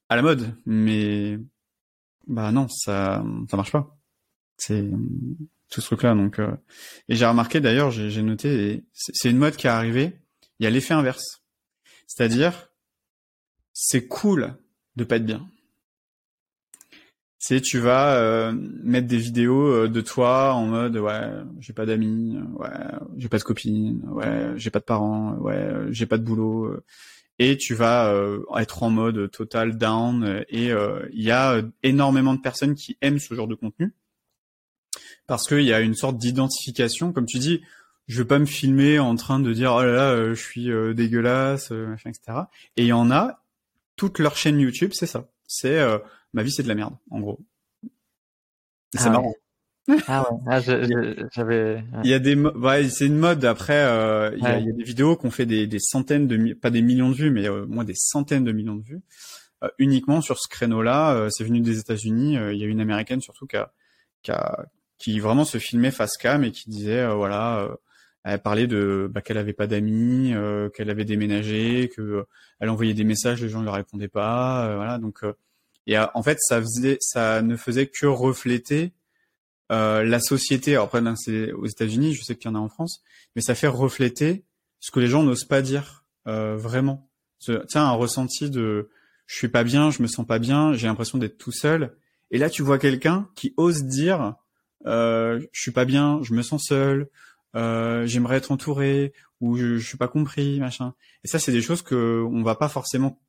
à 0.10 0.16
la 0.16 0.22
mode, 0.22 0.56
mais 0.66 1.38
bah 2.28 2.52
non, 2.52 2.68
ça 2.68 3.24
ça 3.50 3.58
marche 3.58 3.72
pas. 3.72 3.98
C'est 4.58 4.84
tout 5.70 5.82
ce 5.82 5.86
truc-là. 5.88 6.16
Donc, 6.16 6.40
euh, 6.40 6.56
et 7.10 7.16
j'ai 7.16 7.26
remarqué 7.26 7.60
d'ailleurs, 7.60 7.92
j'ai 7.92 8.22
noté, 8.22 8.86
c'est 8.94 9.30
une 9.30 9.38
mode 9.38 9.56
qui 9.56 9.68
est 9.68 9.72
arrivée. 9.72 10.20
Il 10.60 10.64
y 10.64 10.68
a 10.68 10.70
l'effet 10.70 10.94
inverse, 10.94 11.44
c'est-à-dire 12.08 12.70
c'est 13.74 14.08
cool 14.08 14.58
de 14.96 15.04
pas 15.04 15.18
être 15.18 15.26
bien. 15.26 15.48
C'est 17.48 17.62
tu 17.62 17.80
vas 17.80 18.18
euh, 18.18 18.52
mettre 18.84 19.08
des 19.08 19.18
vidéos 19.18 19.68
euh, 19.68 19.88
de 19.88 20.02
toi 20.02 20.54
en 20.54 20.66
mode 20.66 20.98
ouais 20.98 21.32
j'ai 21.62 21.72
pas 21.72 21.86
d'amis, 21.86 22.38
ouais 22.58 22.68
j'ai 23.16 23.30
pas 23.30 23.38
de 23.38 23.44
copine, 23.44 24.02
ouais 24.10 24.52
j'ai 24.58 24.70
pas 24.70 24.80
de 24.80 24.84
parents, 24.84 25.32
ouais 25.36 25.66
j'ai 25.92 26.06
pas 26.06 26.18
de 26.18 26.26
boulot 26.26 26.76
et 27.40 27.56
tu 27.56 27.74
vas 27.74 28.12
euh, 28.12 28.44
être 28.58 28.84
en 28.84 28.90
mode 28.90 29.32
total 29.32 29.78
down 29.78 30.44
et 30.50 30.74
euh, 30.74 31.08
il 31.14 31.24
y 31.24 31.32
a 31.32 31.62
énormément 31.84 32.34
de 32.34 32.42
personnes 32.42 32.76
qui 32.76 32.98
aiment 33.00 33.20
ce 33.20 33.34
genre 33.34 33.48
de 33.48 33.56
contenu. 33.56 33.94
Parce 35.26 35.48
qu'il 35.48 35.64
y 35.64 35.72
a 35.72 35.80
une 35.80 35.96
sorte 35.96 36.18
d'identification 36.18 37.14
comme 37.14 37.28
tu 37.28 37.40
dis 37.40 37.62
je 38.10 38.18
veux 38.18 38.28
pas 38.28 38.40
me 38.40 38.46
filmer 38.46 39.00
en 39.00 39.16
train 39.16 39.40
de 39.40 39.54
dire 39.54 39.74
oh 39.74 39.84
là 39.84 39.94
là 39.94 40.12
euh, 40.12 40.36
je 40.36 40.42
suis 40.42 40.70
dégueulasse 40.96 41.72
machin 41.72 42.10
etc 42.10 42.40
et 42.76 42.84
il 42.84 42.88
y 42.88 42.92
en 42.92 43.10
a 43.10 43.42
toute 43.96 44.20
leur 44.20 44.36
chaîne 44.36 44.60
YouTube 44.60 44.92
c'est 44.94 45.08
ça. 45.08 45.30
C'est 45.48 45.80
ma 46.34 46.44
vie 46.44 46.52
c'est 46.52 46.64
de 46.64 46.68
la 46.68 46.76
merde 46.76 46.96
en 47.10 47.20
gros 47.20 47.40
et 47.84 48.98
c'est 48.98 49.08
ah 49.08 49.12
marrant 49.12 49.34
ah 50.08 50.30
ouais, 50.32 50.40
ah, 50.48 50.60
j'avais. 50.60 51.84
Il 52.04 52.10
y 52.10 52.14
a 52.14 52.20
des, 52.20 52.36
ouais, 52.36 52.90
c'est 52.90 53.06
une 53.06 53.18
mode. 53.18 53.46
Après, 53.46 53.86
euh, 53.86 54.32
il, 54.36 54.44
y 54.44 54.48
a, 54.48 54.60
il, 54.60 54.66
y 54.66 54.70
a, 54.70 54.74
des 54.74 54.84
vidéos 54.84 55.16
qu'on 55.16 55.32
fait 55.32 55.46
des, 55.46 55.66
des, 55.66 55.80
centaines 55.80 56.28
de, 56.28 56.54
pas 56.54 56.70
des 56.70 56.82
millions 56.82 57.10
de 57.10 57.16
vues, 57.16 57.32
mais 57.32 57.48
euh, 57.48 57.66
moins 57.66 57.86
des 57.86 57.96
centaines 57.96 58.44
de 58.44 58.52
millions 58.52 58.76
de 58.76 58.84
vues, 58.84 59.02
euh, 59.64 59.70
uniquement 59.78 60.20
sur 60.20 60.40
ce 60.40 60.50
créneau-là. 60.50 61.16
Euh, 61.16 61.30
c'est 61.32 61.46
venu 61.46 61.62
des 61.62 61.80
États-Unis. 61.80 62.34
il 62.34 62.58
y 62.58 62.64
a 62.64 62.68
une 62.68 62.82
américaine 62.82 63.22
surtout 63.22 63.48
qui 63.48 63.56
a, 63.56 63.72
qui 64.24 64.32
a, 64.32 64.66
qui 64.98 65.20
vraiment 65.20 65.46
se 65.46 65.58
filmait 65.58 65.92
face 65.92 66.18
cam 66.18 66.44
et 66.44 66.52
qui 66.52 66.70
disait, 66.70 67.08
voilà, 67.14 67.70
elle 68.26 68.42
parlait 68.42 68.68
de, 68.68 69.10
bah, 69.10 69.22
qu'elle 69.22 69.38
avait 69.38 69.54
pas 69.54 69.68
d'amis, 69.68 70.34
qu'elle 70.74 70.90
avait 70.90 71.06
déménagé, 71.06 71.90
que 71.96 72.26
elle 72.60 72.70
envoyait 72.70 72.94
des 72.94 73.06
messages, 73.06 73.42
les 73.42 73.48
gens 73.48 73.60
ne 73.60 73.66
lui 73.66 73.72
répondaient 73.72 74.08
pas, 74.10 74.76
voilà. 74.76 74.98
Donc, 74.98 75.24
et 75.88 75.98
en 75.98 76.22
fait, 76.22 76.38
ça 76.42 76.62
faisait, 76.62 76.98
ça 77.00 77.42
ne 77.42 77.56
faisait 77.56 77.88
que 77.88 78.06
refléter 78.06 78.92
euh, 79.72 80.04
la 80.04 80.20
société, 80.20 80.74
alors 80.74 80.86
après 80.86 81.02
c'est 81.16 81.52
aux 81.54 81.66
États-Unis, 81.66 82.14
je 82.14 82.24
sais 82.24 82.36
qu'il 82.36 82.50
y 82.50 82.54
en 82.54 82.56
a 82.56 82.62
en 82.62 82.70
France, 82.70 83.02
mais 83.36 83.42
ça 83.42 83.56
fait 83.56 83.68
refléter 83.68 84.44
ce 84.80 84.92
que 84.92 85.00
les 85.00 85.08
gens 85.08 85.24
n'osent 85.24 85.46
pas 85.46 85.62
dire 85.62 86.06
euh, 86.28 86.56
vraiment. 86.58 87.10
Tiens, 87.40 87.66
un 87.76 87.92
ressenti 87.92 88.50
de 88.50 88.90
je 89.26 89.36
suis 89.36 89.50
pas 89.50 89.64
bien, 89.64 89.92
je 89.92 90.02
me 90.02 90.08
sens 90.08 90.26
pas 90.26 90.40
bien, 90.40 90.74
j'ai 90.74 90.88
l'impression 90.88 91.18
d'être 91.18 91.38
tout 91.38 91.52
seul. 91.52 91.96
Et 92.32 92.38
là, 92.38 92.50
tu 92.50 92.64
vois 92.64 92.80
quelqu'un 92.80 93.30
qui 93.36 93.54
ose 93.58 93.84
dire 93.84 94.36
euh, 94.86 95.40
je 95.52 95.62
suis 95.62 95.72
pas 95.72 95.86
bien, 95.86 96.20
je 96.24 96.34
me 96.34 96.42
sens 96.42 96.64
seul, 96.66 97.10
euh, 97.56 98.06
j'aimerais 98.06 98.38
être 98.38 98.52
entouré 98.52 99.14
ou 99.42 99.58
je, 99.58 99.78
je 99.78 99.88
suis 99.88 99.98
pas 99.98 100.08
compris, 100.08 100.60
machin. 100.60 100.94
Et 101.24 101.28
ça, 101.28 101.40
c'est 101.40 101.52
des 101.52 101.62
choses 101.62 101.82
que 101.82 102.26
on 102.30 102.44
va 102.44 102.56
pas 102.56 102.70
forcément 102.70 103.20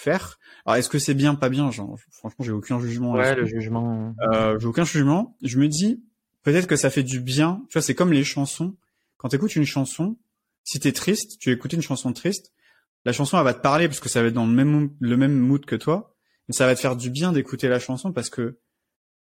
faire. 0.00 0.38
Alors 0.66 0.76
est-ce 0.76 0.88
que 0.88 0.98
c'est 0.98 1.14
bien, 1.14 1.34
pas 1.34 1.48
bien? 1.48 1.70
Genre, 1.70 1.96
Franchement, 2.10 2.44
j'ai 2.44 2.52
aucun 2.52 2.80
jugement. 2.80 3.12
Ouais, 3.12 3.34
le 3.34 3.46
jugement. 3.46 4.14
Euh, 4.32 4.58
j'ai 4.58 4.66
aucun 4.66 4.84
jugement. 4.84 5.36
Je 5.42 5.58
me 5.58 5.68
dis 5.68 6.02
peut-être 6.42 6.66
que 6.66 6.76
ça 6.76 6.90
fait 6.90 7.02
du 7.02 7.20
bien. 7.20 7.62
Tu 7.68 7.74
vois, 7.74 7.82
c'est 7.82 7.94
comme 7.94 8.12
les 8.12 8.24
chansons. 8.24 8.76
Quand 9.16 9.28
tu 9.28 9.36
écoutes 9.36 9.56
une 9.56 9.66
chanson, 9.66 10.16
si 10.64 10.80
t'es 10.80 10.92
triste, 10.92 11.38
tu 11.38 11.50
écoutes 11.50 11.72
une 11.72 11.82
chanson 11.82 12.12
triste, 12.12 12.52
la 13.04 13.12
chanson 13.12 13.38
elle 13.38 13.44
va 13.44 13.54
te 13.54 13.60
parler 13.60 13.88
parce 13.88 14.00
que 14.00 14.08
ça 14.08 14.22
va 14.22 14.28
être 14.28 14.34
dans 14.34 14.46
le 14.46 14.52
même 14.52 14.90
le 15.00 15.16
même 15.16 15.36
mood 15.36 15.64
que 15.64 15.76
toi, 15.76 16.14
mais 16.48 16.54
ça 16.54 16.66
va 16.66 16.74
te 16.74 16.80
faire 16.80 16.96
du 16.96 17.10
bien 17.10 17.32
d'écouter 17.32 17.68
la 17.68 17.78
chanson 17.78 18.12
parce 18.12 18.30
que 18.30 18.58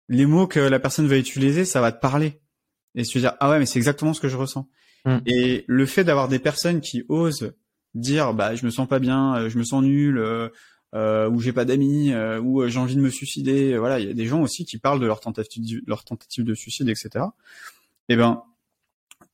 les 0.08 0.26
mots 0.26 0.46
que 0.46 0.60
la 0.60 0.80
personne 0.80 1.06
va 1.06 1.18
utiliser, 1.18 1.64
ça 1.64 1.80
va 1.80 1.92
te 1.92 2.00
parler. 2.00 2.40
Et 2.94 3.02
tu 3.02 3.18
vas 3.18 3.30
dire 3.30 3.36
ah 3.40 3.50
ouais 3.50 3.58
mais 3.58 3.66
c'est 3.66 3.78
exactement 3.78 4.14
ce 4.14 4.20
que 4.20 4.28
je 4.28 4.36
ressens. 4.36 4.68
Mm. 5.04 5.18
Et 5.26 5.64
le 5.66 5.86
fait 5.86 6.04
d'avoir 6.04 6.28
des 6.28 6.38
personnes 6.38 6.80
qui 6.80 7.04
osent 7.08 7.52
dire 8.00 8.34
bah 8.34 8.54
je 8.54 8.64
me 8.64 8.70
sens 8.70 8.88
pas 8.88 8.98
bien, 8.98 9.36
euh, 9.36 9.48
je 9.48 9.58
me 9.58 9.64
sens 9.64 9.82
nul, 9.82 10.18
euh, 10.18 10.48
euh, 10.94 11.28
ou 11.28 11.40
j'ai 11.40 11.52
pas 11.52 11.64
d'amis, 11.64 12.12
euh, 12.12 12.40
ou 12.40 12.66
j'ai 12.66 12.78
envie 12.78 12.96
de 12.96 13.00
me 13.00 13.10
suicider. 13.10 13.76
Voilà, 13.76 14.00
il 14.00 14.06
y 14.06 14.10
a 14.10 14.14
des 14.14 14.26
gens 14.26 14.40
aussi 14.40 14.64
qui 14.64 14.78
parlent 14.78 15.00
de 15.00 15.06
leur 15.06 15.20
tentative, 15.20 15.82
leur 15.86 16.04
tentative 16.04 16.44
de 16.44 16.54
suicide, 16.54 16.88
etc. 16.88 17.26
Et 18.08 18.14
eh 18.14 18.16
ben, 18.16 18.42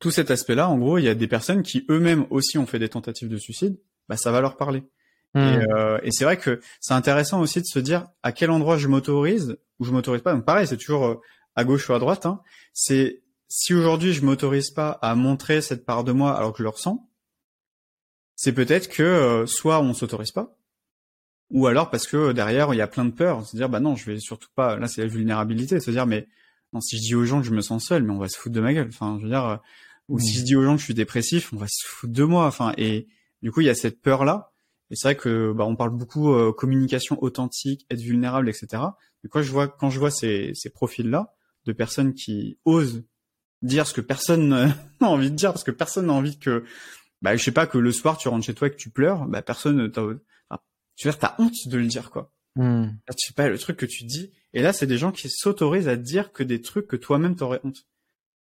tout 0.01 0.11
cet 0.11 0.33
aspect-là, 0.33 0.69
en 0.69 0.79
gros, 0.79 0.99
il 0.99 1.05
y 1.05 1.09
a 1.09 1.15
des 1.15 1.29
personnes 1.29 1.63
qui 1.63 1.85
eux-mêmes 1.89 2.27
aussi 2.31 2.59
ont 2.59 2.67
fait 2.67 2.81
des 2.81 2.89
tentatives 2.89 3.29
de 3.29 3.37
suicide. 3.37 3.79
Bah, 4.09 4.17
ça 4.17 4.33
va 4.33 4.41
leur 4.41 4.57
parler. 4.57 4.83
Et, 5.37 5.39
hmm. 5.39 5.67
euh, 5.77 5.99
et 6.03 6.11
c'est 6.11 6.25
vrai 6.25 6.37
que 6.37 6.61
c'est 6.81 6.95
intéressant 6.95 7.41
aussi 7.41 7.61
de 7.61 7.67
se 7.67 7.79
dire 7.79 8.09
à 8.23 8.33
quel 8.33 8.51
endroit 8.51 8.77
je 8.77 8.89
m'autorise 8.89 9.57
ou 9.79 9.85
je 9.85 9.93
m'autorise 9.93 10.23
pas. 10.23 10.35
Donc 10.35 10.45
pareil, 10.45 10.67
c'est 10.67 10.77
toujours 10.77 11.21
à 11.55 11.65
gauche 11.65 11.89
ou 11.89 11.95
à 11.95 11.99
droite. 12.01 12.27
Hein. 12.27 12.41
C'est 12.73 13.23
si 13.49 13.75
aujourd'hui 13.75 14.13
je 14.13 14.25
m'autorise 14.25 14.71
pas 14.71 14.91
à 14.91 15.15
montrer 15.15 15.61
cette 15.61 15.87
part 15.87 16.03
de 16.03 16.13
moi 16.13 16.37
alors 16.37 16.53
que 16.53 16.59
je 16.59 16.63
le 16.65 16.69
ressens, 16.69 17.09
c'est 18.37 18.53
peut-être 18.53 18.89
que 18.89 19.03
euh, 19.03 19.47
soit 19.47 19.81
on 19.81 19.95
s'autorise 19.95 20.33
pas, 20.33 20.57
ou 21.51 21.67
alors 21.67 21.91
parce 21.91 22.07
que 22.07 22.33
derrière 22.33 22.73
il 22.75 22.79
y 22.79 22.83
a 22.83 22.87
plein 22.87 23.05
de 23.05 23.11
peurs, 23.11 23.47
se 23.47 23.57
dire 23.57 23.69
bah 23.69 23.81
non 23.81 23.97
je 23.97 24.11
vais 24.11 24.19
surtout 24.19 24.49
pas. 24.55 24.77
Là 24.77 24.89
c'est 24.89 25.03
la 25.03 25.09
vulnérabilité, 25.09 25.81
se 25.81 25.91
dire 25.91 26.07
mais 26.07 26.29
non 26.73 26.81
si 26.81 26.97
je 26.97 27.03
dis 27.03 27.15
aux 27.15 27.25
gens 27.25 27.41
que 27.41 27.47
je 27.47 27.53
me 27.53 27.61
sens 27.61 27.87
seul, 27.87 28.03
mais 28.03 28.13
on 28.13 28.19
va 28.19 28.29
se 28.29 28.39
foutre 28.39 28.55
de 28.55 28.61
ma 28.61 28.73
gueule. 28.75 28.89
Enfin 28.89 29.17
je 29.19 29.25
veux 29.25 29.31
dire, 29.31 29.61
ou 30.09 30.19
si 30.19 30.33
hmm. 30.37 30.41
je 30.41 30.45
dis 30.45 30.57
aux 30.57 30.65
gens 30.65 30.75
que 30.75 30.81
je 30.81 30.85
suis 30.85 30.95
dépressif, 30.95 31.53
on 31.53 31.57
va 31.57 31.67
se 31.69 31.87
foutre 31.87 32.13
de 32.13 32.25
moi. 32.25 32.47
Enfin 32.47 32.75
et 32.77 33.09
du 33.43 33.53
coup 33.53 33.61
il 33.61 33.67
y 33.67 33.71
a 33.71 33.75
cette 33.75 34.01
peur 34.01 34.25
là 34.25 34.53
et 34.91 34.97
c'est 34.97 35.09
vrai 35.09 35.17
que 35.17 35.53
bah, 35.53 35.65
on 35.65 35.77
parle 35.77 35.91
beaucoup 35.91 36.33
euh, 36.35 36.53
communication 36.53 37.23
authentique, 37.23 37.87
être 37.91 38.01
vulnérable, 38.01 38.49
etc. 38.49 38.83
Mais 39.23 39.31
quand 39.31 39.43
je 39.43 39.51
vois 39.51 39.69
quand 39.69 39.91
je 39.91 39.99
vois 39.99 40.11
ces, 40.11 40.53
ces 40.55 40.71
profils-là 40.71 41.35
de 41.67 41.73
personnes 41.73 42.15
qui 42.15 42.59
osent 42.65 43.05
dire 43.63 43.87
ce 43.87 43.95
que 43.95 44.01
personne 44.01 44.49
n'a 45.01 45.09
envie 45.09 45.31
de 45.31 45.37
dire, 45.37 45.53
parce 45.53 45.65
que 45.65 45.71
personne 45.71 46.07
n'a 46.07 46.13
envie 46.13 46.39
que, 46.39 46.65
bah, 47.25 47.37
je 47.37 47.43
sais 47.43 47.53
pas, 47.53 47.67
que 47.67 47.79
le 47.79 47.91
soir 47.91 48.19
tu 48.19 48.29
rentres 48.29 48.45
chez 48.45 48.55
toi 48.55 48.69
et 48.69 48.71
que 48.71 48.77
tu 48.77 48.91
pleures, 48.91 49.27
bah 49.27 49.41
personne, 49.41 49.91
t'as, 49.91 50.03
enfin, 50.03 50.63
tu 50.95 51.09
veux 51.09 51.15
t'as 51.15 51.35
honte 51.39 51.55
de 51.67 51.79
le 51.79 51.87
dire 51.87 52.11
quoi. 52.11 52.31
Hmm. 52.57 52.85
Là, 53.09 53.15
tu 53.17 53.27
sais 53.27 53.35
pas 53.35 53.49
le 53.49 53.59
truc 53.59 53.79
que 53.79 53.87
tu 53.87 54.05
dis. 54.05 54.31
Et 54.53 54.63
là, 54.63 54.73
c'est 54.73 54.87
des 54.87 54.99
gens 54.99 55.11
qui 55.11 55.29
s'autorisent 55.29 55.89
à 55.89 55.97
dire 55.97 56.33
que 56.33 56.43
des 56.43 56.61
trucs 56.61 56.87
que 56.87 56.97
toi-même 56.97 57.35
t'aurais 57.35 57.61
honte. 57.65 57.87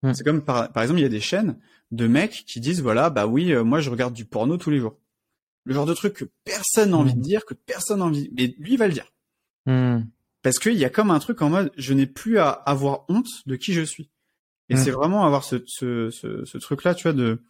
Hmm. 0.03 0.13
C'est 0.13 0.23
comme 0.23 0.45
par, 0.45 0.71
par 0.71 0.83
exemple, 0.83 1.01
il 1.01 1.03
y 1.03 1.07
a 1.07 1.09
des 1.09 1.21
chaînes 1.21 1.59
de 1.91 2.07
mecs 2.07 2.45
qui 2.47 2.61
disent 2.61 2.83
voilà, 2.83 3.11
bah 3.11 3.27
oui, 3.27 3.53
euh, 3.53 3.65
moi 3.65 3.81
je 3.81 3.91
regarde 3.91 4.15
du 4.15 4.27
porno 4.27 4.57
tous 4.59 4.71
les 4.71 4.79
jours 4.79 4.99
le 5.65 5.73
genre 5.73 5.87
de 5.87 5.95
truc 5.95 6.13
que 6.13 6.25
personne 6.45 6.91
n'a 6.91 6.99
envie 6.99 7.15
de 7.15 7.19
hmm. 7.19 7.23
dire, 7.23 7.47
que 7.47 7.55
personne 7.55 8.01
n'a 8.01 8.05
envie, 8.05 8.31
mais 8.37 8.55
lui 8.59 8.77
va 8.77 8.87
le 8.87 8.93
dire. 8.93 9.11
Parce 10.43 10.59
qu'il 10.59 10.75
y 10.75 10.85
a 10.85 10.91
comme 10.91 11.11
un 11.11 11.19
truc 11.19 11.41
en 11.41 11.49
mode, 11.49 11.73
je 11.79 11.95
n'ai 11.95 12.07
plus 12.07 12.39
à 12.39 12.51
avoir 12.51 13.07
honte 13.09 13.31
de 13.47 13.57
qui 13.57 13.73
je 13.73 13.81
suis. 13.81 14.11
Et 14.69 14.77
c'est 14.77 14.91
vraiment 14.91 15.25
avoir 15.25 15.45
ce, 15.45 15.63
ce, 15.67 16.11
ce, 16.11 16.59
truc-là, 16.59 16.95
tu 16.95 17.05
vois, 17.05 17.13
de 17.13 17.43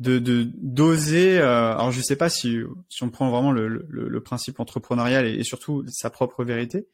de 0.00 0.48
d'oser. 0.56 1.38
Euh, 1.38 1.72
alors 1.72 1.92
je 1.92 2.00
sais 2.00 2.16
pas 2.16 2.28
si 2.28 2.58
si 2.88 3.02
on 3.02 3.10
prend 3.10 3.30
vraiment 3.30 3.52
le, 3.52 3.68
le, 3.68 4.20
principe 4.20 4.58
entrepreneurial 4.58 5.26
et, 5.26 5.44
surtout 5.44 5.84
sa 5.88 6.10
propre 6.10 6.42
vérité. 6.44 6.88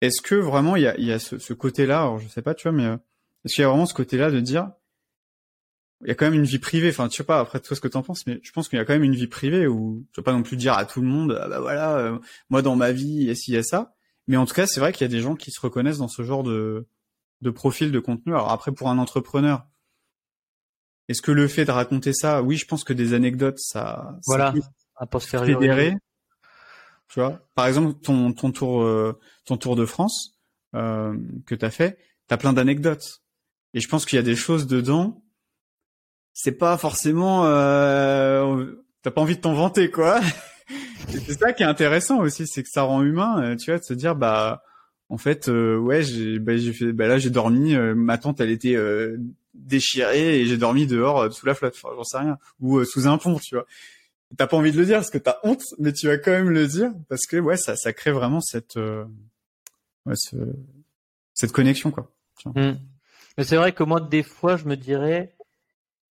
Est-ce 0.00 0.22
que 0.22 0.34
vraiment 0.34 0.76
il 0.76 0.82
y 0.82 0.86
a, 0.86 0.96
il 0.98 1.04
y 1.04 1.12
a 1.12 1.18
ce, 1.18 1.38
ce 1.38 1.52
côté-là 1.52 2.02
Alors 2.02 2.18
je 2.18 2.28
sais 2.28 2.42
pas, 2.42 2.54
tu 2.54 2.68
vois, 2.68 2.72
mais 2.72 2.86
euh, 2.86 2.96
est-ce 3.44 3.54
qu'il 3.54 3.62
y 3.62 3.64
a 3.64 3.68
vraiment 3.68 3.86
ce 3.86 3.94
côté-là 3.94 4.30
de 4.30 4.40
dire 4.40 4.70
il 6.02 6.08
y 6.08 6.10
a 6.10 6.14
quand 6.14 6.24
même 6.24 6.34
une 6.34 6.44
vie 6.44 6.58
privée. 6.58 6.88
Enfin, 6.90 7.08
tu 7.08 7.16
sais 7.16 7.24
pas 7.24 7.40
après 7.40 7.60
toi 7.60 7.76
ce 7.76 7.80
que 7.80 7.88
t'en 7.88 8.02
penses, 8.02 8.26
mais 8.26 8.40
je 8.42 8.52
pense 8.52 8.68
qu'il 8.68 8.76
y 8.76 8.82
a 8.82 8.84
quand 8.84 8.92
même 8.92 9.04
une 9.04 9.14
vie 9.14 9.28
privée 9.28 9.66
où 9.66 10.04
tu 10.12 10.20
vas 10.20 10.24
pas 10.24 10.32
non 10.32 10.42
plus 10.42 10.56
dire 10.56 10.74
à 10.74 10.84
tout 10.84 11.00
le 11.00 11.06
monde, 11.06 11.38
ah 11.40 11.48
bah 11.48 11.60
voilà, 11.60 11.96
euh, 11.96 12.18
moi 12.50 12.62
dans 12.62 12.76
ma 12.76 12.92
vie, 12.92 13.06
il 13.20 13.24
y 13.24 13.30
a 13.30 13.34
ci, 13.34 13.52
il 13.52 13.54
y 13.54 13.58
a 13.58 13.62
ça. 13.62 13.94
Mais 14.28 14.36
en 14.36 14.46
tout 14.46 14.54
cas, 14.54 14.66
c'est 14.66 14.80
vrai 14.80 14.92
qu'il 14.92 15.02
y 15.02 15.10
a 15.10 15.14
des 15.14 15.20
gens 15.20 15.36
qui 15.36 15.50
se 15.50 15.60
reconnaissent 15.60 15.98
dans 15.98 16.08
ce 16.08 16.22
genre 16.22 16.42
de 16.42 16.86
de 17.42 17.50
profil 17.50 17.92
de 17.92 17.98
contenu. 18.00 18.32
Alors 18.32 18.50
après, 18.52 18.72
pour 18.72 18.88
un 18.90 18.98
entrepreneur, 18.98 19.66
est-ce 21.12 21.22
que 21.22 21.32
le 21.32 21.48
fait 21.48 21.64
de 21.64 21.70
raconter 21.70 22.12
ça, 22.12 22.42
oui, 22.42 22.56
je 22.56 22.66
pense 22.66 22.84
que 22.84 22.92
des 22.92 23.14
anecdotes, 23.14 23.58
ça, 23.58 24.18
voilà, 24.26 24.52
à 24.96 25.06
posteriori. 25.06 25.94
Tu 27.08 27.20
vois, 27.20 27.40
par 27.54 27.66
exemple, 27.66 27.98
ton 28.00 28.32
ton 28.32 28.50
tour 28.50 28.82
euh, 28.82 29.18
ton 29.44 29.56
tour 29.56 29.76
de 29.76 29.86
France 29.86 30.38
euh, 30.74 31.16
que 31.46 31.54
t'as 31.54 31.70
fait, 31.70 31.98
t'as 32.26 32.36
plein 32.36 32.52
d'anecdotes. 32.52 33.20
Et 33.74 33.80
je 33.80 33.88
pense 33.88 34.04
qu'il 34.04 34.16
y 34.16 34.20
a 34.20 34.24
des 34.24 34.36
choses 34.36 34.66
dedans 34.66 35.22
c'est 36.32 36.52
pas 36.52 36.76
forcément 36.76 37.44
euh, 37.46 38.72
t'as 39.02 39.10
pas 39.10 39.20
envie 39.20 39.36
de 39.36 39.40
t'en 39.40 39.54
vanter 39.54 39.90
quoi. 39.90 40.20
c'est 41.08 41.38
ça 41.38 41.52
qui 41.52 41.62
est 41.62 41.66
intéressant 41.66 42.20
aussi, 42.20 42.46
c'est 42.46 42.62
que 42.62 42.68
ça 42.70 42.82
rend 42.82 43.02
humain, 43.02 43.56
tu 43.56 43.70
vois, 43.70 43.78
de 43.78 43.84
se 43.84 43.94
dire 43.94 44.16
bah 44.16 44.62
en 45.08 45.18
fait 45.18 45.48
euh, 45.48 45.76
ouais 45.76 46.02
j'ai 46.02 46.38
bah, 46.38 46.56
j'ai 46.56 46.72
fait 46.72 46.92
bah 46.92 47.06
là 47.06 47.18
j'ai 47.18 47.30
dormi, 47.30 47.74
euh, 47.74 47.94
ma 47.94 48.18
tante 48.18 48.40
elle 48.40 48.50
était 48.50 48.76
déchirée 49.54 50.40
et 50.40 50.46
j'ai 50.46 50.56
dormi 50.56 50.86
dehors 50.86 51.32
sous 51.32 51.46
la 51.46 51.54
flotte, 51.54 51.74
enfin, 51.82 51.94
j'en 51.96 52.04
sais 52.04 52.18
rien, 52.18 52.38
ou 52.60 52.84
sous 52.84 53.06
un 53.06 53.18
pont, 53.18 53.38
tu 53.38 53.54
vois. 53.54 53.66
T'as 54.36 54.46
pas 54.46 54.56
envie 54.56 54.72
de 54.72 54.78
le 54.78 54.86
dire 54.86 54.96
parce 54.96 55.10
que 55.10 55.18
t'as 55.18 55.36
honte, 55.42 55.62
mais 55.78 55.92
tu 55.92 56.06
vas 56.06 56.16
quand 56.16 56.30
même 56.30 56.48
le 56.48 56.66
dire 56.66 56.90
parce 57.10 57.26
que 57.26 57.36
ouais 57.36 57.58
ça 57.58 57.76
ça 57.76 57.92
crée 57.92 58.12
vraiment 58.12 58.40
cette 58.40 58.76
ouais, 58.76 60.14
ce, 60.14 60.36
cette 61.34 61.52
connexion 61.52 61.90
quoi. 61.90 62.10
Mmh. 62.46 62.72
Mais 63.36 63.44
c'est 63.44 63.56
vrai 63.56 63.72
que 63.72 63.82
moi 63.82 64.00
des 64.00 64.22
fois 64.22 64.56
je 64.56 64.64
me 64.64 64.76
dirais 64.76 65.36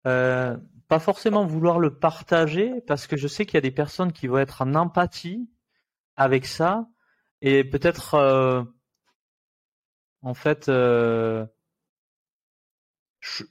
euh, 0.07 0.55
pas 0.87 0.99
forcément 0.99 1.45
vouloir 1.45 1.79
le 1.79 1.93
partager 1.95 2.81
parce 2.81 3.07
que 3.07 3.17
je 3.17 3.27
sais 3.27 3.45
qu'il 3.45 3.55
y 3.55 3.57
a 3.57 3.61
des 3.61 3.71
personnes 3.71 4.11
qui 4.13 4.27
vont 4.27 4.37
être 4.37 4.61
en 4.61 4.75
empathie 4.75 5.49
avec 6.15 6.45
ça 6.45 6.87
et 7.41 7.63
peut-être 7.63 8.13
euh, 8.13 8.63
en 10.21 10.33
fait 10.33 10.69
euh, 10.69 11.45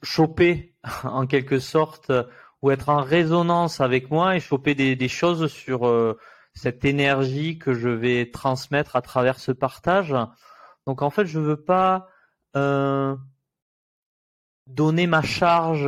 choper 0.03 0.75
en 1.03 1.27
quelque 1.27 1.59
sorte 1.59 2.11
ou 2.61 2.71
être 2.71 2.89
en 2.89 3.01
résonance 3.01 3.81
avec 3.81 4.09
moi 4.09 4.35
et 4.35 4.39
choper 4.39 4.75
des, 4.75 5.07
choses 5.07 5.51
sur 5.51 5.87
euh, 5.87 6.17
cette 6.53 6.85
énergie 6.85 7.59
que 7.59 7.73
je 7.73 7.89
vais 7.89 8.31
transmettre 8.31 8.95
à 8.95 9.01
travers 9.01 9.39
ce 9.39 9.51
partage. 9.51 10.15
Donc 10.87 11.01
en 11.01 11.09
fait, 11.09 11.25
je 11.25 11.39
veux 11.39 11.63
pas 11.63 12.07
donner 14.67 15.07
ma 15.07 15.21
charge 15.21 15.87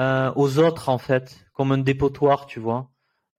euh, 0.00 0.32
aux 0.36 0.58
autres 0.58 0.88
en 0.88 0.98
fait, 0.98 1.46
comme 1.52 1.72
un 1.72 1.78
dépotoir, 1.78 2.46
tu 2.46 2.60
vois. 2.60 2.90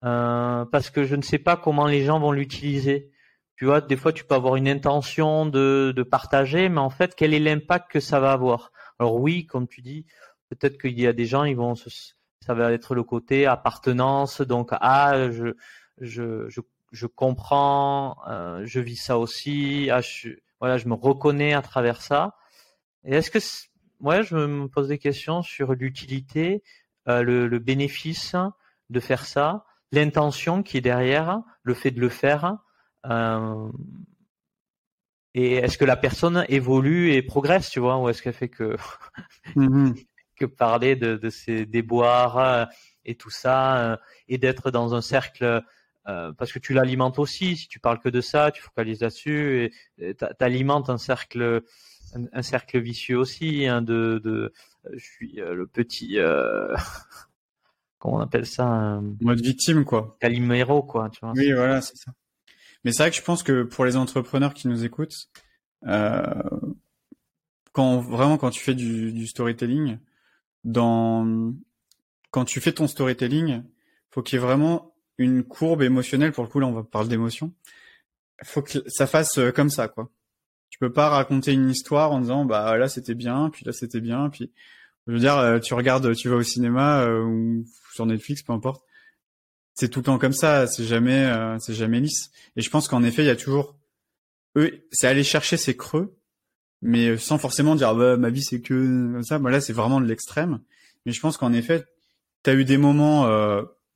Euh, 0.03 0.65
parce 0.65 0.89
que 0.89 1.03
je 1.03 1.15
ne 1.15 1.21
sais 1.21 1.39
pas 1.39 1.57
comment 1.57 1.87
les 1.87 2.03
gens 2.03 2.19
vont 2.19 2.31
l'utiliser. 2.31 3.11
Tu 3.59 3.65
vois, 3.65 3.81
des 3.81 3.97
fois 3.97 4.13
tu 4.13 4.23
peux 4.23 4.35
avoir 4.35 4.55
une 4.55 4.69
intention 4.69 5.45
de, 5.45 5.93
partager, 6.09 6.69
mais 6.69 6.79
en 6.79 6.89
fait, 6.89 7.13
quel 7.15 7.33
est 7.33 7.39
l'impact 7.39 7.91
que 7.91 7.99
ça 7.99 8.21
va 8.21 8.31
avoir? 8.31 8.71
Alors 8.99 9.15
oui, 9.15 9.45
comme 9.45 9.67
tu 9.67 9.81
dis, 9.81 10.05
peut-être 10.49 10.79
qu'il 10.79 10.97
y 10.97 11.05
a 11.05 11.11
des 11.11 11.25
gens, 11.25 11.43
ils 11.43 11.57
vont 11.57 11.75
ça 11.75 12.53
va 12.53 12.71
être 12.71 12.95
le 12.95 13.03
côté 13.03 13.45
appartenance, 13.45 14.39
donc 14.39 14.69
ah 14.71 15.29
je 15.29 15.55
je 15.99 16.47
je, 16.47 16.61
je 16.93 17.05
comprends, 17.05 18.15
euh, 18.29 18.61
je 18.63 18.79
vis 18.79 18.95
ça 18.95 19.19
aussi, 19.19 19.89
ah 19.91 19.99
je, 19.99 20.29
voilà, 20.61 20.77
je 20.77 20.87
me 20.87 20.93
reconnais 20.93 21.53
à 21.53 21.61
travers 21.61 22.01
ça. 22.01 22.37
Et 23.03 23.15
est-ce 23.15 23.29
que 23.29 23.39
moi, 23.99 24.21
je 24.21 24.35
me 24.35 24.67
pose 24.69 24.87
des 24.87 24.97
questions 24.97 25.41
sur 25.41 25.73
l'utilité, 25.73 26.63
euh, 27.09 27.23
le, 27.23 27.59
bénéfice 27.59 28.35
de 28.89 28.99
faire 29.01 29.25
ça, 29.25 29.65
l'intention 29.91 30.63
qui 30.63 30.77
est 30.77 30.81
derrière, 30.81 31.41
le 31.63 31.73
fait 31.73 31.91
de 31.91 31.99
le 31.99 32.09
faire. 32.09 32.57
Euh, 33.05 33.71
et 35.33 35.55
est-ce 35.55 35.77
que 35.77 35.85
la 35.85 35.95
personne 35.95 36.45
évolue 36.49 37.13
et 37.13 37.21
progresse, 37.21 37.69
tu 37.69 37.79
vois, 37.79 37.97
ou 37.97 38.09
est-ce 38.09 38.21
qu'elle 38.21 38.33
fait 38.33 38.49
que 38.49 38.75
mm-hmm. 39.55 40.05
que 40.37 40.45
parler 40.45 40.95
de, 40.95 41.15
de 41.15 41.29
ses 41.29 41.65
déboires 41.65 42.37
euh, 42.37 42.65
et 43.05 43.15
tout 43.15 43.29
ça, 43.29 43.99
et 44.27 44.37
d'être 44.37 44.71
dans 44.71 44.93
un 44.93 45.01
cercle 45.01 45.63
parce 46.37 46.51
que 46.51 46.57
tu 46.59 46.73
l'alimentes 46.73 47.19
aussi. 47.19 47.55
Si 47.55 47.67
tu 47.67 47.79
parles 47.79 47.99
que 47.99 48.09
de 48.09 48.19
ça, 48.19 48.49
tu 48.51 48.63
focalises 48.63 49.01
là-dessus, 49.01 49.71
et 49.99 50.15
t'alimentes 50.15 50.89
un 50.89 50.97
cercle 50.97 51.63
un, 52.13 52.41
cercle 52.41 52.79
vicieux 52.79 53.17
aussi 53.17 53.65
hein, 53.67 53.81
de, 53.81 54.21
de 54.23 54.53
je 54.91 55.03
suis 55.03 55.41
euh, 55.41 55.53
le 55.53 55.67
petit 55.67 56.19
euh, 56.19 56.75
comment 57.97 58.17
on 58.17 58.21
appelle 58.21 58.45
ça 58.45 59.01
mode 59.21 59.41
victime 59.41 59.85
quoi 59.85 60.17
calimero 60.19 60.83
quoi 60.83 61.09
tu 61.09 61.19
vois 61.21 61.33
oui 61.35 61.51
voilà 61.51 61.81
c'est 61.81 61.97
ça 61.97 62.11
mais 62.83 62.91
c'est 62.91 63.03
vrai 63.03 63.11
que 63.11 63.17
je 63.17 63.21
pense 63.21 63.43
que 63.43 63.63
pour 63.63 63.85
les 63.85 63.97
entrepreneurs 63.97 64.53
qui 64.53 64.67
nous 64.67 64.85
écoutent 64.85 65.29
euh, 65.87 66.23
quand 67.71 67.99
vraiment 67.99 68.37
quand 68.37 68.49
tu 68.49 68.61
fais 68.61 68.75
du, 68.75 69.27
storytelling 69.27 69.99
dans 70.63 71.53
quand 72.31 72.45
tu 72.45 72.59
fais 72.61 72.73
ton 72.73 72.87
storytelling 72.87 73.63
faut 74.11 74.21
qu'il 74.21 74.37
y 74.37 74.41
ait 74.41 74.45
vraiment 74.45 74.95
une 75.17 75.43
courbe 75.43 75.81
émotionnelle. 75.81 76.31
Pour 76.31 76.43
le 76.43 76.49
coup 76.49 76.59
là 76.59 76.67
on 76.67 76.73
va 76.73 76.83
parler 76.83 77.09
d'émotion. 77.09 77.53
Faut 78.43 78.61
que 78.61 78.79
ça 78.87 79.07
fasse 79.07 79.37
euh, 79.37 79.51
comme 79.51 79.69
ça 79.69 79.87
quoi. 79.87 80.09
Tu 80.69 80.79
peux 80.79 80.91
pas 80.91 81.09
raconter 81.09 81.51
une 81.53 81.69
histoire 81.69 82.11
en 82.11 82.21
disant 82.21 82.45
bah 82.45 82.77
là 82.77 82.87
c'était 82.87 83.15
bien, 83.15 83.49
puis 83.49 83.65
là 83.65 83.73
c'était 83.73 84.01
bien, 84.01 84.29
puis 84.29 84.51
je 85.07 85.13
veux 85.13 85.19
dire 85.19 85.37
euh, 85.37 85.59
tu 85.59 85.73
regardes, 85.73 86.15
tu 86.15 86.29
vas 86.29 86.37
au 86.37 86.43
cinéma 86.43 87.05
ou 87.07 87.65
sur 87.93 88.05
Netflix, 88.05 88.43
peu 88.43 88.53
importe. 88.53 88.83
C'est 89.79 89.87
tout 89.87 89.99
le 89.99 90.03
temps 90.03 90.17
comme 90.17 90.33
ça, 90.33 90.67
c'est 90.67 90.83
jamais 90.83 91.23
euh, 91.23 91.57
c'est 91.59 91.73
jamais 91.73 92.01
lisse. 92.01 92.31
Et 92.57 92.61
je 92.61 92.69
pense 92.69 92.89
qu'en 92.89 93.01
effet, 93.01 93.23
il 93.23 93.27
y 93.27 93.29
a 93.29 93.37
toujours 93.37 93.77
eux, 94.57 94.85
c'est 94.91 95.07
aller 95.07 95.23
chercher 95.23 95.55
ces 95.55 95.77
creux, 95.77 96.17
mais 96.81 97.15
sans 97.17 97.37
forcément 97.37 97.75
dire 97.75 97.95
bah, 97.95 98.17
ma 98.17 98.29
vie 98.29 98.43
c'est 98.43 98.59
que 98.59 99.21
ça. 99.23 99.39
Bah, 99.39 99.49
là 99.49 99.61
c'est 99.61 99.71
vraiment 99.71 100.01
de 100.01 100.05
l'extrême. 100.05 100.59
Mais 101.05 101.13
je 101.13 101.21
pense 101.21 101.37
qu'en 101.37 101.53
effet, 101.53 101.85
tu 102.43 102.49
as 102.49 102.55
eu 102.55 102.65
des 102.65 102.77
moments 102.77 103.25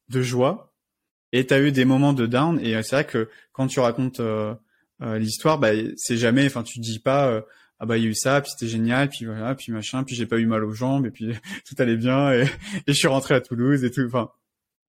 de 0.08 0.22
joie, 0.22 0.74
et 1.34 1.46
t'as 1.46 1.60
eu 1.60 1.74
des 1.74 1.84
moments 1.84 2.14
de 2.14 2.28
down. 2.28 2.62
Et 2.62 2.82
c'est 2.82 2.96
vrai 2.96 3.06
que 3.06 3.30
quand 3.52 3.68
tu 3.68 3.82
racontes 3.82 4.22
l'histoire, 5.02 5.60
bah 5.60 5.72
c'est 5.98 6.16
jamais, 6.16 6.46
enfin 6.46 6.64
tu 6.64 6.80
dis 6.80 7.00
pas 7.00 7.44
ah 7.80 7.86
bah 7.86 7.98
il 7.98 8.06
y 8.06 8.08
a 8.08 8.10
eu 8.10 8.16
ça, 8.16 8.40
puis 8.40 8.52
c'était 8.52 8.72
génial, 8.72 9.10
puis 9.10 9.26
voilà, 9.26 9.54
puis 9.54 9.74
machin, 9.74 10.06
puis 10.06 10.16
j'ai 10.16 10.28
pas 10.28 10.38
eu 10.38 10.46
mal 10.46 10.64
aux 10.64 10.72
jambes, 10.72 11.06
et 11.06 11.12
puis 11.12 11.34
tout 11.68 11.76
allait 11.80 11.98
bien, 11.98 12.32
et, 12.32 12.44
et 12.44 12.48
je 12.88 12.94
suis 12.94 13.10
rentré 13.10 13.36
à 13.36 13.42
Toulouse 13.42 13.84
et 13.84 13.92
tout. 13.92 14.06
Enfin, 14.08 14.32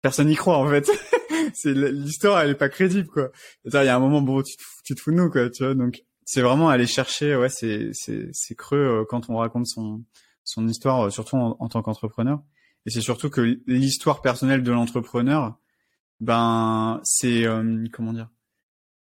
personne 0.02 0.28
n'y 0.28 0.36
croit 0.36 0.58
en 0.58 0.68
fait. 0.68 0.90
c'est 1.54 1.72
l'histoire, 1.72 2.40
elle 2.40 2.50
est 2.50 2.54
pas 2.54 2.68
crédible 2.68 3.08
quoi. 3.08 3.30
Il 3.64 3.72
y 3.72 3.76
a 3.76 3.96
un 3.96 4.00
moment 4.00 4.22
bon, 4.22 4.42
tu 4.42 4.56
te, 4.94 5.00
fous 5.00 5.10
de 5.10 5.16
nous 5.16 5.30
quoi, 5.30 5.50
tu 5.50 5.64
vois. 5.64 5.74
Donc 5.74 6.02
c'est 6.24 6.42
vraiment 6.42 6.68
aller 6.68 6.86
chercher, 6.86 7.36
ouais, 7.36 7.48
c'est 7.48 7.90
c'est 7.92 8.28
c'est 8.32 8.54
creux 8.54 8.78
euh, 8.78 9.04
quand 9.08 9.30
on 9.30 9.36
raconte 9.36 9.66
son 9.66 10.04
son 10.44 10.66
histoire, 10.68 11.06
euh, 11.06 11.10
surtout 11.10 11.36
en, 11.36 11.68
tant 11.68 11.82
qu'entrepreneur. 11.82 12.42
Et 12.86 12.90
c'est 12.90 13.00
surtout 13.00 13.30
que 13.30 13.60
l'histoire 13.66 14.22
personnelle 14.22 14.62
de 14.62 14.72
l'entrepreneur, 14.72 15.58
ben 16.20 17.00
c'est 17.04 17.46
euh, 17.46 17.84
comment 17.92 18.12
dire 18.12 18.30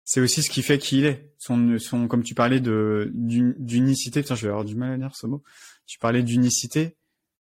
c'est 0.09 0.23
aussi 0.23 0.43
ce 0.43 0.49
qui 0.49 0.63
fait 0.63 0.79
qui 0.79 1.01
il 1.01 1.05
est. 1.05 1.35
Son, 1.37 1.77
son, 1.79 2.09
comme 2.09 2.23
tu 2.23 2.35
parlais 2.35 2.61
de 2.61 3.13
d'unicité, 3.15 4.23
putain, 4.23 4.37
je 4.37 4.47
vais 4.47 4.49
avoir 4.49 4.65
du 4.65 4.75
mal 4.75 4.93
à 4.93 4.97
dire 4.97 5.15
ce 5.15 5.27
mot. 5.27 5.43
Tu 5.87 5.99
parlais 5.99 6.23
d'unicité. 6.23 6.97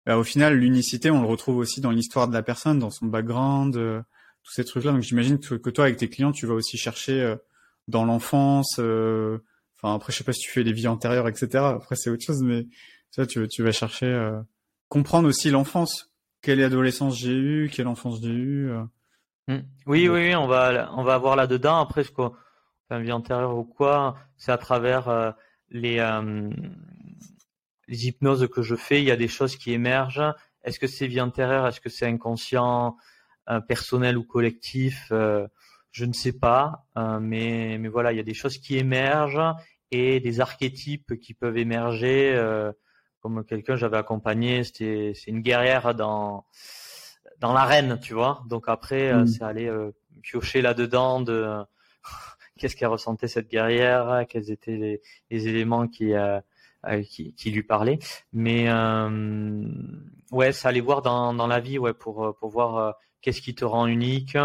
Bah, 0.09 0.16
au 0.16 0.24
final, 0.24 0.54
l'unicité, 0.54 1.11
on 1.11 1.20
le 1.20 1.28
retrouve 1.28 1.59
aussi 1.59 1.82
dans 1.82 1.90
l'histoire 1.90 2.28
de 2.28 2.32
la 2.32 2.42
personne, 2.42 2.78
dans 2.78 2.88
son 2.88 3.04
background, 3.04 3.76
euh, 3.76 4.00
tous 4.42 4.52
ces 4.52 4.64
trucs-là. 4.64 4.92
Donc, 4.92 5.02
j'imagine 5.02 5.38
que, 5.38 5.68
toi, 5.68 5.84
avec 5.84 5.98
tes 5.98 6.09
clients, 6.09 6.32
tu 6.32 6.46
vas 6.46 6.54
aussi 6.54 6.78
chercher 6.78 7.20
euh, 7.20 7.36
dans 7.88 8.06
l'enfance. 8.06 8.76
Euh, 8.78 9.36
enfin, 9.76 9.94
après, 9.94 10.11
je 10.11 10.16
sais 10.16 10.24
pas 10.24 10.32
si 10.32 10.40
tu 10.40 10.50
fais 10.50 10.62
les 10.62 10.72
vies 10.72 10.88
antérieures, 10.88 11.28
etc. 11.28 11.62
Après, 11.62 11.94
c'est 11.94 12.09
autre 12.09 12.24
chose, 12.24 12.42
mais 12.42 12.66
ça, 13.11 13.26
tu, 13.26 13.46
tu 13.48 13.62
vas 13.62 13.70
chercher 13.70 14.32
comprendre 14.88 15.28
aussi 15.28 15.50
l'enfance. 15.50 16.11
Quelle 16.40 16.62
adolescence 16.62 17.18
j'ai 17.18 17.34
eu, 17.34 17.70
quelle 17.70 17.86
enfance 17.86 18.22
j'ai 18.22 18.30
eu. 18.30 18.72
Mmh. 19.48 19.56
Oui, 19.84 20.09
oui, 20.09 20.28
oui, 20.28 20.34
on 20.36 20.46
va 20.46 20.90
on 20.96 21.02
va 21.02 21.16
avoir 21.16 21.36
là 21.36 21.46
dedans. 21.46 21.80
Après, 21.80 22.02
ce 22.02 22.11
qu'on 22.11 22.32
enfin, 22.88 23.02
vie 23.02 23.12
antérieure 23.12 23.59
ou 23.59 23.64
quoi, 23.64 24.16
c'est 24.38 24.52
à 24.52 24.56
travers 24.56 25.09
euh, 25.09 25.32
les, 25.68 25.98
euh, 25.98 26.50
les 27.89 28.07
hypnoses 28.07 28.49
que 28.49 28.62
je 28.62 28.76
fais, 28.76 29.01
il 29.01 29.07
y 29.07 29.11
a 29.11 29.16
des 29.16 29.28
choses 29.28 29.57
qui 29.57 29.72
émergent. 29.72 30.34
Est-ce 30.62 30.78
que 30.78 30.86
c'est 30.86 31.07
vie 31.07 31.20
antérieure 31.20 31.66
Est-ce 31.66 31.80
que 31.80 31.89
c'est 31.89 32.07
inconscient, 32.07 32.97
euh, 33.49 33.61
personnel 33.61 34.16
ou 34.18 34.24
collectif? 34.24 35.07
Je 35.11 36.05
ne 36.05 36.12
sais 36.12 36.32
pas, 36.39 36.84
mais, 37.20 37.78
mais 37.80 37.89
voilà, 37.89 38.12
il 38.12 38.16
y 38.16 38.20
a 38.20 38.24
des 38.24 38.34
choses 38.34 38.59
qui 38.59 38.76
émergent 38.76 39.55
et 39.91 40.20
des 40.20 40.41
archétypes 40.41 41.18
qui 41.18 41.32
peuvent 41.32 41.57
émerger. 41.57 42.39
comme 43.20 43.43
quelqu'un 43.45 43.74
j'avais 43.74 43.97
accompagné, 43.97 44.62
c'était 44.64 45.12
c'est 45.14 45.30
une 45.30 45.41
guerrière 45.41 45.95
dans 45.95 46.45
dans 47.41 47.55
l'arène, 47.55 47.99
tu 48.01 48.12
vois. 48.14 48.45
Donc 48.49 48.64
après, 48.68 49.14
mmh. 49.14 49.26
c'est 49.26 49.43
aller 49.45 49.70
piocher 50.22 50.62
là-dedans 50.62 51.20
de 51.20 51.47
qu'est-ce 52.59 52.76
qu'elle 52.76 52.89
ressentait 52.89 53.28
cette 53.28 53.49
guerrière, 53.49 54.24
quels 54.28 54.51
étaient 54.51 55.01
les, 55.30 55.49
éléments 55.49 55.89
qui, 55.89 56.12
euh, 56.12 56.36
euh, 56.36 56.41
qui, 57.09 57.35
qui, 57.35 57.51
lui 57.51 57.62
parlaient. 57.62 57.99
Mais 58.33 58.68
euh, 58.68 59.64
ouais, 60.31 60.53
ça 60.53 60.68
allait 60.68 60.81
voir 60.81 61.03
dans, 61.03 61.35
dans 61.35 61.47
la 61.47 61.61
vie, 61.61 61.79
ouais, 61.79 61.95
pour, 61.95 62.37
pour 62.39 62.51
voir 62.51 62.95
qu'est-ce 63.20 63.41
qui 63.41 63.55
te 63.55 63.64
rend 63.64 63.87
unique, 63.87 64.37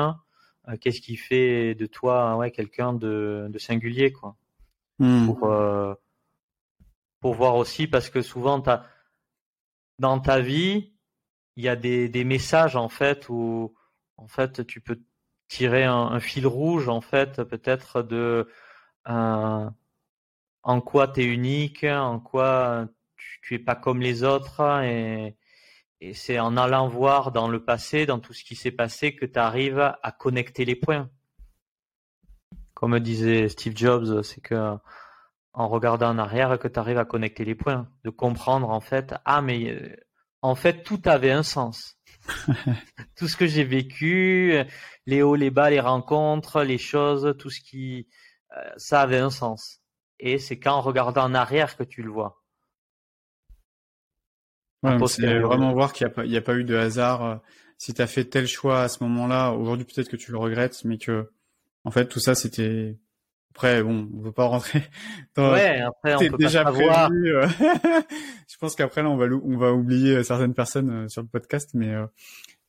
qu'est-ce 0.82 1.02
qui 1.02 1.16
fait 1.16 1.76
de 1.76 1.86
toi 1.86 2.36
ouais, 2.38 2.52
quelqu'un 2.52 2.94
de, 2.94 3.48
de 3.50 3.60
singulier, 3.60 4.12
quoi. 4.12 4.36
Hmm. 5.00 5.26
Pour, 5.26 5.50
pour 7.20 7.34
voir 7.34 7.56
aussi, 7.56 7.88
parce 7.88 8.10
que 8.10 8.22
souvent, 8.22 8.62
as, 8.68 8.86
dans 10.00 10.20
ta 10.20 10.40
vie, 10.40 10.94
il 11.56 11.64
y 11.64 11.70
a 11.70 11.76
des, 11.76 12.10
des 12.10 12.24
messages 12.24 12.76
en 12.76 12.90
fait 12.90 13.30
où 13.30 13.74
en 14.18 14.28
fait 14.28 14.66
tu 14.66 14.82
peux 14.82 15.00
tirer 15.48 15.84
un, 15.84 16.20
fil 16.20 16.48
rouge 16.48 16.90
en 16.90 17.02
fait 17.02 17.44
peut-être 17.44 18.02
de 18.02 18.50
euh, 19.08 19.70
en 20.64 20.82
quoi 20.82 21.08
tu 21.08 21.22
es 21.22 21.26
unique, 21.26 21.84
en 21.84 22.20
quoi 22.20 22.88
tu, 23.42 23.56
es 23.56 23.60
pas 23.60 23.76
comme 23.76 24.02
les 24.02 24.24
autres 24.24 24.82
et, 24.84 25.36
et 26.02 26.14
c'est 26.14 26.40
en 26.40 26.58
allant 26.58 26.88
voir 26.88 27.32
dans 27.32 27.48
le 27.48 27.64
passé, 27.64 28.06
dans 28.06 28.20
tout 28.20 28.34
ce 28.34 28.44
qui 28.44 28.56
s'est 28.56 28.72
passé 28.72 29.16
que 29.16 29.26
tu 29.26 29.40
arrives 29.40 29.80
à 29.80 30.12
connecter 30.12 30.66
les 30.66 30.76
points. 30.76 31.10
Comme 32.74 33.00
disait 33.00 33.48
Steve 33.50 33.78
Jobs, 33.78 34.22
c'est 34.24 34.42
que 34.42 34.76
en 35.54 35.70
regardant 35.70 36.10
en 36.10 36.18
arrière 36.18 36.58
que 36.60 36.68
tu 36.68 36.80
arrives 36.80 36.98
à 36.98 37.06
connecter 37.06 37.46
les 37.46 37.56
points, 37.56 37.88
de 38.04 38.10
comprendre 38.10 38.70
en 38.70 38.82
fait, 38.82 39.14
ah 39.24 39.42
mais 39.42 39.70
euh, 39.70 39.96
en 40.42 40.56
fait 40.56 40.84
tout 40.84 41.02
avait 41.06 41.32
un 41.32 41.44
sens. 41.44 41.98
tout 43.16 43.28
ce 43.28 43.38
que 43.38 43.48
j'ai 43.48 43.64
vécu, 43.64 44.56
les 45.06 45.22
hauts, 45.22 45.36
les 45.36 45.52
bas, 45.52 45.70
les 45.70 45.80
rencontres, 45.80 46.64
les 46.64 46.78
choses, 46.78 47.36
tout 47.38 47.50
ce 47.50 47.62
qui, 47.62 48.08
euh, 48.58 48.72
ça 48.78 49.02
avait 49.02 49.20
un 49.20 49.30
sens. 49.30 49.83
Et 50.20 50.38
c'est 50.38 50.58
qu'en 50.58 50.82
regardant 50.82 51.24
en 51.24 51.34
arrière 51.34 51.76
que 51.76 51.84
tu 51.84 52.02
le 52.02 52.10
vois. 52.10 52.42
c'est 55.08 55.40
vraiment 55.40 55.74
voir 55.74 55.94
qu'il 55.94 56.12
n'y 56.26 56.38
a, 56.38 56.42
pas 56.42 56.56
eu 56.56 56.64
de 56.64 56.76
hasard. 56.76 57.26
Euh, 57.26 57.36
si 57.78 57.94
tu 57.94 58.02
as 58.02 58.08
fait 58.08 58.26
tel 58.26 58.48
choix 58.48 58.82
à 58.82 58.88
ce 58.88 59.04
moment-là, 59.04 59.52
aujourd'hui 59.52 59.86
peut-être 59.86 60.10
que 60.10 60.16
tu 60.16 60.32
le 60.32 60.38
regrettes, 60.38 60.84
mais 60.86 60.98
que 60.98 61.32
en 61.84 61.92
fait 61.92 62.08
tout 62.08 62.20
ça 62.20 62.36
c'était 62.36 62.98
après, 63.54 63.84
bon, 63.84 64.10
on 64.18 64.22
veut 64.22 64.32
pas 64.32 64.46
rentrer 64.46 64.82
dans. 65.36 65.52
Ouais, 65.52 65.80
après, 65.80 66.16
on 66.16 66.32
peut 66.32 66.38
déjà 66.38 66.64
pas 66.64 66.72
prévu. 66.72 67.36
Euh. 67.36 67.48
je 68.48 68.58
pense 68.60 68.76
qu'après 68.76 69.04
là, 69.04 69.10
on 69.10 69.18
va 69.18 69.28
on 69.28 69.58
va 69.58 69.74
oublier 69.74 70.24
certaines 70.24 70.56
personnes 70.56 71.08
sur 71.08 71.22
le 71.22 71.28
podcast, 71.28 71.70
mais 71.76 71.94
euh, 71.94 72.08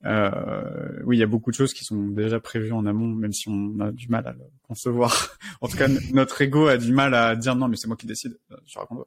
oui, 0.04 1.16
il 1.16 1.20
y 1.20 1.22
a 1.22 1.26
beaucoup 1.26 1.50
de 1.50 1.56
choses 1.56 1.72
qui 1.72 1.84
sont 1.84 2.08
déjà 2.08 2.40
prévues 2.40 2.72
en 2.72 2.86
amont, 2.86 3.08
même 3.08 3.32
si 3.32 3.48
on 3.48 3.78
a 3.80 3.90
du 3.90 4.08
mal 4.08 4.26
à 4.26 4.32
le 4.32 4.44
concevoir. 4.62 5.38
en 5.60 5.68
tout 5.68 5.76
cas, 5.76 5.88
notre 6.12 6.40
ego 6.42 6.66
a 6.66 6.76
du 6.76 6.92
mal 6.92 7.14
à 7.14 7.36
dire 7.36 7.56
non, 7.56 7.68
mais 7.68 7.76
c'est 7.76 7.88
moi 7.88 7.96
qui 7.96 8.06
décide. 8.06 8.38
Euh, 8.50 8.56
je 8.66 8.78
raconte. 8.78 9.06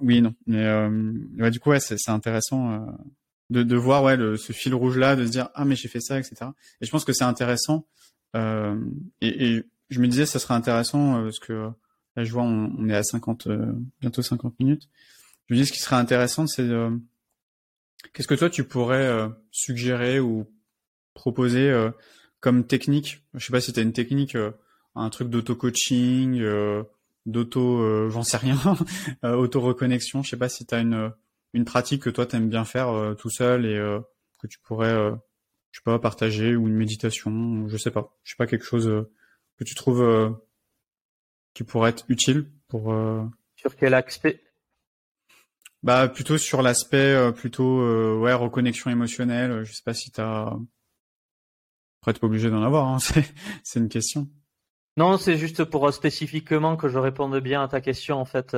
Oui, 0.00 0.20
non, 0.22 0.34
mais 0.46 0.64
euh, 0.64 1.50
du 1.50 1.60
coup, 1.60 1.70
ouais, 1.70 1.80
c'est 1.80 1.96
intéressant 2.08 2.72
euh, 2.72 2.78
de, 3.50 3.62
de 3.62 3.76
voir 3.76 4.02
ouais 4.04 4.16
le, 4.16 4.36
ce 4.36 4.52
fil 4.52 4.74
rouge 4.74 4.96
là, 4.96 5.16
de 5.16 5.24
se 5.24 5.30
dire 5.30 5.48
ah 5.54 5.64
mais 5.64 5.76
j'ai 5.76 5.88
fait 5.88 6.00
ça, 6.00 6.18
etc. 6.18 6.36
Et 6.80 6.86
je 6.86 6.90
pense 6.90 7.04
que 7.04 7.12
c'est 7.12 7.24
intéressant. 7.24 7.86
Euh, 8.36 8.78
et, 9.20 9.54
et, 9.54 9.64
je 9.90 10.00
me 10.00 10.06
disais, 10.06 10.26
ça 10.26 10.38
serait 10.38 10.54
intéressant 10.54 11.16
euh, 11.16 11.24
parce 11.24 11.38
que 11.38 11.70
là, 12.14 12.24
je 12.24 12.30
vois, 12.30 12.42
on, 12.42 12.72
on 12.78 12.88
est 12.88 12.94
à 12.94 13.02
50, 13.02 13.48
bientôt 14.00 14.22
50 14.22 14.58
minutes. 14.60 14.88
Je 15.48 15.54
me 15.54 15.58
dis, 15.58 15.66
ce 15.66 15.72
qui 15.72 15.80
serait 15.80 15.96
intéressant, 15.96 16.46
c'est 16.46 16.68
Qu'est-ce 18.12 18.28
que 18.28 18.34
toi 18.34 18.50
tu 18.50 18.64
pourrais 18.64 19.06
euh, 19.06 19.28
suggérer 19.50 20.20
ou 20.20 20.46
proposer 21.14 21.70
euh, 21.70 21.90
comme 22.40 22.66
technique? 22.66 23.24
Je 23.34 23.44
sais 23.44 23.52
pas 23.52 23.60
si 23.60 23.72
tu 23.72 23.80
as 23.80 23.82
une 23.82 23.92
technique, 23.92 24.36
euh, 24.36 24.52
un 24.94 25.10
truc 25.10 25.28
d'auto-coaching, 25.28 26.42
d'auto, 27.26 28.10
j'en 28.10 28.22
sais 28.24 28.36
rien, 28.36 28.58
auto-reconnexion. 29.22 30.22
Je 30.22 30.30
sais 30.30 30.36
pas 30.36 30.48
si 30.48 30.66
tu 30.66 30.74
as 30.74 30.80
une, 30.80 31.12
une 31.52 31.64
pratique 31.64 32.02
que 32.02 32.10
toi 32.10 32.26
t'aimes 32.26 32.48
bien 32.48 32.64
faire 32.64 33.14
tout 33.16 33.30
seul 33.30 33.64
et 33.64 33.76
que 34.38 34.46
tu 34.48 34.58
pourrais, 34.58 35.12
je 35.70 35.78
sais 35.78 35.84
pas, 35.84 36.00
partager 36.00 36.56
ou 36.56 36.66
une 36.66 36.74
méditation, 36.74 37.68
je 37.68 37.76
sais 37.76 37.92
pas. 37.92 38.18
Je 38.24 38.32
sais 38.32 38.36
pas 38.36 38.48
quelque 38.48 38.64
chose 38.64 39.06
que 39.56 39.62
tu 39.62 39.76
trouves 39.76 40.36
qui 41.54 41.62
pourrait 41.62 41.90
être 41.90 42.04
utile 42.08 42.50
pour. 42.66 42.92
Sur 43.54 43.76
quel 43.76 43.94
aspect? 43.94 44.42
Bah 45.88 46.06
plutôt 46.06 46.36
sur 46.36 46.60
l'aspect 46.60 47.14
euh, 47.14 47.32
plutôt 47.32 47.80
euh, 47.80 48.14
ouais 48.18 48.34
reconnexion 48.34 48.90
émotionnelle. 48.90 49.64
Je 49.64 49.72
sais 49.72 49.80
pas 49.82 49.94
si 49.94 50.10
t'as. 50.10 50.52
Après 52.02 52.12
t'es 52.12 52.18
pas 52.18 52.26
obligé 52.26 52.50
d'en 52.50 52.62
avoir. 52.62 52.88
Hein. 52.88 52.98
C'est 53.64 53.80
une 53.80 53.88
question. 53.88 54.28
Non, 54.98 55.16
c'est 55.16 55.38
juste 55.38 55.64
pour 55.64 55.88
euh, 55.88 55.90
spécifiquement 55.92 56.76
que 56.76 56.88
je 56.88 56.98
réponde 56.98 57.38
bien 57.40 57.62
à 57.62 57.68
ta 57.68 57.80
question 57.80 58.18
en 58.18 58.26
fait. 58.26 58.54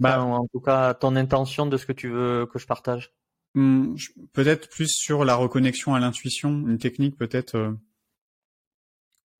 bah, 0.00 0.20
en 0.20 0.46
tout 0.48 0.60
cas, 0.60 0.92
ton 0.92 1.16
intention 1.16 1.64
de 1.64 1.78
ce 1.78 1.86
que 1.86 1.92
tu 1.92 2.10
veux 2.10 2.44
que 2.44 2.58
je 2.58 2.66
partage. 2.66 3.14
Hmm, 3.54 3.94
peut-être 4.34 4.68
plus 4.68 4.90
sur 4.90 5.24
la 5.24 5.36
reconnexion 5.36 5.94
à 5.94 6.00
l'intuition, 6.00 6.50
une 6.50 6.78
technique 6.78 7.16
peut-être. 7.16 7.74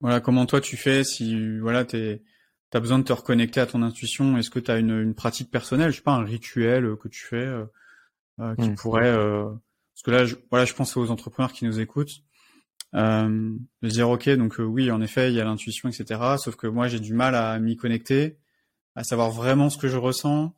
Voilà, 0.01 0.21
comment 0.21 0.47
toi 0.47 0.63
tu 0.63 0.79
fais 0.79 1.05
si 1.05 1.59
voilà 1.59 1.85
t'es 1.85 2.23
tu 2.71 2.77
as 2.77 2.81
besoin 2.81 2.99
de 2.99 3.05
te 3.05 3.13
reconnecter 3.13 3.61
à 3.61 3.67
ton 3.67 3.83
intuition 3.83 4.37
Est-ce 4.37 4.51
que 4.51 4.59
tu 4.59 4.71
as 4.71 4.79
une, 4.79 5.01
une, 5.01 5.15
pratique 5.15 5.51
personnelle, 5.51 5.91
je 5.91 5.97
sais 5.97 6.03
pas, 6.03 6.13
un 6.13 6.25
rituel 6.25 6.85
euh, 6.85 6.97
que 6.97 7.09
tu 7.09 7.25
fais 7.25 7.37
euh, 7.37 7.65
euh 8.41 8.55
qui 8.57 8.71
mmh. 8.71 8.75
pourrait 8.77 9.09
euh, 9.09 9.51
parce 9.95 10.03
que 10.05 10.11
là 10.11 10.25
je, 10.25 10.37
voilà, 10.51 10.65
je 10.65 10.75
pense 10.75 10.97
aux 10.97 11.11
entrepreneurs 11.11 11.53
qui 11.53 11.65
nous 11.65 11.81
écoutent 11.81 12.23
euh, 12.95 13.55
de 13.83 13.89
dire 13.89 14.09
OK, 14.09 14.29
donc 14.31 14.57
oui, 14.59 14.91
en 14.91 15.01
effet, 15.01 15.31
il 15.31 15.37
y 15.37 15.41
a 15.41 15.45
l'intuition 15.45 15.89
etc. 15.89 16.21
sauf 16.39 16.57
que 16.57 16.67
moi 16.67 16.89
j'ai 16.89 17.01
du 17.01 17.13
mal 17.13 17.35
à 17.35 17.59
m'y 17.59 17.77
connecter, 17.77 18.39
à 18.95 19.05
savoir 19.05 19.31
vraiment 19.31 19.71
ce 19.71 19.79
que 19.79 19.89
je 19.89 19.97
ressens. 19.97 20.55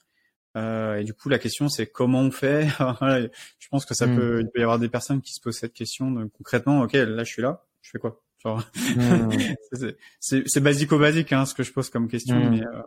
et 0.56 1.04
du 1.04 1.14
coup, 1.14 1.28
la 1.28 1.38
question 1.38 1.68
c'est 1.68 1.86
comment 1.86 2.20
on 2.20 2.30
fait? 2.30 2.68
je 3.58 3.68
pense 3.70 3.84
que 3.84 3.94
ça 3.94 4.06
mmh. 4.06 4.16
peut, 4.16 4.40
il 4.40 4.50
peut 4.50 4.60
y 4.60 4.62
avoir 4.62 4.78
des 4.78 4.88
personnes 4.88 5.22
qui 5.22 5.32
se 5.32 5.40
posent 5.40 5.58
cette 5.58 5.74
question. 5.74 6.10
Donc, 6.10 6.30
concrètement, 6.32 6.82
ok, 6.82 6.92
là 6.92 7.24
je 7.24 7.30
suis 7.30 7.42
là, 7.42 7.64
je 7.80 7.90
fais 7.90 7.98
quoi? 7.98 8.22
Mmh. 8.44 9.30
c'est 10.20 10.60
basico-basique 10.60 11.32
hein, 11.32 11.46
ce 11.46 11.54
que 11.54 11.62
je 11.62 11.72
pose 11.72 11.90
comme 11.90 12.08
question, 12.08 12.36
mmh. 12.36 12.50
mais 12.50 12.66
euh, 12.66 12.82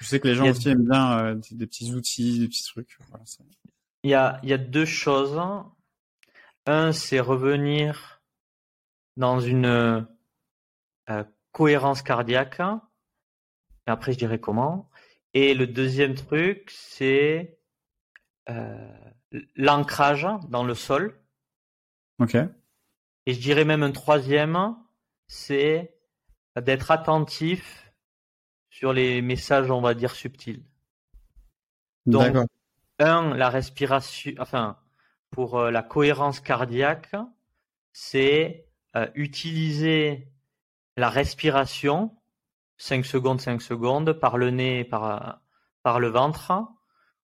je 0.00 0.06
sais 0.06 0.20
que 0.20 0.28
les 0.28 0.34
gens 0.34 0.48
aussi 0.48 0.68
aiment 0.68 0.88
bien 0.88 1.18
euh, 1.18 1.34
des, 1.52 1.66
petits 1.66 1.92
outils, 1.92 2.40
des 2.40 2.48
petits 2.48 2.64
trucs. 2.64 2.98
il, 4.02 4.10
y 4.10 4.14
a, 4.14 4.40
il 4.42 4.48
y 4.48 4.52
a 4.52 4.58
deux 4.58 4.84
choses. 4.84 5.40
Un, 6.66 6.92
c'est 6.92 7.20
revenir 7.20 8.22
dans 9.16 9.40
une 9.40 10.06
cohérence 11.52 12.02
cardiaque. 12.02 12.60
Et 12.60 13.90
après, 13.90 14.12
je 14.12 14.18
dirais 14.18 14.38
comment. 14.38 14.88
Et 15.34 15.54
le 15.54 15.66
deuxième 15.66 16.14
truc, 16.14 16.70
c'est 16.70 17.58
l'ancrage 19.56 20.26
dans 20.48 20.64
le 20.64 20.74
sol. 20.74 21.20
Ok. 22.18 22.36
Et 23.26 23.34
je 23.34 23.40
dirais 23.40 23.64
même 23.64 23.82
un 23.82 23.92
troisième, 23.92 24.76
c'est 25.28 25.94
d'être 26.60 26.90
attentif 26.90 27.92
sur 28.70 28.92
les 28.92 29.22
messages, 29.22 29.70
on 29.70 29.80
va 29.80 29.94
dire, 29.94 30.14
subtils. 30.14 30.64
Donc, 32.06 32.36
un, 32.98 33.34
la 33.36 33.48
respiration, 33.48 34.32
enfin, 34.38 34.78
pour 35.30 35.58
euh, 35.58 35.70
la 35.70 35.82
cohérence 35.82 36.40
cardiaque, 36.40 37.14
c'est 37.92 38.66
euh, 38.96 39.06
utiliser 39.14 40.28
la 40.96 41.08
respiration, 41.08 42.16
5 42.78 43.04
secondes, 43.04 43.40
5 43.40 43.62
secondes, 43.62 44.12
par 44.12 44.36
le 44.36 44.50
nez 44.50 44.84
par, 44.84 45.40
par 45.82 46.00
le 46.00 46.08
ventre, 46.08 46.52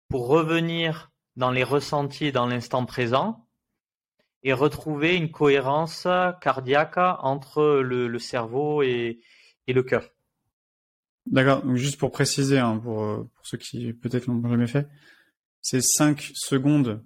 pour 0.09 0.29
revenir 0.29 1.11
dans 1.37 1.51
les 1.51 1.65
ressentis 1.65 2.33
dans 2.33 2.47
l'instant 2.47 2.85
présent 2.85 3.48
et 4.49 4.55
retrouver 4.55 5.15
une 5.15 5.31
cohérence 5.31 6.09
cardiaque 6.41 6.97
entre 6.97 7.81
le, 7.83 8.19
cerveau 8.19 8.83
et, 8.83 9.21
le 9.67 9.83
cœur. 9.83 10.09
D'accord. 11.27 11.63
Donc 11.63 11.77
juste 11.77 11.99
pour 11.99 12.11
préciser, 12.11 12.59
hein, 12.59 12.79
pour, 12.79 13.05
euh, 13.05 13.29
pour, 13.35 13.47
ceux 13.47 13.59
qui 13.59 13.93
peut-être 13.93 14.27
l'ont 14.27 14.43
jamais 14.49 14.67
fait, 14.67 14.89
c'est 15.61 15.83
5 15.83 16.31
secondes 16.33 17.05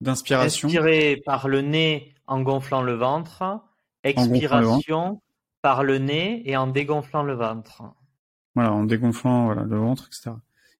d'inspiration. 0.00 0.66
Inspirer 0.66 1.22
par 1.24 1.46
le 1.46 1.60
nez 1.60 2.16
en 2.26 2.42
gonflant 2.42 2.82
le 2.82 2.94
ventre, 2.94 3.44
expiration 4.02 5.22
par 5.62 5.84
le 5.84 5.98
nez 5.98 6.42
et 6.50 6.56
en 6.56 6.66
dégonflant 6.66 7.22
le 7.22 7.34
ventre. 7.34 7.84
Voilà, 8.56 8.72
en 8.72 8.82
dégonflant 8.82 9.44
voilà, 9.44 9.62
le 9.62 9.76
ventre, 9.76 10.08
etc. 10.08 10.32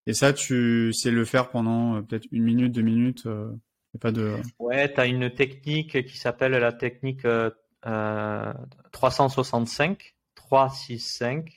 Et 0.09 0.14
ça, 0.14 0.32
tu 0.32 0.93
sais 0.93 1.12
le 1.12 1.24
faire 1.24 1.51
pendant 1.51 1.95
euh, 1.95 2.03
peut-être 2.03 2.26
une 2.32 2.43
minute, 2.43 2.72
deux 2.72 2.82
minutes. 2.82 3.26
Euh, 3.26 3.53
pas 4.01 4.12
de. 4.12 4.37
Ouais, 4.59 4.93
tu 4.93 5.01
as 5.01 5.07
une 5.07 5.30
technique 5.30 6.05
qui 6.05 6.18
s'appelle 6.18 6.53
la 6.53 6.72
technique 6.72 7.24
euh, 7.24 8.53
365, 8.93 10.14
365. 10.34 11.51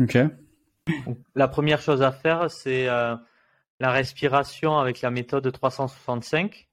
Ok. 0.00 0.18
la 1.34 1.48
première 1.48 1.80
chose 1.80 2.02
à 2.02 2.12
faire, 2.12 2.50
c'est 2.50 2.88
euh, 2.88 3.16
la 3.80 3.90
respiration 3.90 4.78
avec 4.78 5.00
la 5.02 5.10
méthode 5.10 5.50
365. 5.50 6.68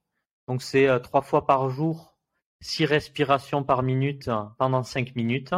Donc 0.48 0.62
c'est 0.62 0.88
euh, 0.88 0.98
trois 0.98 1.22
fois 1.22 1.46
par 1.46 1.70
jour, 1.70 2.16
six 2.60 2.84
respirations 2.84 3.62
par 3.62 3.82
minute 3.82 4.30
pendant 4.58 4.82
cinq 4.82 5.14
minutes. 5.14 5.54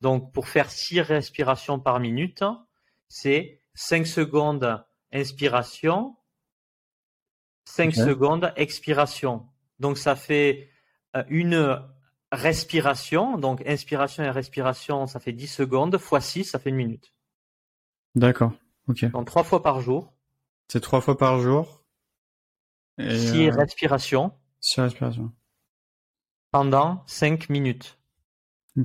Donc 0.00 0.32
pour 0.32 0.48
faire 0.48 0.70
six 0.70 1.00
respirations 1.00 1.78
par 1.78 2.00
minute, 2.00 2.44
c'est 3.08 3.60
5 3.74 4.06
secondes 4.06 4.84
inspiration, 5.12 6.16
5 7.70 7.94
secondes 7.94 8.52
expiration. 8.56 9.46
Donc 9.78 9.96
ça 9.96 10.16
fait 10.16 10.70
euh, 11.16 11.22
une 11.28 11.80
respiration, 12.32 13.38
donc 13.38 13.62
inspiration 13.66 14.24
et 14.24 14.30
respiration, 14.30 15.06
ça 15.06 15.20
fait 15.20 15.32
10 15.32 15.46
secondes, 15.46 15.98
fois 15.98 16.20
6, 16.20 16.44
ça 16.44 16.58
fait 16.58 16.70
une 16.70 16.76
minute. 16.76 17.12
D'accord, 18.14 18.52
ok. 18.88 19.10
Donc 19.10 19.26
trois 19.26 19.44
fois 19.44 19.62
par 19.62 19.80
jour. 19.80 20.12
C'est 20.68 20.80
trois 20.80 21.00
fois 21.00 21.16
par 21.16 21.40
jour. 21.40 21.84
Et 22.98 23.18
6 23.18 23.48
euh, 23.48 23.52
respirations. 23.52 24.32
6 24.60 24.80
respirations. 24.80 25.32
Pendant 26.50 27.04
5 27.06 27.48
minutes. 27.50 27.98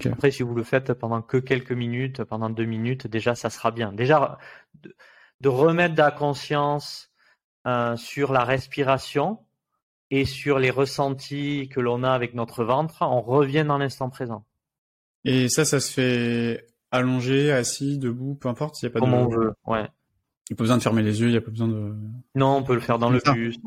Après, 0.05 0.31
si 0.31 0.43
vous 0.43 0.55
le 0.55 0.63
faites 0.63 0.93
pendant 0.93 1.21
que 1.21 1.37
quelques 1.37 1.71
minutes, 1.71 2.23
pendant 2.23 2.49
deux 2.49 2.65
minutes, 2.65 3.07
déjà, 3.07 3.35
ça 3.35 3.49
sera 3.49 3.71
bien. 3.71 3.93
Déjà, 3.93 4.37
de, 4.81 5.49
remettre 5.49 5.95
de 5.95 6.01
la 6.01 6.11
conscience 6.11 7.11
euh, 7.65 7.95
sur 7.97 8.31
la 8.31 8.43
respiration 8.43 9.39
et 10.11 10.25
sur 10.25 10.59
les 10.59 10.69
ressentis 10.69 11.67
que 11.69 11.79
l'on 11.79 12.03
a 12.03 12.11
avec 12.11 12.33
notre 12.33 12.63
ventre, 12.63 12.97
on 13.01 13.21
revient 13.21 13.65
dans 13.67 13.77
l'instant 13.77 14.09
présent. 14.09 14.45
Et 15.23 15.49
ça, 15.49 15.65
ça 15.65 15.79
se 15.79 15.91
fait 15.91 16.67
allongé, 16.91 17.51
assis, 17.51 17.97
debout, 17.97 18.35
peu 18.35 18.47
importe. 18.47 18.81
Il 18.81 18.85
y 18.85 18.87
a 18.87 18.91
pas 18.91 18.99
Comme 18.99 19.13
on 19.13 19.27
veut, 19.27 19.53
ouais. 19.65 19.87
Il 20.49 20.53
n'y 20.53 20.55
a 20.55 20.57
pas 20.57 20.63
besoin 20.63 20.77
de 20.77 20.83
fermer 20.83 21.01
les 21.01 21.21
yeux, 21.21 21.27
il 21.27 21.31
n'y 21.31 21.37
a 21.37 21.41
pas 21.41 21.49
besoin 21.49 21.67
de. 21.67 21.95
Non, 22.35 22.57
on 22.57 22.63
peut 22.63 22.75
le 22.75 22.79
faire 22.79 22.99
dans 22.99 23.09
le 23.09 23.19
bus. 23.33 23.57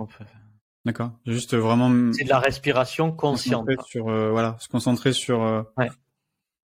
D'accord. 0.84 1.10
Juste 1.26 1.56
vraiment. 1.56 2.12
C'est 2.12 2.24
de 2.24 2.28
la 2.28 2.38
respiration 2.38 3.10
consciente. 3.10 3.68
Sur, 3.86 4.08
euh, 4.08 4.30
voilà, 4.30 4.56
se 4.60 4.68
concentrer 4.68 5.12
sur. 5.12 5.42
Euh, 5.42 5.62
ouais. 5.76 5.90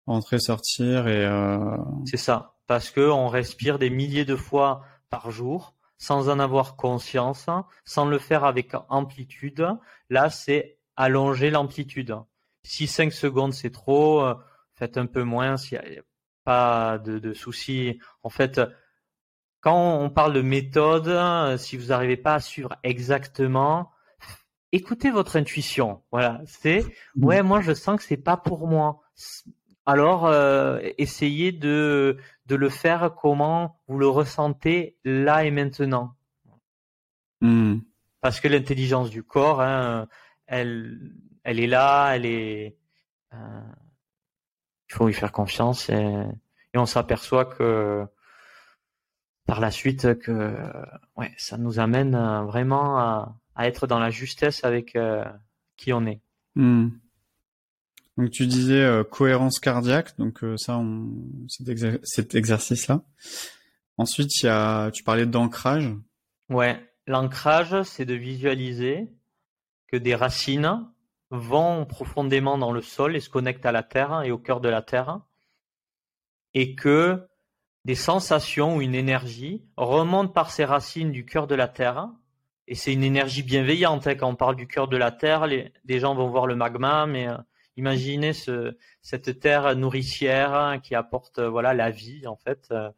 Rentrer, 0.06 0.40
sortir 0.40 1.08
et. 1.08 1.26
Euh... 1.26 1.78
C'est 2.06 2.18
ça, 2.18 2.56
parce 2.68 2.92
que 2.92 3.10
on 3.10 3.30
respire 3.30 3.80
des 3.80 3.90
milliers 3.90 4.26
de 4.26 4.36
fois 4.36 4.84
par 5.10 5.32
jour 5.32 5.76
sans 6.02 6.30
en 6.30 6.40
avoir 6.40 6.76
conscience, 6.78 7.46
sans 7.86 8.06
le 8.06 8.18
faire 8.18 8.44
avec 8.44 8.72
amplitude. 8.90 9.68
Là, 10.10 10.32
c'est 10.32 10.80
allonger 10.96 11.52
l'amplitude. 11.52 12.16
Si 12.64 12.88
5 12.88 13.14
secondes 13.14 13.54
c'est 13.54 13.70
trop, 13.70 14.22
euh, 14.22 14.34
faites 14.74 14.98
un 14.98 15.06
peu 15.06 15.24
moins 15.24 15.58
s'il 15.58 15.80
n'y 15.80 15.98
a 16.00 16.02
pas 16.44 16.98
de, 16.98 17.20
de 17.20 17.34
soucis. 17.34 18.00
En 18.24 18.32
fait, 18.32 18.60
quand 19.60 20.00
on 20.00 20.10
parle 20.10 20.34
de 20.34 20.42
méthode, 20.42 21.58
si 21.60 21.78
vous 21.78 21.88
n'arrivez 21.88 22.18
pas 22.18 22.34
à 22.34 22.40
suivre 22.40 22.76
exactement, 22.82 23.92
écoutez 24.72 25.12
votre 25.12 25.36
intuition. 25.36 26.02
Voilà, 26.12 26.42
c'est 26.48 26.84
ouais, 27.16 27.44
moi 27.44 27.62
je 27.62 27.76
sens 27.76 27.98
que 27.98 28.04
c'est 28.04 28.18
pas 28.18 28.38
pour 28.38 28.68
moi 28.68 29.02
alors 29.86 30.26
euh, 30.26 30.80
essayez 30.98 31.52
de, 31.52 32.18
de 32.52 32.58
le 32.58 32.68
faire 32.68 33.16
comment 33.16 33.80
vous 33.88 33.98
le 33.98 34.10
ressentez 34.10 34.98
là 35.06 35.46
et 35.46 35.52
maintenant. 35.52 36.18
Hmm. 37.40 37.78
Parce 38.20 38.42
que 38.42 38.50
l'intelligence 38.50 39.10
du 39.10 39.24
corps, 39.24 39.62
hein, 39.62 40.10
elle, 40.48 41.14
elle 41.46 41.62
est 41.62 41.68
là, 41.68 42.12
elle 42.14 42.26
est. 42.26 42.76
Euh, 43.34 43.62
il 44.90 44.94
faut 44.94 45.08
lui 45.08 45.14
faire 45.14 45.32
confiance 45.32 45.90
et, 45.90 46.26
on 46.74 46.86
s'aperçoit 46.86 47.46
que 47.46 48.06
par 49.46 49.62
la 49.62 49.72
suite 49.72 50.20
que 50.20 50.54
ouais, 51.16 51.34
ça 51.38 51.58
nous 51.58 51.80
amène 51.80 52.18
vraiment 52.46 53.00
à, 53.00 53.38
être 53.60 53.88
dans 53.88 54.00
la 54.00 54.10
justesse 54.10 54.66
avec 54.66 54.98
euh, 54.98 55.24
qui 55.78 55.94
on 55.94 56.06
est. 56.06 56.20
Hmm. 56.56 56.90
Donc 58.22 58.30
tu 58.30 58.46
disais 58.46 58.84
euh, 58.84 59.04
cohérence 59.04 59.60
cardiaque, 59.60 60.16
donc 60.20 60.44
euh, 60.44 60.56
ça, 60.56 60.80
cet, 62.04 62.36
exercice-là. 62.36 63.02
Ensuite, 63.98 64.44
il 64.44 64.92
tu 64.94 65.02
parlais 65.04 65.26
d'ancrage. 65.26 65.90
Ouais, 66.48 66.80
l'ancrage, 67.08 67.82
c'est 67.82 68.06
de 68.06 68.14
visualiser 68.14 69.10
que 69.88 69.98
des 69.98 70.14
racines 70.14 70.86
vont 71.32 71.84
profondément 71.88 72.60
dans 72.60 72.72
le 72.72 72.84
sol 72.84 73.16
et 73.16 73.22
se 73.22 73.30
connectent 73.32 73.66
à 73.66 73.72
la 73.72 73.82
terre 73.82 74.22
et 74.22 74.30
au 74.30 74.38
cœur 74.38 74.62
de 74.62 74.70
la 74.70 74.84
terre, 74.84 75.22
et 76.54 76.76
que 76.76 77.28
des 77.86 77.96
sensations 77.96 78.76
ou 78.76 78.82
une 78.82 78.94
énergie 78.94 79.66
remontent 79.78 80.32
par 80.32 80.52
ces 80.52 80.66
racines 80.66 81.12
du 81.12 81.26
cœur 81.26 81.48
de 81.48 81.56
la 81.56 81.68
terre. 81.68 82.08
Et 82.68 82.76
c'est 82.76 82.94
une 82.94 83.04
énergie 83.04 83.42
bienveillante. 83.42 84.06
Hein. 84.06 84.14
Quand 84.14 84.30
on 84.30 84.36
parle 84.36 84.58
du 84.58 84.68
cœur 84.68 84.88
de 84.88 84.98
la 84.98 85.12
terre, 85.12 85.48
les, 85.48 85.74
les 85.86 86.00
gens 86.00 86.14
vont 86.14 86.30
voir 86.30 86.46
le 86.46 86.56
magma, 86.56 87.08
mais 87.08 87.28
euh, 87.28 87.36
Imaginez 87.82 88.34
ce, 88.34 88.78
cette 89.02 89.40
terre 89.40 89.76
nourricière 89.76 90.80
qui 90.84 90.94
apporte 90.94 91.40
euh, 91.40 91.50
voilà 91.50 91.74
la 91.74 91.90
vie 91.90 92.28
en 92.28 92.36
fait, 92.36 92.68
euh, 92.70 92.92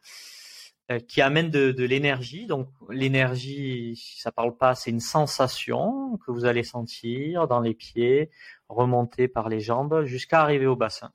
euh, 0.92 1.00
qui 1.00 1.22
amène 1.22 1.50
de, 1.50 1.86
l'énergie. 1.86 2.48
Donc 2.48 2.68
l'énergie, 2.90 3.96
ça 4.18 4.34
parle 4.34 4.58
pas, 4.58 4.76
c'est 4.76 4.90
une 4.90 5.00
sensation 5.00 6.18
que 6.18 6.32
vous 6.32 6.44
allez 6.44 6.64
sentir 6.64 7.48
dans 7.48 7.62
les 7.62 7.74
pieds, 7.74 8.30
remonter 8.68 9.30
par 9.30 9.48
les 9.48 9.62
jambes 9.62 10.04
jusqu'à 10.04 10.42
arriver 10.42 10.68
au 10.68 10.76
bassin. 10.76 11.14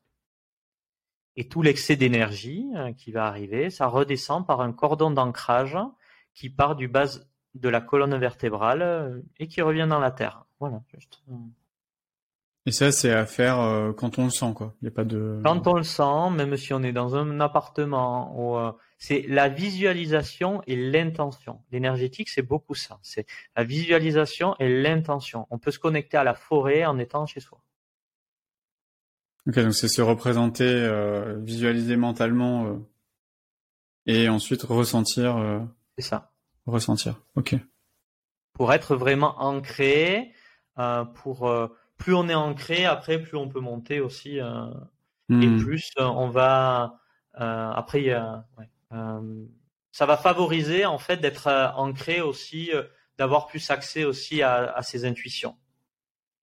Et 1.37 1.47
tout 1.47 1.61
l'excès 1.61 1.95
d'énergie 1.95 2.64
qui 2.97 3.12
va 3.12 3.27
arriver, 3.27 3.69
ça 3.69 3.87
redescend 3.87 4.47
par 4.47 4.62
un 4.62 4.73
cordon 4.73 5.11
d'ancrage 5.11 5.77
qui 6.33 6.49
part 6.49 6.75
du 6.75 6.89
bas 6.89 7.19
de 7.53 7.69
la 7.69 7.83
colonne 7.83 8.16
vertébrale 8.16 9.23
et 9.39 9.47
qui 9.47 9.61
revient 9.61 9.87
dans 9.87 10.01
la 10.01 10.11
terre. 10.11 10.47
Voilà, 10.59 10.81
juste. 10.95 11.23
Et 12.69 12.71
ça, 12.71 12.93
c'est 12.93 13.14
à 13.14 13.25
faire 13.25 13.61
euh, 13.61 13.95
quand 13.95 14.19
on 14.19 14.27
le 14.27 14.31
sent, 14.31 14.53
quoi. 14.55 14.75
Il 14.83 14.85
y 14.85 14.89
a 14.89 14.91
pas 14.91 15.07
de. 15.07 15.41
Quand 15.43 15.66
on 15.66 15.73
le 15.73 15.85
sent, 15.85 16.31
même 16.33 16.55
si 16.59 16.75
on 16.75 16.83
est 16.83 16.93
dans 16.93 17.16
un 17.16 17.41
appartement, 17.41 18.59
euh, 18.59 18.73
c'est 18.99 19.25
la 19.27 19.49
visualisation 19.49 20.61
et 20.66 20.77
l'intention. 20.77 21.62
L'énergétique, 21.73 22.29
c'est 22.29 22.43
beaucoup 22.43 22.75
ça. 22.75 22.99
C'est 23.01 23.25
la 23.57 23.64
visualisation 23.64 24.55
et 24.59 24.69
l'intention. 24.83 25.47
On 25.49 25.57
peut 25.57 25.71
se 25.71 25.79
connecter 25.79 26.19
à 26.19 26.25
la 26.25 26.35
forêt 26.35 26.85
en 26.85 26.99
étant 26.99 27.25
chez 27.25 27.41
soi. 27.41 27.59
Ok, 29.47 29.59
donc 29.61 29.73
c'est 29.73 29.89
se 29.89 30.03
représenter, 30.03 30.69
euh, 30.69 31.39
visualiser 31.39 31.97
mentalement 31.97 32.81
et 34.05 34.29
ensuite 34.29 34.62
ressentir. 34.62 35.43
c'est 35.97 36.05
ça. 36.05 36.33
Ressentir. 36.66 37.19
Ok. 37.35 37.57
Pour 38.53 38.75
être 38.75 38.95
vraiment 38.95 39.41
ancré, 39.41 40.35
pour 41.14 41.51
plus 41.99 42.14
on 42.14 42.28
est 42.28 42.34
ancré, 42.34 42.84
après, 42.86 43.20
plus 43.20 43.36
on 43.36 43.49
peut 43.49 43.61
monter 43.61 44.01
aussi 44.01 44.40
euh, 44.40 44.66
et 45.30 45.46
hmm. 45.46 45.62
plus 45.62 45.90
on 45.99 46.28
va 46.30 47.01
après 47.34 48.01
il 48.01 48.07
y 48.07 48.12
a 48.12 48.44
ça 49.92 50.07
va 50.07 50.16
favoriser 50.16 50.86
en 50.86 50.99
fait 50.99 51.18
d'être 51.18 51.49
ancré 51.76 52.20
aussi 52.20 52.72
d'avoir 53.18 53.46
plus 53.46 53.70
accès 53.70 54.05
aussi 54.05 54.42
à, 54.42 54.72
à 54.72 54.82
ses 54.82 55.05
intuitions 55.05 55.57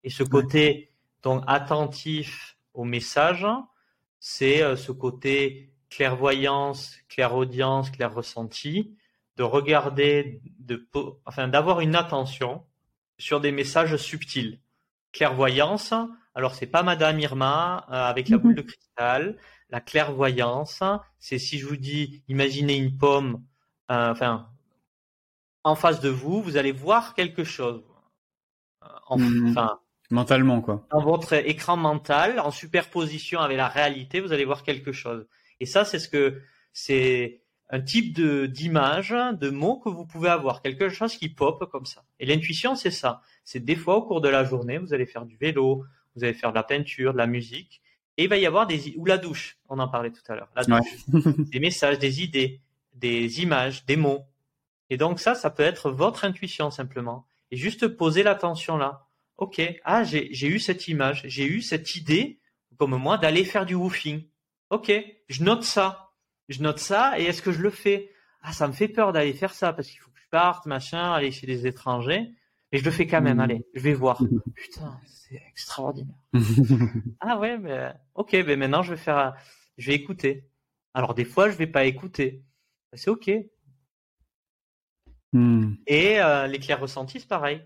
et 0.03 0.09
ce 0.09 0.23
côté 0.23 0.93
donc 1.23 1.43
attentif 1.47 2.57
au 2.73 2.83
message 2.83 3.47
c'est 4.19 4.75
ce 4.77 4.91
côté 4.91 5.73
clairvoyance 5.89 6.95
clairaudience 7.09 7.89
clair 7.89 8.13
ressenti 8.13 8.95
de 9.37 9.43
regarder, 9.43 10.41
de, 10.59 10.87
enfin, 11.25 11.47
d'avoir 11.47 11.81
une 11.81 11.95
attention 11.95 12.65
sur 13.17 13.41
des 13.41 13.51
messages 13.51 13.95
subtils. 13.97 14.59
Clairvoyance, 15.15 15.93
alors 16.35 16.55
c'est 16.55 16.67
pas 16.67 16.83
Madame 16.83 17.17
Irma 17.21 17.85
euh, 17.89 17.93
avec 17.93 18.27
la 18.27 18.35
mhm. 18.35 18.43
boule 18.43 18.55
de 18.55 18.61
cristal. 18.63 19.37
La 19.69 19.79
clairvoyance, 19.79 20.83
c'est 21.19 21.39
si 21.39 21.57
je 21.57 21.65
vous 21.65 21.77
dis, 21.77 22.21
imaginez 22.27 22.75
une 22.75 22.97
pomme, 22.97 23.41
euh, 23.91 24.11
enfin, 24.11 24.49
en 25.63 25.75
face 25.75 26.01
de 26.01 26.09
vous, 26.09 26.41
vous 26.41 26.57
allez 26.57 26.73
voir 26.73 27.13
quelque 27.13 27.45
chose. 27.45 27.81
Euh, 28.83 29.15
mhm. 29.15 29.51
Enfin, 29.51 29.79
mentalement 30.11 30.59
quoi. 30.59 30.85
Dans 30.91 31.01
votre 31.01 31.31
écran 31.31 31.77
mental, 31.77 32.41
en 32.41 32.51
superposition 32.51 33.39
avec 33.39 33.55
la 33.55 33.69
réalité, 33.69 34.19
vous 34.19 34.33
allez 34.33 34.45
voir 34.45 34.63
quelque 34.63 34.91
chose. 34.91 35.25
Et 35.61 35.65
ça, 35.65 35.85
c'est 35.85 35.99
ce 35.99 36.09
que 36.09 36.41
c'est 36.73 37.44
un 37.69 37.81
type 37.81 38.13
de 38.13 38.45
d'image, 38.45 39.09
de 39.11 39.49
mots 39.49 39.77
que 39.77 39.89
vous 39.89 40.05
pouvez 40.05 40.29
avoir, 40.29 40.61
quelque 40.61 40.89
chose 40.89 41.15
qui 41.15 41.29
pop 41.29 41.69
comme 41.71 41.85
ça. 41.85 42.03
Et 42.19 42.25
l'intuition, 42.25 42.75
c'est 42.75 42.91
ça. 42.91 43.21
C'est 43.43 43.63
des 43.63 43.75
fois 43.75 43.97
au 43.97 44.03
cours 44.03 44.21
de 44.21 44.29
la 44.29 44.43
journée, 44.43 44.77
vous 44.77 44.93
allez 44.93 45.05
faire 45.05 45.25
du 45.25 45.35
vélo, 45.35 45.83
vous 46.15 46.23
allez 46.23 46.33
faire 46.33 46.51
de 46.51 46.55
la 46.55 46.63
peinture, 46.63 47.13
de 47.13 47.17
la 47.17 47.27
musique, 47.27 47.81
et 48.17 48.23
il 48.23 48.29
va 48.29 48.37
y 48.37 48.45
avoir 48.45 48.67
des 48.67 48.93
ou 48.97 49.05
la 49.05 49.17
douche. 49.17 49.57
On 49.67 49.79
en 49.79 49.87
parlait 49.87 50.11
tout 50.11 50.21
à 50.27 50.35
l'heure. 50.35 50.49
La 50.55 50.63
douche, 50.63 51.05
des 51.51 51.59
messages, 51.59 51.99
des 51.99 52.21
idées, 52.21 52.61
des 52.93 53.41
images, 53.41 53.85
des 53.85 53.97
mots. 53.97 54.25
Et 54.89 54.97
donc 54.97 55.19
ça, 55.19 55.35
ça 55.35 55.49
peut 55.49 55.63
être 55.63 55.89
votre 55.89 56.23
intuition 56.23 56.69
simplement. 56.69 57.25
Et 57.51 57.57
juste 57.57 57.87
poser 57.87 58.23
l'attention 58.23 58.77
là. 58.77 59.07
Ok, 59.37 59.61
ah 59.83 60.03
j'ai 60.05 60.47
eu 60.47 60.59
cette 60.59 60.87
image, 60.87 61.23
j'ai 61.25 61.45
eu 61.45 61.61
cette 61.61 61.95
idée, 61.97 62.39
comme 62.77 62.95
moi, 62.95 63.17
d'aller 63.17 63.43
faire 63.43 63.65
du 63.65 63.75
woofing. 63.75 64.23
Ok, 64.69 64.93
je 65.27 65.43
note 65.43 65.63
ça 65.63 66.04
je 66.49 66.61
note 66.61 66.79
ça 66.79 67.19
et 67.19 67.23
est-ce 67.23 67.41
que 67.41 67.51
je 67.51 67.61
le 67.61 67.69
fais? 67.69 68.11
Ah, 68.41 68.53
ça 68.53 68.67
me 68.67 68.73
fait 68.73 68.87
peur 68.87 69.11
d'aller 69.11 69.33
faire 69.33 69.53
ça 69.53 69.73
parce 69.73 69.89
qu'il 69.89 69.99
faut 69.99 70.11
que 70.11 70.19
je 70.19 70.29
parte, 70.29 70.65
machin, 70.65 71.11
aller 71.11 71.31
chez 71.31 71.47
des 71.47 71.67
étrangers. 71.67 72.29
Et 72.71 72.77
je 72.77 72.85
le 72.85 72.91
fais 72.91 73.07
quand 73.07 73.21
même, 73.21 73.37
mmh. 73.37 73.41
allez, 73.41 73.65
je 73.73 73.81
vais 73.81 73.93
voir. 73.93 74.21
Putain, 74.55 74.99
c'est 75.05 75.41
extraordinaire. 75.49 76.15
ah 77.21 77.37
ouais, 77.37 77.57
mais 77.57 77.93
ok, 78.15 78.33
mais 78.45 78.55
maintenant 78.55 78.83
je 78.83 78.91
vais 78.93 78.99
faire, 78.99 79.35
je 79.77 79.87
vais 79.87 79.95
écouter. 79.95 80.49
Alors 80.93 81.13
des 81.13 81.25
fois, 81.25 81.49
je 81.49 81.55
vais 81.55 81.67
pas 81.67 81.85
écouter. 81.85 82.43
C'est 82.93 83.09
ok. 83.09 83.31
Mmh. 85.33 85.73
Et 85.87 86.21
euh, 86.21 86.47
les 86.47 86.59
clairs 86.59 86.79
ressentis, 86.79 87.19
c'est 87.19 87.27
pareil. 87.27 87.61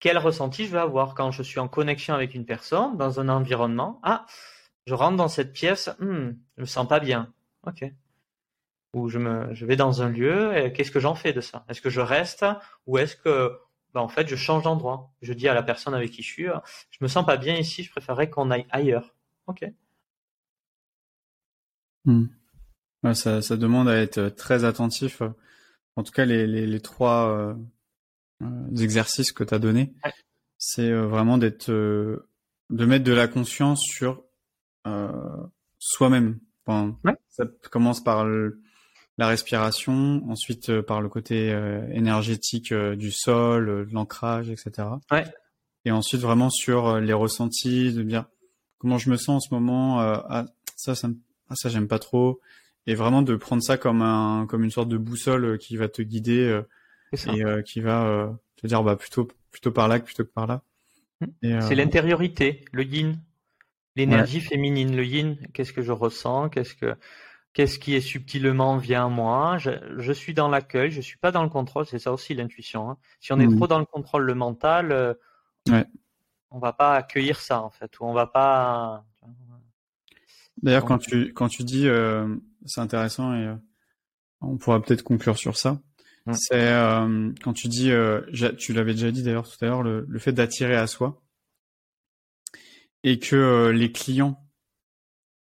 Quel 0.00 0.16
ressenti 0.18 0.66
je 0.66 0.72
vais 0.72 0.78
avoir 0.78 1.14
quand 1.14 1.30
je 1.30 1.42
suis 1.42 1.60
en 1.60 1.68
connexion 1.68 2.14
avec 2.14 2.34
une 2.34 2.46
personne 2.46 2.96
dans 2.96 3.20
un 3.20 3.28
environnement? 3.28 4.00
Ah, 4.02 4.24
je 4.86 4.94
rentre 4.94 5.16
dans 5.16 5.28
cette 5.28 5.52
pièce, 5.52 5.90
hmm, 5.98 6.30
je 6.56 6.60
me 6.60 6.66
sens 6.66 6.88
pas 6.88 7.00
bien. 7.00 7.32
Ok. 7.66 7.84
Ou 8.94 9.08
je 9.08 9.18
me, 9.18 9.54
je 9.54 9.66
vais 9.66 9.76
dans 9.76 10.02
un 10.02 10.08
lieu, 10.08 10.56
et 10.56 10.72
qu'est-ce 10.72 10.90
que 10.90 11.00
j'en 11.00 11.14
fais 11.14 11.32
de 11.32 11.40
ça? 11.40 11.64
Est-ce 11.68 11.80
que 11.80 11.90
je 11.90 12.00
reste 12.00 12.44
ou 12.86 12.98
est-ce 12.98 13.16
que, 13.16 13.56
ben, 13.94 14.00
en 14.00 14.08
fait, 14.08 14.26
je 14.26 14.36
change 14.36 14.64
d'endroit? 14.64 15.12
Je 15.22 15.32
dis 15.32 15.48
à 15.48 15.54
la 15.54 15.62
personne 15.62 15.94
avec 15.94 16.10
qui 16.10 16.22
je 16.22 16.28
suis, 16.28 16.46
je 16.46 16.98
me 17.00 17.08
sens 17.08 17.24
pas 17.24 17.36
bien 17.36 17.56
ici, 17.56 17.84
je 17.84 17.90
préférerais 17.90 18.28
qu'on 18.30 18.50
aille 18.50 18.66
ailleurs. 18.70 19.14
Ok. 19.46 19.64
Hmm. 22.04 22.26
ça, 23.12 23.42
ça, 23.42 23.56
demande 23.56 23.88
à 23.88 23.96
être 23.96 24.28
très 24.30 24.64
attentif. 24.64 25.22
En 25.96 26.02
tout 26.02 26.12
cas, 26.12 26.24
les, 26.24 26.46
les, 26.46 26.66
les 26.66 26.80
trois 26.80 27.28
euh, 27.30 27.54
euh 28.42 28.76
exercices 28.76 29.32
que 29.32 29.44
tu 29.44 29.54
as 29.54 29.58
donnés, 29.58 29.92
c'est 30.56 30.90
euh, 30.90 31.06
vraiment 31.06 31.36
d'être, 31.36 31.70
euh, 31.70 32.28
de 32.70 32.86
mettre 32.86 33.04
de 33.04 33.12
la 33.12 33.28
conscience 33.28 33.82
sur 33.82 34.24
soi-même 35.78 36.38
ça 37.28 37.44
commence 37.70 38.02
par 38.02 38.26
la 39.20 39.28
respiration, 39.28 40.22
ensuite 40.30 40.70
euh, 40.70 40.82
par 40.82 41.02
le 41.02 41.10
côté 41.10 41.52
euh, 41.52 41.86
énergétique 41.92 42.72
euh, 42.72 42.96
du 42.96 43.12
sol, 43.12 43.86
l'ancrage, 43.92 44.48
etc. 44.48 44.88
Et 45.84 45.90
ensuite 45.90 46.22
vraiment 46.22 46.48
sur 46.48 46.98
les 46.98 47.12
ressentis, 47.12 47.92
de 47.92 48.02
dire 48.02 48.24
comment 48.78 48.96
je 48.96 49.10
me 49.10 49.16
sens 49.16 49.28
en 49.28 49.40
ce 49.40 49.54
moment. 49.54 50.00
ah, 50.00 50.46
ça, 50.74 50.94
ça, 50.94 51.08
ah, 51.50 51.54
ça 51.54 51.68
j'aime 51.68 51.86
pas 51.86 51.98
trop. 51.98 52.40
Et 52.86 52.94
vraiment 52.94 53.20
de 53.20 53.36
prendre 53.36 53.62
ça 53.62 53.76
comme 53.76 54.00
un, 54.00 54.46
comme 54.46 54.64
une 54.64 54.70
sorte 54.70 54.88
de 54.88 54.96
boussole 54.96 55.58
qui 55.58 55.76
va 55.76 55.88
te 55.88 56.00
guider 56.00 56.60
et 57.12 57.62
qui 57.64 57.80
va 57.80 58.38
te 58.56 58.66
dire 58.66 58.82
bah 58.82 58.96
plutôt, 58.96 59.28
plutôt 59.50 59.70
par 59.70 59.88
là 59.88 60.00
que 60.00 60.06
plutôt 60.06 60.24
que 60.24 60.32
par 60.32 60.46
là. 60.46 60.62
Mmh. 61.20 61.60
C'est 61.60 61.74
l'intériorité, 61.74 62.64
le 62.72 62.84
yin. 62.84 63.20
L'énergie 63.96 64.40
féminine, 64.40 64.96
le 64.96 65.04
yin, 65.04 65.36
qu'est-ce 65.52 65.72
que 65.72 65.82
je 65.82 65.92
ressens, 65.92 66.48
qu'est-ce 66.48 66.74
que 66.74 66.96
qu'est-ce 67.52 67.78
qui 67.78 67.94
est 67.94 68.00
subtilement 68.00 68.76
vient 68.76 69.06
à 69.06 69.08
moi? 69.08 69.58
Je, 69.58 70.12
suis 70.12 70.34
dans 70.34 70.48
l'accueil, 70.48 70.90
je 70.90 71.00
suis 71.00 71.18
pas 71.18 71.32
dans 71.32 71.42
le 71.42 71.48
contrôle, 71.48 71.86
c'est 71.86 71.98
ça 71.98 72.12
aussi 72.12 72.34
l'intuition. 72.34 72.90
Hein. 72.90 72.98
Si 73.20 73.32
on 73.32 73.40
est 73.40 73.46
mmh. 73.46 73.56
trop 73.56 73.66
dans 73.66 73.78
le 73.78 73.84
contrôle, 73.84 74.24
le 74.24 74.34
mental, 74.34 74.92
euh, 74.92 75.14
ouais. 75.68 75.84
on 76.50 76.58
va 76.58 76.72
pas 76.72 76.94
accueillir 76.94 77.40
ça 77.40 77.62
en 77.62 77.70
fait, 77.70 77.98
ou 77.98 78.04
on 78.04 78.12
va 78.12 78.26
pas. 78.26 79.04
D'ailleurs, 80.62 80.84
quand 80.84 80.98
tu 80.98 81.32
quand 81.32 81.48
tu 81.48 81.64
dis, 81.64 81.88
euh, 81.88 82.36
c'est 82.66 82.80
intéressant 82.80 83.34
et 83.34 83.46
euh, 83.46 83.56
on 84.40 84.56
pourra 84.56 84.80
peut-être 84.80 85.02
conclure 85.02 85.38
sur 85.38 85.56
ça. 85.56 85.80
C'est 86.32 86.70
quand 87.42 87.52
tu 87.54 87.66
dis, 87.66 87.90
tu 88.56 88.72
l'avais 88.72 88.92
déjà 88.92 89.10
dit 89.10 89.24
d'ailleurs 89.24 89.48
tout 89.48 89.64
à 89.64 89.66
l'heure, 89.66 89.82
le 89.82 90.18
fait 90.20 90.30
d'attirer 90.30 90.76
à 90.76 90.86
soi 90.86 91.20
et 93.04 93.18
que 93.18 93.36
euh, 93.36 93.72
les 93.72 93.92
clients 93.92 94.42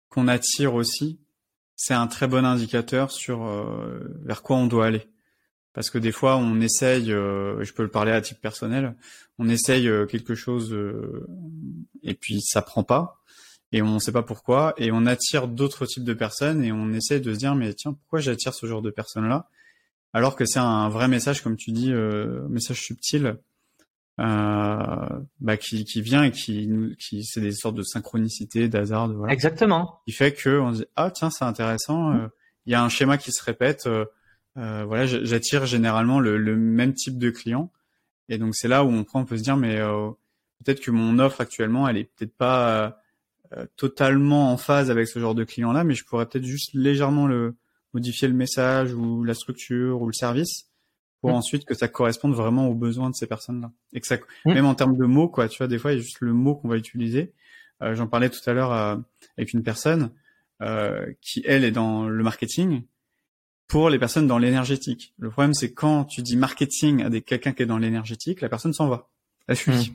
qu'on 0.09 0.27
attire 0.27 0.73
aussi, 0.75 1.19
c'est 1.75 1.93
un 1.93 2.07
très 2.07 2.27
bon 2.27 2.45
indicateur 2.45 3.11
sur 3.11 3.45
euh, 3.45 3.99
vers 4.23 4.41
quoi 4.41 4.57
on 4.57 4.67
doit 4.67 4.87
aller. 4.87 5.07
Parce 5.73 5.89
que 5.89 5.99
des 5.99 6.11
fois, 6.11 6.37
on 6.37 6.59
essaye, 6.59 7.11
euh, 7.11 7.63
je 7.63 7.71
peux 7.73 7.83
le 7.83 7.91
parler 7.91 8.11
à 8.11 8.21
titre 8.21 8.41
personnel, 8.41 8.95
on 9.37 9.47
essaye 9.47 9.87
quelque 10.09 10.33
chose 10.33 10.75
et 12.01 12.15
puis 12.15 12.41
ça 12.41 12.63
prend 12.63 12.83
pas 12.83 13.21
et 13.71 13.83
on 13.83 13.95
ne 13.95 13.99
sait 13.99 14.11
pas 14.11 14.23
pourquoi 14.23 14.73
et 14.77 14.91
on 14.91 15.05
attire 15.05 15.47
d'autres 15.47 15.85
types 15.85 16.03
de 16.03 16.15
personnes 16.15 16.63
et 16.63 16.71
on 16.71 16.91
essaye 16.91 17.21
de 17.21 17.31
se 17.31 17.37
dire 17.37 17.53
mais 17.53 17.71
tiens 17.75 17.93
pourquoi 17.93 18.19
j'attire 18.19 18.55
ce 18.55 18.65
genre 18.65 18.81
de 18.81 18.89
personnes 18.89 19.29
là 19.29 19.47
alors 20.13 20.35
que 20.35 20.45
c'est 20.45 20.57
un 20.57 20.89
vrai 20.89 21.07
message 21.07 21.43
comme 21.43 21.55
tu 21.55 21.71
dis, 21.71 21.91
message 22.49 22.81
subtil 22.81 23.25
euh, 23.27 23.33
bah, 24.17 25.57
qui, 25.59 25.85
qui 25.85 26.01
vient 26.01 26.23
et 26.23 26.31
qui 26.31 26.95
qui 26.99 27.23
c'est 27.23 27.41
des 27.41 27.51
sortes 27.51 27.75
de 27.75 27.83
synchronicité, 27.83 28.67
d'hasard, 28.67 29.09
voilà. 29.13 29.33
Exactement. 29.33 30.01
Qui 30.05 30.11
fait 30.11 30.33
que 30.33 30.59
on 30.59 30.73
se 30.73 30.79
dit 30.79 30.85
ah 30.95 31.11
tiens 31.11 31.29
c'est 31.29 31.45
intéressant, 31.45 32.13
euh, 32.13 32.27
il 32.65 32.71
y 32.71 32.75
a 32.75 32.83
un 32.83 32.89
schéma 32.89 33.17
qui 33.17 33.31
se 33.31 33.43
répète. 33.43 33.85
Euh, 33.87 34.05
euh 34.57 34.85
voilà, 34.85 35.05
j'attire 35.05 35.65
généralement 35.67 36.19
le, 36.19 36.37
le, 36.37 36.55
même 36.55 36.93
type 36.93 37.19
de 37.19 37.29
client 37.29 37.71
et 38.27 38.39
donc 38.39 38.55
c'est 38.55 38.67
là 38.67 38.83
où 38.83 38.89
on 38.89 39.03
prend, 39.03 39.21
on 39.21 39.25
peut 39.25 39.37
se 39.37 39.43
dire 39.43 39.55
mais 39.55 39.77
euh, 39.77 40.09
peut-être 40.63 40.81
que 40.81 40.89
mon 40.89 41.19
offre 41.19 41.41
actuellement 41.41 41.87
elle 41.87 41.97
est 41.97 42.09
peut-être 42.15 42.35
pas 42.35 42.99
totalement 43.77 44.51
en 44.51 44.57
phase 44.57 44.91
avec 44.91 45.07
ce 45.07 45.19
genre 45.19 45.33
de 45.33 45.45
client 45.45 45.71
là, 45.71 45.85
mais 45.85 45.93
je 45.93 46.03
pourrais 46.03 46.25
peut-être 46.25 46.43
juste 46.43 46.71
légèrement 46.73 47.27
le 47.27 47.55
modifier 47.93 48.27
le 48.27 48.33
message 48.33 48.93
ou 48.93 49.23
la 49.23 49.33
structure 49.33 50.01
ou 50.01 50.07
le 50.07 50.13
service 50.13 50.67
pour 51.21 51.31
mmh. 51.31 51.35
ensuite 51.35 51.65
que 51.65 51.73
ça 51.73 51.87
corresponde 51.87 52.33
vraiment 52.33 52.67
aux 52.67 52.75
besoins 52.75 53.09
de 53.09 53.15
ces 53.15 53.27
personnes-là. 53.27 53.71
Et 53.93 54.01
que 54.01 54.07
ça, 54.07 54.17
mmh. 54.17 54.53
même 54.53 54.65
en 54.65 54.75
termes 54.75 54.97
de 54.97 55.05
mots, 55.05 55.29
quoi, 55.29 55.49
tu 55.49 55.57
vois, 55.57 55.67
des 55.67 55.79
fois, 55.79 55.91
il 55.91 55.97
y 55.97 55.99
a 55.99 56.03
juste 56.03 56.21
le 56.21 56.33
mot 56.33 56.55
qu'on 56.55 56.67
va 56.67 56.77
utiliser. 56.77 57.33
Euh, 57.81 57.95
J'en 57.95 58.07
parlais 58.07 58.29
tout 58.29 58.47
à 58.49 58.53
l'heure 58.53 58.71
euh, 58.71 58.97
avec 59.37 59.53
une 59.53 59.63
personne 59.63 60.11
euh, 60.61 61.05
qui, 61.21 61.43
elle, 61.45 61.63
est 61.63 61.71
dans 61.71 62.07
le 62.07 62.23
marketing 62.23 62.83
pour 63.67 63.89
les 63.89 63.99
personnes 63.99 64.27
dans 64.27 64.37
l'énergétique. 64.37 65.13
Le 65.19 65.29
problème, 65.29 65.53
c'est 65.53 65.73
quand 65.73 66.05
tu 66.05 66.21
dis 66.21 66.37
marketing 66.37 67.03
à 67.03 67.09
des 67.09 67.21
quelqu'un 67.21 67.51
qui 67.51 67.63
est 67.63 67.67
dans 67.67 67.77
l'énergétique, 67.77 68.41
la 68.41 68.49
personne 68.49 68.73
s'en 68.73 68.87
va. 68.87 69.09
Elle 69.47 69.57
fuit. 69.57 69.93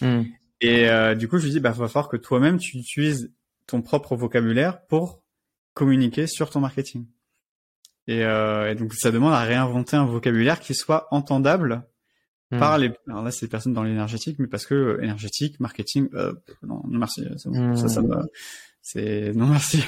Mmh. 0.00 0.22
Et 0.60 0.88
euh, 0.88 1.14
du 1.14 1.28
coup, 1.28 1.38
je 1.38 1.44
lui 1.44 1.50
dis, 1.50 1.60
bah, 1.60 1.72
va 1.72 1.88
falloir 1.88 2.08
que 2.08 2.16
toi-même, 2.16 2.58
tu 2.58 2.78
utilises 2.78 3.32
ton 3.66 3.82
propre 3.82 4.16
vocabulaire 4.16 4.84
pour 4.86 5.22
communiquer 5.74 6.26
sur 6.26 6.50
ton 6.50 6.60
marketing. 6.60 7.06
Et, 8.06 8.24
euh, 8.24 8.70
et, 8.70 8.74
donc 8.74 8.92
ça 8.94 9.10
demande 9.10 9.32
à 9.32 9.40
réinventer 9.40 9.96
un 9.96 10.04
vocabulaire 10.04 10.60
qui 10.60 10.74
soit 10.74 11.08
entendable 11.10 11.82
hmm. 12.50 12.58
par 12.58 12.78
les. 12.78 12.92
Alors 13.08 13.22
là, 13.22 13.30
c'est 13.30 13.46
les 13.46 13.50
personnes 13.50 13.72
dans 13.72 13.82
l'énergétique, 13.82 14.38
mais 14.38 14.46
parce 14.46 14.66
que 14.66 14.74
euh, 14.74 15.02
énergétique, 15.02 15.58
marketing, 15.60 16.08
euh, 16.14 16.34
non, 16.62 16.82
non 16.86 16.98
merci, 16.98 17.24
bon, 17.46 17.76
ça, 17.76 17.88
ça 17.88 18.02
hmm. 18.02 18.08
me, 18.08 18.16
c'est 18.82 19.32
non 19.34 19.46
merci. 19.50 19.82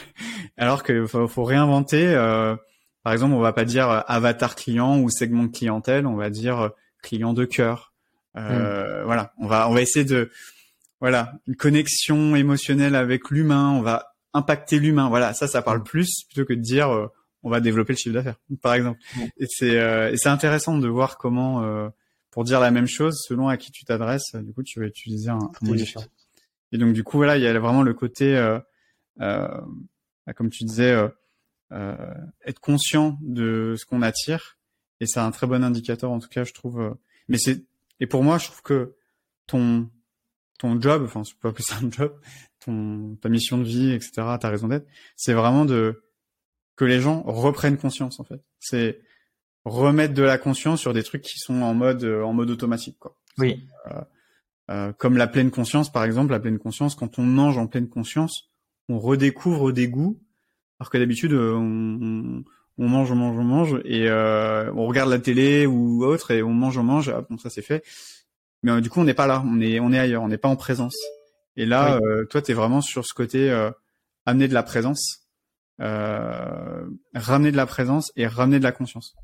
Alors 0.57 0.83
que 0.83 1.07
faut, 1.07 1.29
faut 1.29 1.45
réinventer. 1.45 2.07
Euh, 2.09 2.57
par 3.03 3.13
exemple, 3.13 3.35
on 3.35 3.41
va 3.41 3.53
pas 3.53 3.65
dire 3.65 4.05
avatar 4.09 4.57
client 4.57 4.99
ou 4.99 5.11
segment 5.11 5.45
de 5.45 5.53
clientèle, 5.53 6.07
on 6.07 6.17
va 6.17 6.29
dire 6.29 6.71
client 7.03 7.35
de 7.35 7.45
cœur. 7.45 7.93
Euh, 8.37 9.03
hmm. 9.03 9.05
Voilà, 9.05 9.33
on 9.39 9.47
va 9.47 9.69
on 9.69 9.75
va 9.75 9.83
essayer 9.83 10.05
de 10.05 10.31
voilà, 11.01 11.35
une 11.47 11.57
connexion 11.57 12.35
émotionnelle 12.37 12.95
avec 12.95 13.31
l'humain, 13.31 13.71
on 13.71 13.83
va 13.83 14.15
impacter 14.33 14.79
l'humain. 14.79 15.09
Voilà, 15.09 15.35
ça, 15.35 15.47
ça 15.47 15.63
parle 15.63 15.83
plus 15.83 16.25
plutôt 16.25 16.47
que 16.47 16.55
de 16.55 16.61
dire 16.61 16.91
euh, 16.91 17.09
on 17.47 17.51
va 17.51 17.61
développer 17.61 17.93
le 17.93 17.97
chiffre 17.97 18.15
d'affaires, 18.15 18.41
par 18.61 18.75
exemple. 18.75 18.99
Et 19.39 19.47
c'est 19.49 19.79
euh, 19.79 20.11
et 20.11 20.17
c'est 20.17 20.29
intéressant 20.29 20.77
de 20.79 20.89
voir 20.89 21.17
comment 21.17 21.63
euh, 21.63 21.89
pour 22.31 22.43
dire 22.43 22.59
la 22.59 22.73
même 22.73 22.89
chose 22.89 23.23
selon 23.27 23.47
à 23.49 23.57
qui 23.57 23.71
tu 23.71 23.85
t'adresses, 23.85 24.35
du 24.35 24.53
coup, 24.53 24.65
tu 24.65 24.81
vas 24.81 24.87
utiliser 24.87 25.31
un, 25.31 25.51
mot 25.63 25.75
différent. 25.77 26.05
Et 26.73 26.79
donc 26.79 26.93
du 26.93 27.05
coup, 27.05 27.19
voilà, 27.19 27.37
il 27.37 27.43
y 27.43 27.47
a 27.47 27.59
vraiment 27.59 27.83
le 27.83 27.95
côté, 27.95 28.35
bah, 29.17 29.55
comme 30.35 30.51
tu 30.51 30.65
disais, 30.65 30.95
être 31.71 32.61
conscient 32.61 33.17
de 33.23 33.77
ce 33.79 33.87
qu'on 33.87 34.03
attire. 34.03 34.59
Et 35.01 35.07
c'est 35.07 35.21
un 35.21 35.31
très 35.31 35.47
bon 35.47 35.63
indicateur, 35.63 36.11
en 36.11 36.19
tout 36.19 36.29
cas, 36.29 36.43
je 36.43 36.53
trouve. 36.53 36.97
mais 37.29 37.39
c'est 37.39 37.65
et 38.01 38.07
pour 38.07 38.25
moi, 38.25 38.39
je 38.39 38.47
trouve 38.47 38.63
que 38.63 38.97
ton 39.47 39.89
ton 40.59 40.81
job, 40.81 41.05
enfin, 41.05 41.23
je 41.23 41.35
peux 41.41 41.49
appeler 41.49 41.65
ça 41.65 41.77
un 41.83 41.91
job, 41.91 42.19
ton, 42.61 43.17
ta 43.21 43.29
mission 43.29 43.59
de 43.59 43.65
vie, 43.65 43.93
etc., 43.93 44.11
ta 44.41 44.49
raison 44.49 44.69
d'être, 44.69 44.87
c'est 45.15 45.33
vraiment 45.33 45.65
de, 45.65 46.03
que 46.77 46.85
les 46.85 47.01
gens 47.01 47.23
reprennent 47.27 47.79
conscience, 47.79 48.21
en 48.21 48.25
fait. 48.25 48.41
C'est 48.61 49.01
remettre 49.65 50.15
de 50.15 50.23
la 50.23 50.39
conscience 50.39 50.81
sur 50.81 50.93
des 50.93 51.03
trucs 51.03 51.23
qui 51.23 51.39
sont 51.39 51.63
en 51.63 51.75
mode, 51.75 52.05
euh, 52.05 52.23
en 52.23 52.33
mode 52.33 52.51
automatique, 52.51 52.99
quoi. 52.99 53.17
Oui. 53.39 53.67
Euh, 53.87 54.01
euh, 54.71 54.93
comme 54.93 55.17
la 55.17 55.27
pleine 55.27 55.51
conscience, 55.51 55.91
par 55.91 56.05
exemple, 56.05 56.33
la 56.33 56.41
pleine 56.41 56.59
conscience, 56.59 56.95
quand 56.95 57.19
on 57.19 57.23
mange 57.23 57.59
en 57.59 57.67
pleine 57.67 57.89
conscience, 57.89 58.51
on 58.89 58.99
redécouvre 58.99 59.73
des 59.73 59.89
goûts, 59.89 60.21
alors 60.79 60.91
que 60.91 60.99
d'habitude, 60.99 61.33
euh, 61.33 61.55
on, 61.55 62.45
on, 62.79 62.89
mange, 62.89 63.11
on 63.11 63.17
mange, 63.17 63.39
on 63.39 63.45
mange, 63.45 63.81
et 63.85 64.09
euh, 64.09 64.73
on 64.75 64.87
regarde 64.87 65.11
la 65.11 65.19
télé 65.19 65.67
ou 65.67 66.05
autre, 66.05 66.31
et 66.31 66.43
on 66.43 66.53
mange, 66.53 66.79
on 66.79 66.83
mange, 66.83 67.09
ah, 67.09 67.25
bon, 67.29 67.39
ça 67.39 67.51
c'est 67.51 67.63
fait 67.63 67.85
mais 68.63 68.81
du 68.81 68.91
coup 68.91 69.01
on 69.01 69.05
n'est 69.05 69.15
pas 69.15 69.27
là, 69.27 69.43
on 69.47 69.61
est 69.61 69.81
on 69.81 69.93
est 69.93 69.99
ailleurs, 69.99 70.23
on 70.23 70.29
n'est 70.29 70.39
pas 70.39 70.49
en 70.49 70.57
présence. 70.57 70.97
Et 71.57 71.65
là, 71.65 71.99
euh, 72.03 72.27
toi, 72.27 72.43
tu 72.43 72.51
es 72.51 72.55
vraiment 72.55 72.81
sur 72.81 73.07
ce 73.07 73.15
côté 73.15 73.51
euh, 73.51 73.71
amener 74.27 74.49
de 74.49 74.55
la 74.55 74.63
présence, 74.63 75.26
ramener 75.79 77.53
de 77.53 77.57
la 77.57 77.67
présence 77.67 78.13
et 78.17 78.27
ramener 78.27 78.59
de 78.59 78.65
la 78.65 78.73
conscience. 78.73 79.15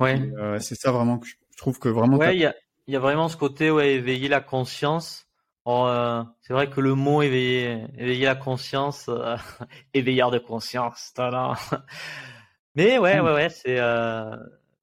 Ouais. 0.00 0.20
c'est 0.60 0.74
ça 0.74 0.90
vraiment 0.90 1.18
que 1.18 1.26
je 1.26 1.34
trouve 1.56 1.78
que 1.78 1.88
vraiment. 1.88 2.16
Ouais, 2.16 2.36
il 2.36 2.40
y 2.40 2.46
a, 2.46 2.54
y 2.88 2.96
a 2.96 3.00
vraiment 3.00 3.28
ce 3.28 3.36
côté 3.36 3.70
ouais 3.70 3.94
éveiller 3.94 4.28
la 4.28 4.40
conscience. 4.40 5.26
c'est 5.66 6.52
vrai 6.52 6.70
que 6.70 6.80
le 6.80 6.94
mot 6.94 7.22
éveiller, 7.22 7.86
éveiller 7.98 8.26
la 8.26 8.34
conscience, 8.34 9.08
éveilleur 9.94 10.30
de 10.30 10.38
conscience, 10.38 11.12
Mais 12.74 12.98
ouais, 12.98 13.20
ouais, 13.20 13.32
ouais, 13.32 13.48
c'est 13.50 13.78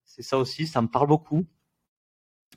c'est 0.05 0.23
ça 0.23 0.38
aussi, 0.38 0.67
ça 0.67 0.82
me 0.82 0.88
parle 0.88 1.07
beaucoup. 1.07 1.45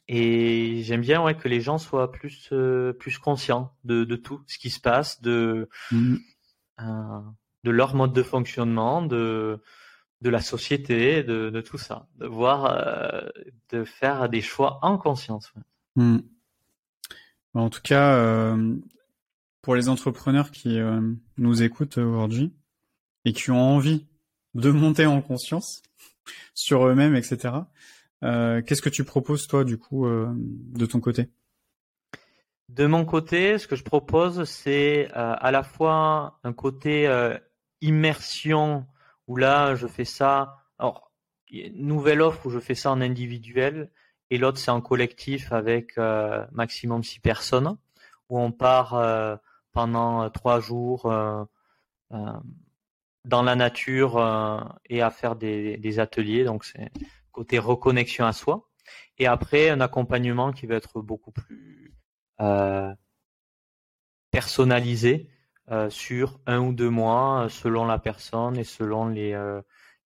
Et 0.09 0.83
j'aime 0.83 1.01
bien 1.01 1.23
ouais, 1.23 1.37
que 1.37 1.47
les 1.49 1.61
gens 1.61 1.79
soient 1.79 2.11
plus 2.11 2.49
euh, 2.53 2.93
plus 2.93 3.19
conscients 3.19 3.73
de, 3.85 4.05
de 4.05 4.17
tout 4.17 4.43
ce 4.49 4.59
qui 4.59 4.71
se 4.71 4.81
passe, 4.81 5.23
de 5.23 5.69
mmh. 5.93 6.17
De 7.65 7.71
leur 7.71 7.95
mode 7.95 8.13
de 8.13 8.23
fonctionnement, 8.23 9.03
de 9.03 9.61
de 10.23 10.31
la 10.31 10.41
société, 10.41 11.25
de, 11.25 11.51
de 11.51 11.61
tout 11.61 11.79
ça, 11.79 12.07
de 12.19 12.27
voir, 12.27 12.67
euh, 12.67 13.29
de 13.71 13.85
faire 13.85 14.29
des 14.29 14.41
choix 14.41 14.79
en 14.83 14.97
conscience. 14.97 15.53
Mmh. 15.97 16.19
En 17.55 17.69
tout 17.69 17.83
cas, 17.83 18.15
euh, 18.15 18.77
pour 19.61 19.75
les 19.75 19.89
entrepreneurs 19.89 20.53
qui 20.53 20.79
euh, 20.79 21.01
nous 21.39 21.63
écoutent 21.63 21.99
aujourd'hui 21.99 22.53
et 23.25 23.33
qui 23.33 23.51
ont 23.51 23.61
envie 23.61 24.07
de 24.55 24.71
monter 24.71 25.07
en 25.07 25.21
conscience 25.21 25.83
sur 26.55 26.87
eux-mêmes, 26.87 27.17
etc. 27.17 27.55
Qu'est-ce 28.21 28.83
que 28.83 28.89
tu 28.89 29.03
proposes 29.03 29.49
toi 29.49 29.65
du 29.65 29.79
coup 29.79 30.07
de 30.07 30.87
ton 30.87 31.01
côté? 31.01 31.29
De 32.69 32.87
mon 32.87 33.05
côté, 33.05 33.59
ce 33.59 33.67
que 33.67 33.75
je 33.75 33.83
propose, 33.83 34.45
c'est 34.45 35.11
à 35.13 35.51
la 35.51 35.65
fois 35.65 36.39
un 36.45 36.53
côté 36.53 37.09
immersion 37.83 38.87
où 39.27 39.37
là 39.37 39.75
je 39.75 39.87
fais 39.87 40.05
ça. 40.07 40.57
Alors, 40.79 41.13
nouvelle 41.75 42.23
offre 42.23 42.47
où 42.47 42.51
je 42.51 42.59
fais 42.59 42.75
ça 42.75 42.91
en 42.91 43.01
individuel 43.01 43.91
et 44.31 44.39
l'autre 44.39 44.59
c'est 44.59 44.71
en 44.71 44.81
collectif 44.81 45.53
avec 45.53 45.97
maximum 46.53 47.05
six 47.05 47.21
personnes 47.21 47.77
où 48.31 48.41
on 48.41 48.53
part 48.53 49.39
pendant 49.73 50.31
trois 50.31 50.61
jours 50.61 51.13
dans 52.11 53.43
la 53.43 53.55
nature 53.55 54.81
et 54.87 55.03
à 55.03 55.11
faire 55.11 55.37
des, 55.37 55.77
des 55.77 55.99
ateliers. 55.99 56.45
Donc 56.45 56.65
c'est 56.65 56.91
côté 57.33 57.59
reconnexion 57.59 58.25
à 58.25 58.33
soi. 58.33 58.69
Et 59.19 59.27
après, 59.27 59.71
un 59.71 59.81
accompagnement 59.81 60.53
qui 60.53 60.67
va 60.67 60.77
être 60.77 61.01
beaucoup 61.01 61.33
plus 61.33 61.95
euh, 62.41 62.95
personnalisé 64.31 65.29
euh, 65.71 65.91
sur 65.91 66.41
un 66.47 66.61
ou 66.61 66.73
deux 66.73 66.91
mois, 66.91 67.45
euh, 67.45 67.49
selon 67.49 67.85
la 67.85 67.99
personne 67.99 68.57
et 68.57 68.65
selon 68.65 69.09
les, 69.09 69.39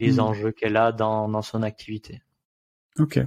les 0.01 0.17
hmm. 0.17 0.21
enjeux 0.21 0.53
qu'elle 0.53 0.77
a 0.77 0.93
dans, 0.93 1.29
dans 1.29 1.43
son 1.43 1.63
activité. 1.63 2.23
Ok. 2.99 3.19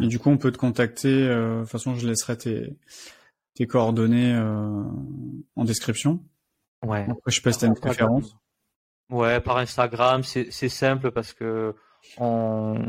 Et 0.00 0.06
du 0.06 0.18
coup, 0.18 0.30
on 0.30 0.38
peut 0.38 0.50
te 0.50 0.56
contacter. 0.56 1.28
de 1.28 1.60
toute 1.60 1.70
façon, 1.70 1.94
je 1.94 2.06
laisserai 2.06 2.38
tes, 2.38 2.78
tes 3.54 3.66
coordonnées 3.66 4.34
en 4.36 5.64
description. 5.64 6.24
Ouais. 6.82 7.02
Après, 7.02 7.30
je 7.30 7.34
sais 7.34 7.42
pas 7.42 7.52
si 7.52 7.66
une 7.66 7.74
préférence. 7.74 8.34
Ouais, 9.10 9.40
par 9.40 9.58
Instagram, 9.58 10.22
c'est 10.22 10.68
simple 10.70 11.10
parce 11.10 11.34
que 11.34 11.74
on, 12.16 12.80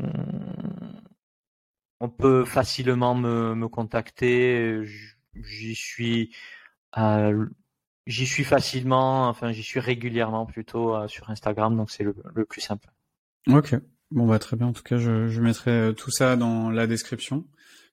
on 2.00 2.10
peut 2.10 2.46
facilement 2.46 3.16
me, 3.16 3.56
me 3.56 3.68
contacter. 3.68 4.82
J'y 5.34 5.76
suis, 5.76 6.34
euh, 6.98 7.46
j'y 8.08 8.26
suis 8.26 8.44
facilement, 8.44 9.28
enfin 9.28 9.52
j'y 9.52 9.64
suis 9.64 9.80
régulièrement 9.80 10.46
plutôt 10.46 10.96
euh, 10.96 11.08
sur 11.08 11.30
Instagram, 11.30 11.76
donc 11.76 11.92
c'est 11.92 12.04
le, 12.04 12.16
le, 12.34 12.46
plus 12.46 12.62
simple. 12.62 12.90
Ok, 13.48 13.76
bon 14.12 14.28
bah 14.28 14.40
très 14.40 14.56
bien. 14.56 14.68
En 14.68 14.74
tout 14.74 14.84
cas, 14.84 14.98
je, 14.98 15.28
je 15.28 15.42
mettrai 15.42 15.72
euh, 15.72 15.94
tout 15.94 16.12
ça 16.12 16.36
dans 16.36 16.70
la 16.70 16.88
description. 16.88 17.46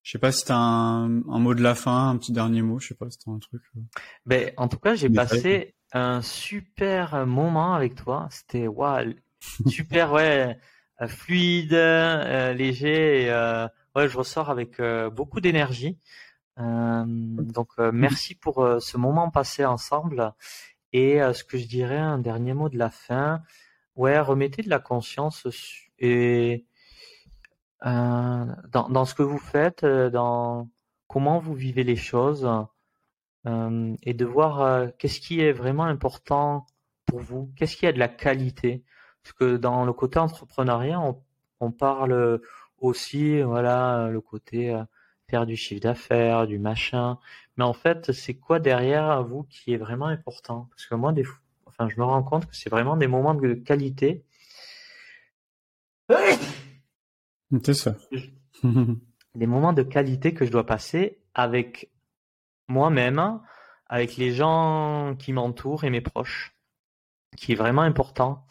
Je 0.02 0.12
sais 0.12 0.18
pas 0.18 0.32
si 0.32 0.44
t'as 0.44 0.56
un, 0.56 1.22
un 1.28 1.38
mot 1.38 1.54
de 1.54 1.62
la 1.62 1.74
fin, 1.74 2.08
un 2.08 2.16
petit 2.16 2.32
dernier 2.32 2.62
mot. 2.62 2.80
Je 2.80 2.88
sais 2.88 2.94
pas 2.94 3.08
si 3.10 3.18
t'as 3.18 3.30
un 3.30 3.38
truc. 3.38 3.62
Euh. 3.76 3.80
Ben 4.26 4.52
en 4.56 4.68
tout 4.68 4.78
cas, 4.78 4.94
j'ai 4.94 5.08
passé 5.08 5.74
un 5.92 6.22
super 6.22 7.26
moment 7.26 7.74
avec 7.74 7.94
toi. 7.94 8.28
C'était 8.30 8.66
waouh, 8.66 9.14
super 9.68 10.12
ouais. 10.12 10.58
Fluide, 11.06 11.72
euh, 11.72 12.52
léger. 12.52 13.24
Et, 13.24 13.30
euh, 13.30 13.66
ouais, 13.96 14.08
je 14.08 14.16
ressors 14.16 14.50
avec 14.50 14.80
beaucoup 15.12 15.40
d'énergie. 15.40 15.98
Donc 16.56 17.78
merci 17.78 18.34
pour 18.34 18.76
ce 18.80 18.96
moment 18.96 19.30
passé 19.30 19.64
ensemble. 19.64 20.32
Et 20.92 21.18
ce 21.32 21.44
que 21.44 21.56
je 21.56 21.66
dirais, 21.66 21.98
un 21.98 22.18
dernier 22.18 22.52
mot 22.54 22.68
de 22.68 22.76
la 22.78 22.90
fin, 22.90 23.42
ouais, 23.96 24.20
remettez 24.20 24.62
de 24.62 24.70
la 24.70 24.78
conscience 24.78 25.46
et 25.98 26.66
dans, 27.82 28.88
dans, 28.90 29.04
ce 29.04 29.14
que 29.14 29.22
vous 29.22 29.38
faites, 29.38 29.84
dans 29.84 30.68
comment 31.08 31.38
vous 31.38 31.54
vivez 31.54 31.84
les 31.84 31.96
choses, 31.96 32.48
et 33.46 34.14
de 34.14 34.24
voir 34.24 34.88
qu'est-ce 34.98 35.20
qui 35.20 35.40
est 35.40 35.52
vraiment 35.52 35.84
important 35.84 36.66
pour 37.06 37.20
vous, 37.20 37.52
qu'est-ce 37.56 37.76
qui 37.76 37.86
a 37.86 37.92
de 37.92 37.98
la 37.98 38.08
qualité. 38.08 38.84
Parce 39.22 39.34
que 39.34 39.56
dans 39.56 39.84
le 39.84 39.92
côté 39.92 40.18
entrepreneuriat, 40.18 41.00
on, 41.60 41.70
parle 41.70 42.40
aussi, 42.78 43.40
voilà, 43.42 44.08
le 44.08 44.20
côté 44.20 44.74
euh, 44.74 44.82
faire 45.32 45.46
du 45.46 45.56
chiffre 45.56 45.80
d'affaires, 45.80 46.46
du 46.46 46.58
machin. 46.58 47.18
Mais 47.56 47.64
en 47.64 47.72
fait, 47.72 48.12
c'est 48.12 48.34
quoi 48.34 48.58
derrière 48.60 49.24
vous 49.24 49.44
qui 49.44 49.72
est 49.72 49.78
vraiment 49.78 50.08
important? 50.08 50.68
Parce 50.68 50.84
que 50.84 50.94
moi, 50.94 51.12
des 51.12 51.24
fois, 51.24 51.40
enfin, 51.64 51.88
je 51.88 51.98
me 51.98 52.04
rends 52.04 52.22
compte 52.22 52.44
que 52.44 52.54
c'est 52.54 52.68
vraiment 52.68 52.98
des 52.98 53.06
moments 53.06 53.32
de 53.34 53.54
qualité. 53.54 54.26
C'est 57.64 57.72
ça. 57.72 57.96
des 59.34 59.46
moments 59.46 59.72
de 59.72 59.82
qualité 59.82 60.34
que 60.34 60.44
je 60.44 60.50
dois 60.50 60.66
passer 60.66 61.18
avec 61.32 61.90
moi-même, 62.68 63.40
avec 63.88 64.18
les 64.18 64.32
gens 64.32 65.16
qui 65.18 65.32
m'entourent 65.32 65.84
et 65.84 65.90
mes 65.90 66.02
proches, 66.02 66.54
qui 67.38 67.52
est 67.52 67.56
vraiment 67.56 67.80
important. 67.80 68.44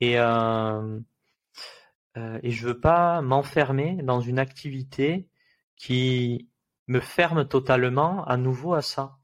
Et, 0.00 0.18
euh, 0.18 0.98
euh, 2.16 2.38
et 2.42 2.52
je 2.52 2.66
veux 2.66 2.80
pas 2.80 3.20
m'enfermer 3.20 3.96
dans 4.02 4.22
une 4.22 4.38
activité 4.38 5.28
qui 5.76 6.48
me 6.88 7.00
ferme 7.00 7.46
totalement 7.46 8.24
à 8.24 8.36
nouveau 8.36 8.74
à 8.74 8.82
ça. 8.82 9.18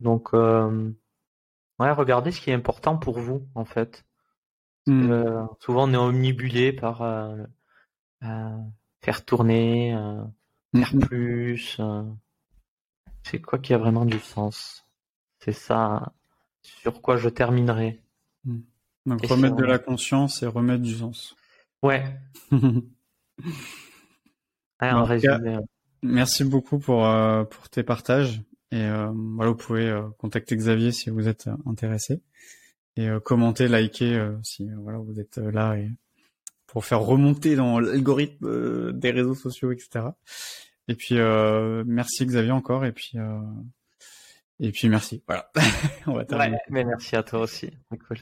Donc, 0.00 0.34
euh, 0.34 0.92
ouais, 1.78 1.90
regardez 1.92 2.32
ce 2.32 2.40
qui 2.40 2.50
est 2.50 2.54
important 2.54 2.96
pour 2.96 3.20
vous, 3.20 3.48
en 3.54 3.64
fait. 3.64 4.04
Hmm. 4.86 5.10
Euh, 5.10 5.44
souvent, 5.60 5.88
on 5.88 5.94
est 5.94 5.96
omnibulé 5.96 6.72
par 6.72 7.02
euh, 7.02 7.36
faire 9.00 9.24
tourner, 9.24 9.96
faire 10.74 10.94
hmm. 10.94 11.00
plus. 11.00 11.80
c'est 13.22 13.40
quoi 13.40 13.58
qui 13.58 13.74
a 13.74 13.78
vraiment 13.78 14.04
du 14.04 14.18
sens? 14.18 14.86
C'est 15.38 15.52
ça 15.52 16.12
sur 16.62 17.02
quoi 17.02 17.16
je 17.16 17.28
terminerai. 17.28 18.00
Hmm. 18.44 18.60
Donc 19.06 19.24
remettre 19.26 19.56
de 19.56 19.64
la 19.64 19.78
conscience 19.78 20.42
et 20.42 20.46
remettre 20.46 20.82
du 20.82 20.94
sens. 20.94 21.36
Ouais. 21.82 22.04
en 24.90 25.04
résumé. 25.04 25.58
merci 26.02 26.44
beaucoup 26.44 26.78
pour 26.78 27.08
pour 27.50 27.68
tes 27.68 27.82
partages 27.82 28.42
et 28.70 28.86
voilà 29.36 29.50
vous 29.50 29.56
pouvez 29.56 30.00
contacter 30.18 30.56
Xavier 30.56 30.92
si 30.92 31.10
vous 31.10 31.28
êtes 31.28 31.48
intéressé 31.66 32.20
et 32.96 33.08
commenter, 33.24 33.68
liker 33.68 34.30
si 34.42 34.68
voilà 34.78 34.98
vous 34.98 35.20
êtes 35.20 35.38
là 35.38 35.76
et 35.76 35.90
pour 36.66 36.84
faire 36.84 37.00
remonter 37.00 37.54
dans 37.54 37.78
l'algorithme 37.78 38.92
des 38.92 39.10
réseaux 39.10 39.34
sociaux 39.34 39.72
etc. 39.72 40.06
Et 40.88 40.94
puis 40.94 41.16
merci 41.86 42.26
Xavier 42.26 42.52
encore 42.52 42.84
et 42.84 42.92
puis 42.92 43.18
et 44.62 44.70
puis 44.70 44.88
merci. 44.88 45.22
Voilà. 45.26 45.50
On 46.06 46.14
va 46.14 46.24
terminer. 46.24 46.52
Ouais, 46.52 46.62
mais 46.70 46.84
merci 46.84 47.16
à 47.16 47.22
toi 47.22 47.40
aussi. 47.40 47.70
Cool. 48.06 48.18